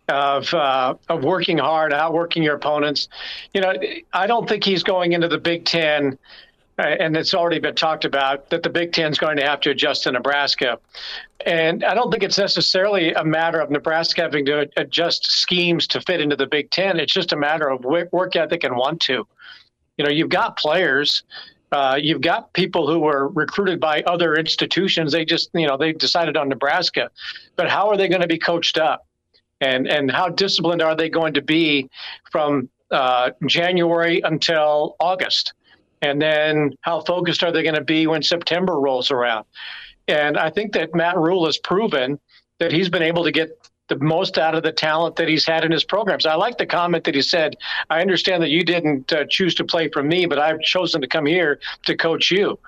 [0.10, 3.10] of uh, of working hard, outworking your opponents.
[3.54, 3.74] You know,
[4.14, 6.18] I don't think he's going into the Big Ten,
[6.80, 9.60] uh, and it's already been talked about that the Big Ten is going to have
[9.62, 10.80] to adjust to Nebraska,
[11.45, 16.02] and I don't think it's necessarily a matter of Nebraska having to adjust schemes to
[16.02, 16.99] fit into the Big Ten.
[16.99, 19.28] It's just a matter of work ethic and want to.
[19.98, 21.24] You know, you've got players
[21.72, 25.11] uh, you've got people who were recruited by other institutions.
[25.11, 27.10] They just, you know, they decided on Nebraska,
[27.56, 29.06] but how are they going to be coached up,
[29.60, 31.89] and and how disciplined are they going to be
[32.31, 35.53] from uh, January until August,
[36.02, 39.45] and then how focused are they going to be when September rolls around?
[40.07, 42.18] And I think that Matt Rhule has proven
[42.60, 45.64] that he's been able to get the most out of the talent that he's had
[45.64, 46.26] in his programs.
[46.26, 47.55] I like the comment that he said,
[47.89, 51.07] I understand that you didn't uh, choose to play for me, but I've chosen to
[51.07, 52.59] come here to coach you.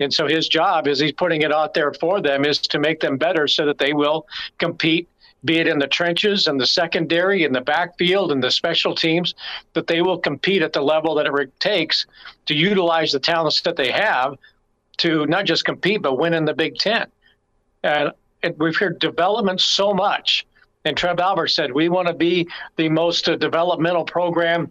[0.00, 3.00] And so his job is he's putting it out there for them is to make
[3.00, 4.26] them better so that they will
[4.58, 5.08] compete,
[5.44, 9.34] be it in the trenches and the secondary, and the backfield and the special teams,
[9.72, 12.06] that they will compete at the level that it takes
[12.44, 14.34] to utilize the talents that they have
[14.98, 17.06] to not just compete, but win in the Big Ten.
[17.82, 18.12] And
[18.58, 20.46] we've heard development so much
[20.86, 22.46] and Trev Albert said, we want to be
[22.76, 24.70] the most uh, developmental program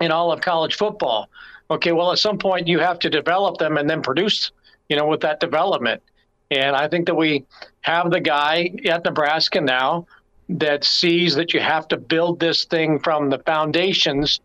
[0.00, 1.28] in all of college football.
[1.70, 4.52] Okay, well, at some point you have to develop them and then produce,
[4.88, 6.02] you know, with that development.
[6.50, 7.44] And I think that we
[7.82, 10.06] have the guy at Nebraska now
[10.48, 14.40] that sees that you have to build this thing from the foundations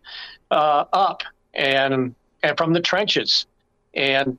[0.50, 1.22] uh, up
[1.54, 3.46] and and from the trenches.
[3.94, 4.38] And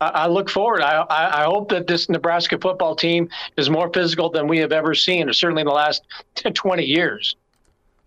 [0.00, 0.80] I look forward.
[0.80, 4.94] I, I hope that this Nebraska football team is more physical than we have ever
[4.94, 6.02] seen, certainly in the last
[6.54, 7.36] 20 years.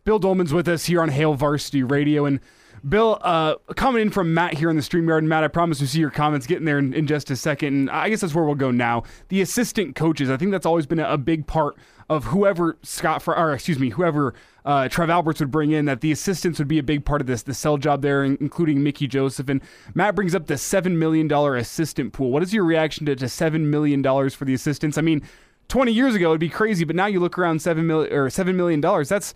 [0.06, 2.26] Bill Dolman's with us here on Hail Varsity Radio.
[2.26, 2.40] And
[2.88, 5.20] Bill, uh, coming in from Matt here in the StreamYard.
[5.20, 7.68] And Matt, I promise to see your comments getting there in, in, just a second.
[7.68, 9.04] And I guess that's where we'll go now.
[9.28, 11.76] The assistant coaches, I think that's always been a, a big part
[12.10, 14.34] of whoever Scott, for, or excuse me, whoever
[14.66, 17.28] uh, Trev Alberts would bring in, that the assistants would be a big part of
[17.28, 19.50] this, the sell job there, including Mickey Joseph.
[19.50, 19.62] And
[19.94, 22.32] Matt brings up the $7 million assistant pool.
[22.32, 24.98] What is your reaction to, to $7 million for the assistants?
[24.98, 25.24] I mean,
[25.68, 28.56] 20 years ago, it'd be crazy, but now you look around $7 million, or $7
[28.56, 29.34] million, that's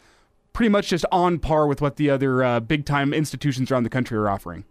[0.54, 3.90] pretty much just on par with what the other uh, big time institutions around the
[3.90, 4.64] country are offering.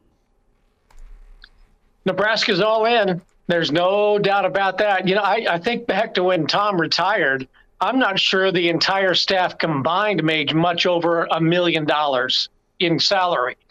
[2.05, 3.20] Nebraska's all in.
[3.47, 5.06] There's no doubt about that.
[5.06, 7.47] You know, I, I think back to when Tom retired.
[7.85, 12.48] I'm not sure the entire staff combined made much over a million dollars
[12.81, 13.56] in salary.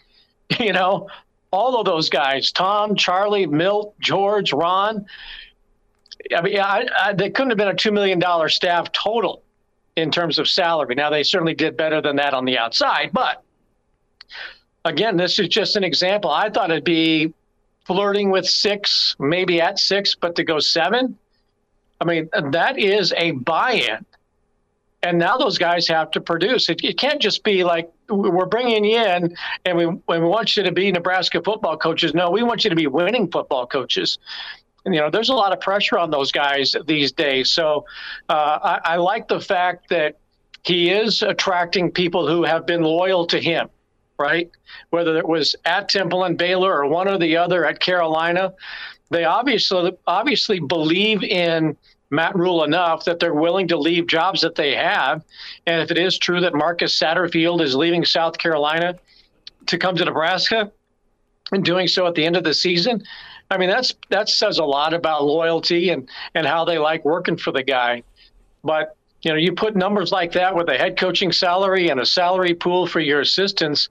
[0.60, 1.08] You know,
[1.50, 5.06] all of those guys, Tom, Charlie, Milt, George, Ron.
[6.36, 9.42] I mean, I, I, they couldn't have been a $2 million staff total
[9.96, 10.94] in terms of salary.
[10.94, 13.42] Now, they certainly did better than that on the outside, but
[14.84, 16.30] again, this is just an example.
[16.30, 17.32] I thought it'd be
[17.86, 21.18] flirting with six, maybe at six, but to go seven,
[22.04, 24.04] I mean, that is a buy in.
[25.02, 26.68] And now those guys have to produce.
[26.68, 30.62] It, it can't just be like, we're bringing you in and we, we want you
[30.62, 32.14] to be Nebraska football coaches.
[32.14, 34.18] No, we want you to be winning football coaches.
[34.84, 37.50] And, you know, there's a lot of pressure on those guys these days.
[37.52, 37.84] So
[38.28, 40.18] uh, I, I like the fact that
[40.62, 43.68] he is attracting people who have been loyal to him
[44.16, 44.48] right?
[44.90, 48.54] Whether it was at Temple and Baylor or one or the other at Carolina,
[49.10, 51.76] they obviously obviously believe in
[52.14, 55.22] Matt Rhule enough that they're willing to leave jobs that they have.
[55.66, 58.94] And if it is true that Marcus Satterfield is leaving South Carolina
[59.66, 60.70] to come to Nebraska
[61.52, 63.02] and doing so at the end of the season,
[63.50, 67.36] I mean that's that says a lot about loyalty and and how they like working
[67.36, 68.02] for the guy.
[68.62, 72.06] But you know, you put numbers like that with a head coaching salary and a
[72.06, 73.88] salary pool for your assistants,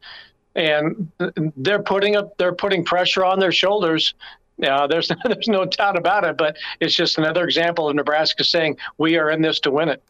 [0.56, 1.12] and
[1.58, 4.14] they're putting up they're putting pressure on their shoulders.
[4.62, 8.78] Uh, there's there's no doubt about it, but it's just another example of Nebraska saying
[8.98, 10.04] we are in this to win it.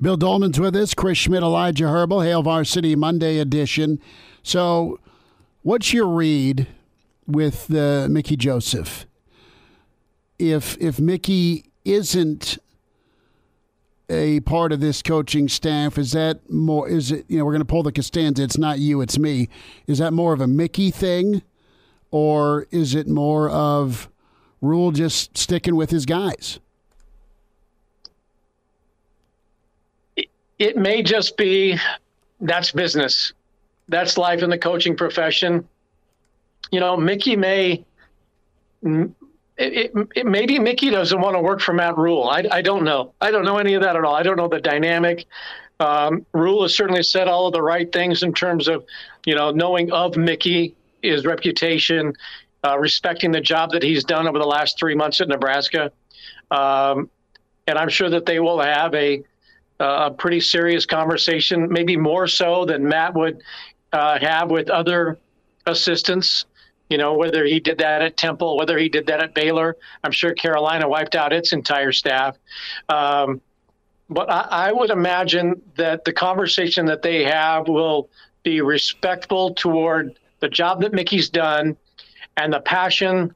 [0.00, 0.94] Bill Dolman's with us.
[0.94, 4.00] Chris Schmitz, Elijah Herbal, Hail Varsity Monday edition.
[4.44, 5.00] So,
[5.62, 6.68] what's your read
[7.26, 9.06] with uh, Mickey Joseph?
[10.38, 12.58] If if Mickey isn't
[14.10, 15.98] a part of this coaching staff?
[15.98, 16.88] Is that more?
[16.88, 18.42] Is it you know we're going to pull the Costanza?
[18.42, 19.48] It's not you, it's me.
[19.86, 21.42] Is that more of a Mickey thing,
[22.10, 24.08] or is it more of
[24.60, 26.58] Rhule just sticking with his guys?
[30.16, 30.26] It,
[30.58, 31.78] it may just be
[32.40, 33.32] that's business.
[33.88, 35.66] That's life in the coaching profession.
[36.70, 37.84] You know, Mickey may
[39.58, 42.28] it, it, maybe Mickey doesn't want to work for Matt Rhule.
[42.28, 43.12] I, I don't know.
[43.20, 44.14] I don't know any of that at all.
[44.14, 45.26] I don't know the dynamic.
[45.80, 48.84] Um, Rhule has certainly said all of the right things in terms of,
[49.26, 52.12] you know, knowing of Mickey, his reputation,
[52.64, 55.92] uh, respecting the job that he's done over the last three months at Nebraska.
[56.50, 57.10] Um,
[57.66, 59.22] and I'm sure that they will have a,
[59.78, 63.42] a pretty serious conversation, maybe more so than Matt would
[63.92, 65.18] uh, have with other
[65.66, 66.46] assistants.
[66.88, 69.76] You know, whether he did that at Temple, whether he did that at Baylor.
[70.02, 72.36] I'm sure Carolina wiped out its entire staff.
[72.88, 73.42] Um,
[74.08, 78.08] but I, I would imagine that the conversation that they have will
[78.42, 81.76] be respectful toward the job that Mickey's done
[82.36, 83.34] and the passion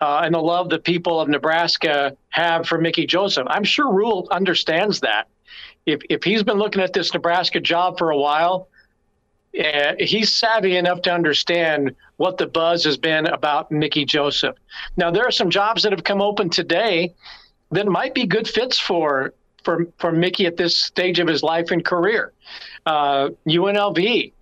[0.00, 3.46] uh, and the love the people of Nebraska have for Mickey Joseph.
[3.50, 5.28] I'm sure Rhule understands that.
[5.86, 8.68] If, if he's been looking at this Nebraska job for a while,
[9.58, 14.56] uh, he's savvy enough to understand what the buzz has been about Mickey Joseph.
[14.96, 17.14] Now, there are some jobs that have come open today
[17.70, 19.34] that might be good fits for
[19.64, 22.32] for for Mickey at this stage of his life and career.
[22.86, 24.32] Uh, UNLV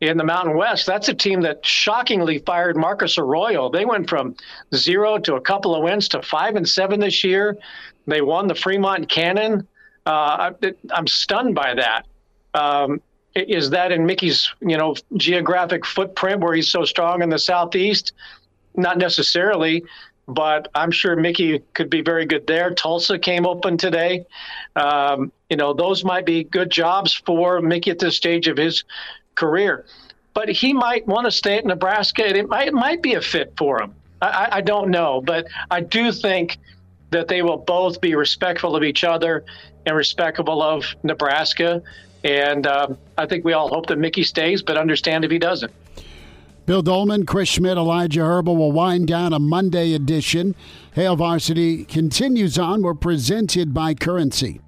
[0.00, 3.68] in the Mountain West, that's a team that shockingly fired Marcus Arroyo.
[3.68, 4.34] They went from
[4.74, 7.58] zero to a couple of wins to five and seven this year.
[8.06, 9.66] They won the Fremont Cannon.
[10.06, 12.06] Uh, I, am stunned by that.
[12.54, 13.00] Um,
[13.34, 18.12] is that in Mickey's, you know, geographic footprint where he's so strong in the southeast?
[18.74, 19.84] Not necessarily,
[20.26, 22.72] but I'm sure Mickey could be very good there.
[22.72, 24.26] Tulsa came open today.
[24.76, 28.84] Um, you know, those might be good jobs for Mickey at this stage of his
[29.34, 29.86] career.
[30.34, 33.52] But he might want to stay at Nebraska, and it might might be a fit
[33.56, 33.94] for him.
[34.22, 36.58] I, I don't know, but I do think
[37.10, 39.44] that they will both be respectful of each other
[39.86, 41.82] and respectful of Nebraska.
[42.22, 45.72] And um, I think we all hope that Mickey stays, but understand if he doesn't.
[46.66, 50.54] Bill Dolman, Chris Schmitz, Elijah Herbal will wind down a Monday edition.
[50.94, 52.82] Hail Varsity continues on.
[52.82, 54.60] We're presented by Currency.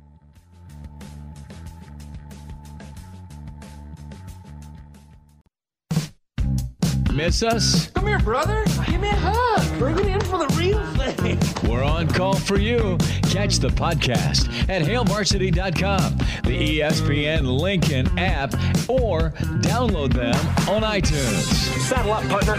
[7.15, 7.91] Miss us?
[7.91, 8.65] Come here, brother.
[8.87, 9.79] Give me a hug.
[9.79, 11.39] Bring it in for the real thing.
[11.71, 12.97] We're on call for you.
[13.31, 18.55] Catch the podcast at hailvarsity.com, the ESPN Lincoln app,
[18.89, 19.31] or
[19.61, 20.35] download them
[20.69, 21.43] on iTunes.
[21.83, 22.55] Saddle up, partner.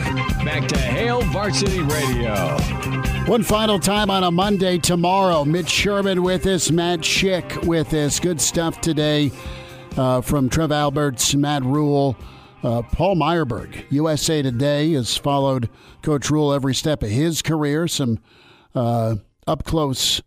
[0.46, 2.58] Back to Hail Varsity Radio.
[3.26, 5.46] One final time on a Monday tomorrow.
[5.46, 8.20] Mitch Sherman with us, Matt Schick with us.
[8.20, 9.32] Good stuff today
[9.98, 12.16] uh, from Trev Alberts, Matt Rhule.
[12.64, 15.70] Uh, Paul Myerberg, USA Today, has followed
[16.02, 17.90] Coach Rhule every step of his career.
[17.90, 18.20] Some
[18.74, 19.16] uh,
[19.46, 20.22] up close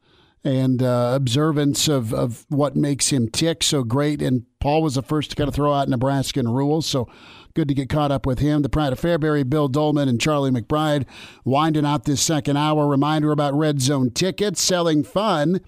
[0.45, 4.21] and uh, observance of, of what makes him tick so great.
[4.21, 7.09] And Paul was the first to kind of throw out Nebraskan rules, so
[7.55, 8.61] good to get caught up with him.
[8.61, 11.07] The Pride of Fairbury, Bill Dolman, and Charlie McBride
[11.45, 12.87] winding out this second hour.
[12.87, 15.63] Reminder about Red Zone tickets, selling fun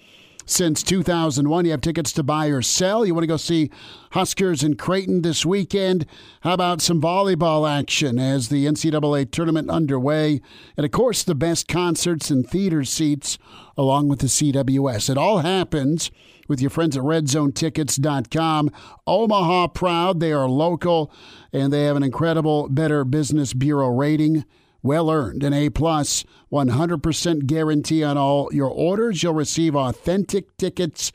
[0.51, 1.65] since 2001.
[1.65, 3.05] You have tickets to buy or sell.
[3.05, 3.71] You want to go see
[4.13, 6.07] Huskers in Creighton this weekend?
[6.41, 10.41] How about some volleyball action as the NCAA tournament underway?
[10.77, 13.39] And of course, the best concerts and theater seats
[13.77, 15.11] along with the CWS.
[15.11, 16.11] It all happens
[16.49, 18.71] with your friends at redzonetickets.com.
[19.07, 20.21] Omaha proud.
[20.21, 21.13] They are local
[21.53, 24.45] and they have an incredible Better Business Bureau rating
[24.83, 29.23] well earned, an A plus, 100% guarantee on all your orders.
[29.23, 31.13] You'll receive authentic tickets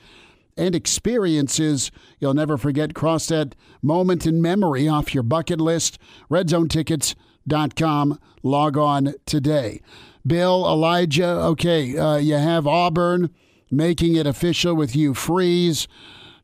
[0.58, 2.94] and experiences you'll never forget.
[2.94, 5.98] Cross that moment in memory off your bucket list.
[6.30, 8.20] RedZoneTickets.com.
[8.44, 9.82] Log on today.
[10.26, 13.30] Bill, Elijah, okay, uh, you have Auburn
[13.70, 15.88] making it official with Hugh Freeze.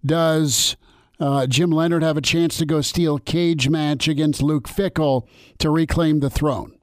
[0.05, 0.75] Does
[1.19, 5.27] uh, Jim Leonhard have a chance to go steal cage match against Luke Fickell
[5.59, 6.78] to reclaim the throne?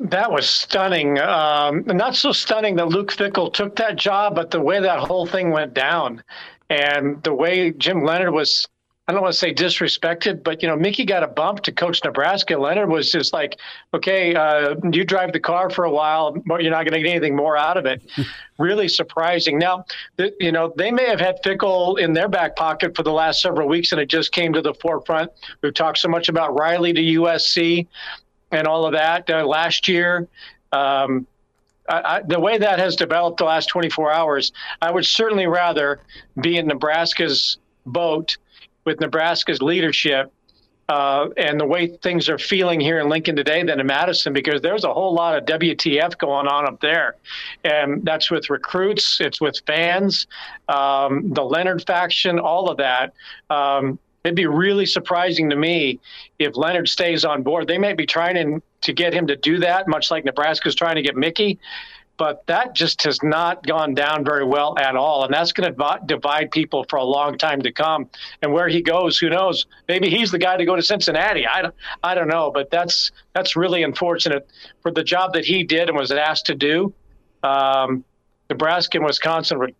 [0.00, 1.18] That was stunning.
[1.18, 5.26] Um, not so stunning that Luke Fickell took that job, but the way that whole
[5.26, 6.22] thing went down
[6.70, 8.68] and the way Jim Leonhard was,
[9.08, 12.04] I don't want to say disrespected, but, you know, Mickey got a bump to coach
[12.04, 12.56] Nebraska.
[12.56, 13.56] Leonhard was just like,
[13.94, 17.10] okay, uh, you drive the car for a while, but you're not going to get
[17.10, 18.02] anything more out of it.
[18.58, 19.58] really surprising.
[19.58, 19.84] Now,
[20.16, 23.40] the, you know, they may have had Fickell in their back pocket for the last
[23.40, 25.30] several weeks, and it just came to the forefront.
[25.62, 27.86] We've talked so much about Riley to USC
[28.50, 30.28] and all of that uh, last year.
[30.72, 31.26] Um,
[31.88, 34.52] I, I, the way that has developed the last 24 hours,
[34.82, 36.00] I would certainly rather
[36.40, 38.36] be in Nebraska's boat
[38.84, 40.32] with Nebraska's leadership
[40.88, 44.62] uh, and the way things are feeling here in Lincoln today than in Madison because
[44.62, 47.16] there's a whole lot of WTF going on up there.
[47.64, 50.26] And that's with recruits, it's with fans,
[50.68, 53.12] um, the Leonhard faction, all of that.
[53.50, 56.00] Um, It'd be really surprising to me
[56.38, 57.66] if Leonhard stays on board.
[57.66, 61.02] They may be trying to get him to do that, much like Nebraska's trying to
[61.02, 61.58] get Mickey.
[62.16, 65.24] But that just has not gone down very well at all.
[65.24, 68.10] And that's going to divide people for a long time to come.
[68.42, 69.66] And where he goes, who knows?
[69.86, 71.46] Maybe he's the guy to go to Cincinnati.
[71.46, 72.50] I don't, I don't know.
[72.50, 74.48] But that's, that's really unfortunate
[74.82, 76.92] for the job that he did and was asked to do.
[77.44, 78.04] Um,
[78.50, 79.70] Nebraska and Wisconsin were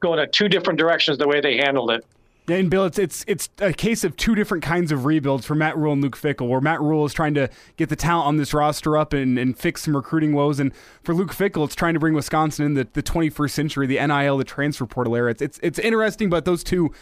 [0.00, 2.04] going in two different directions the way they handled it.
[2.50, 5.76] And Bill, it's it's it's a case of two different kinds of rebuilds for Matt
[5.76, 8.54] Rhule and Luke Fickell, where Matt Rhule is trying to get the talent on this
[8.54, 10.72] roster up and, and fix some recruiting woes, and
[11.02, 14.38] for Luke Fickell, it's trying to bring Wisconsin in the, the 21st century, the NIL,
[14.38, 15.30] the transfer portal era.
[15.30, 16.92] It's it's, it's interesting, but those two.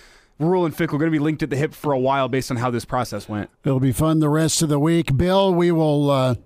[0.40, 2.52] Rhule and Fickell are going to be linked at the hip for a while based
[2.52, 3.50] on how this process went.
[3.64, 5.16] It'll be fun the rest of the week.
[5.16, 6.36] Bill, we will uh,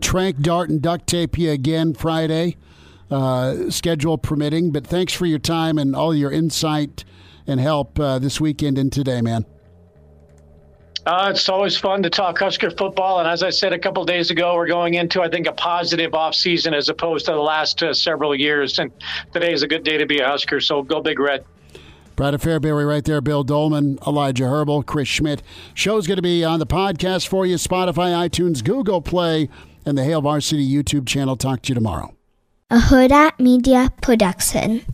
[0.00, 2.56] trank, dart, and duct tape you again Friday,
[3.12, 4.72] uh, schedule permitting.
[4.72, 7.04] But thanks for your time and all your insight
[7.48, 9.44] and help uh, this weekend and today, man?
[11.06, 13.18] Uh, it's always fun to talk Husker football.
[13.18, 16.12] And as I said a couple days ago, we're going into, I think, a positive
[16.12, 18.78] offseason as opposed to the last uh, several years.
[18.78, 18.92] And
[19.32, 20.60] today is a good day to be a Husker.
[20.60, 21.46] So go Big Red.
[22.14, 25.42] Brad of Fairbury right there, Bill Dolman, Elijah Herbal, Chris Schmitz.
[25.72, 29.48] Show's going to be on the podcast for you, Spotify, iTunes, Google Play,
[29.86, 31.36] and the Hail Varsity YouTube channel.
[31.36, 32.14] Talk to you tomorrow.
[32.70, 34.84] A Hurrdat Media Production.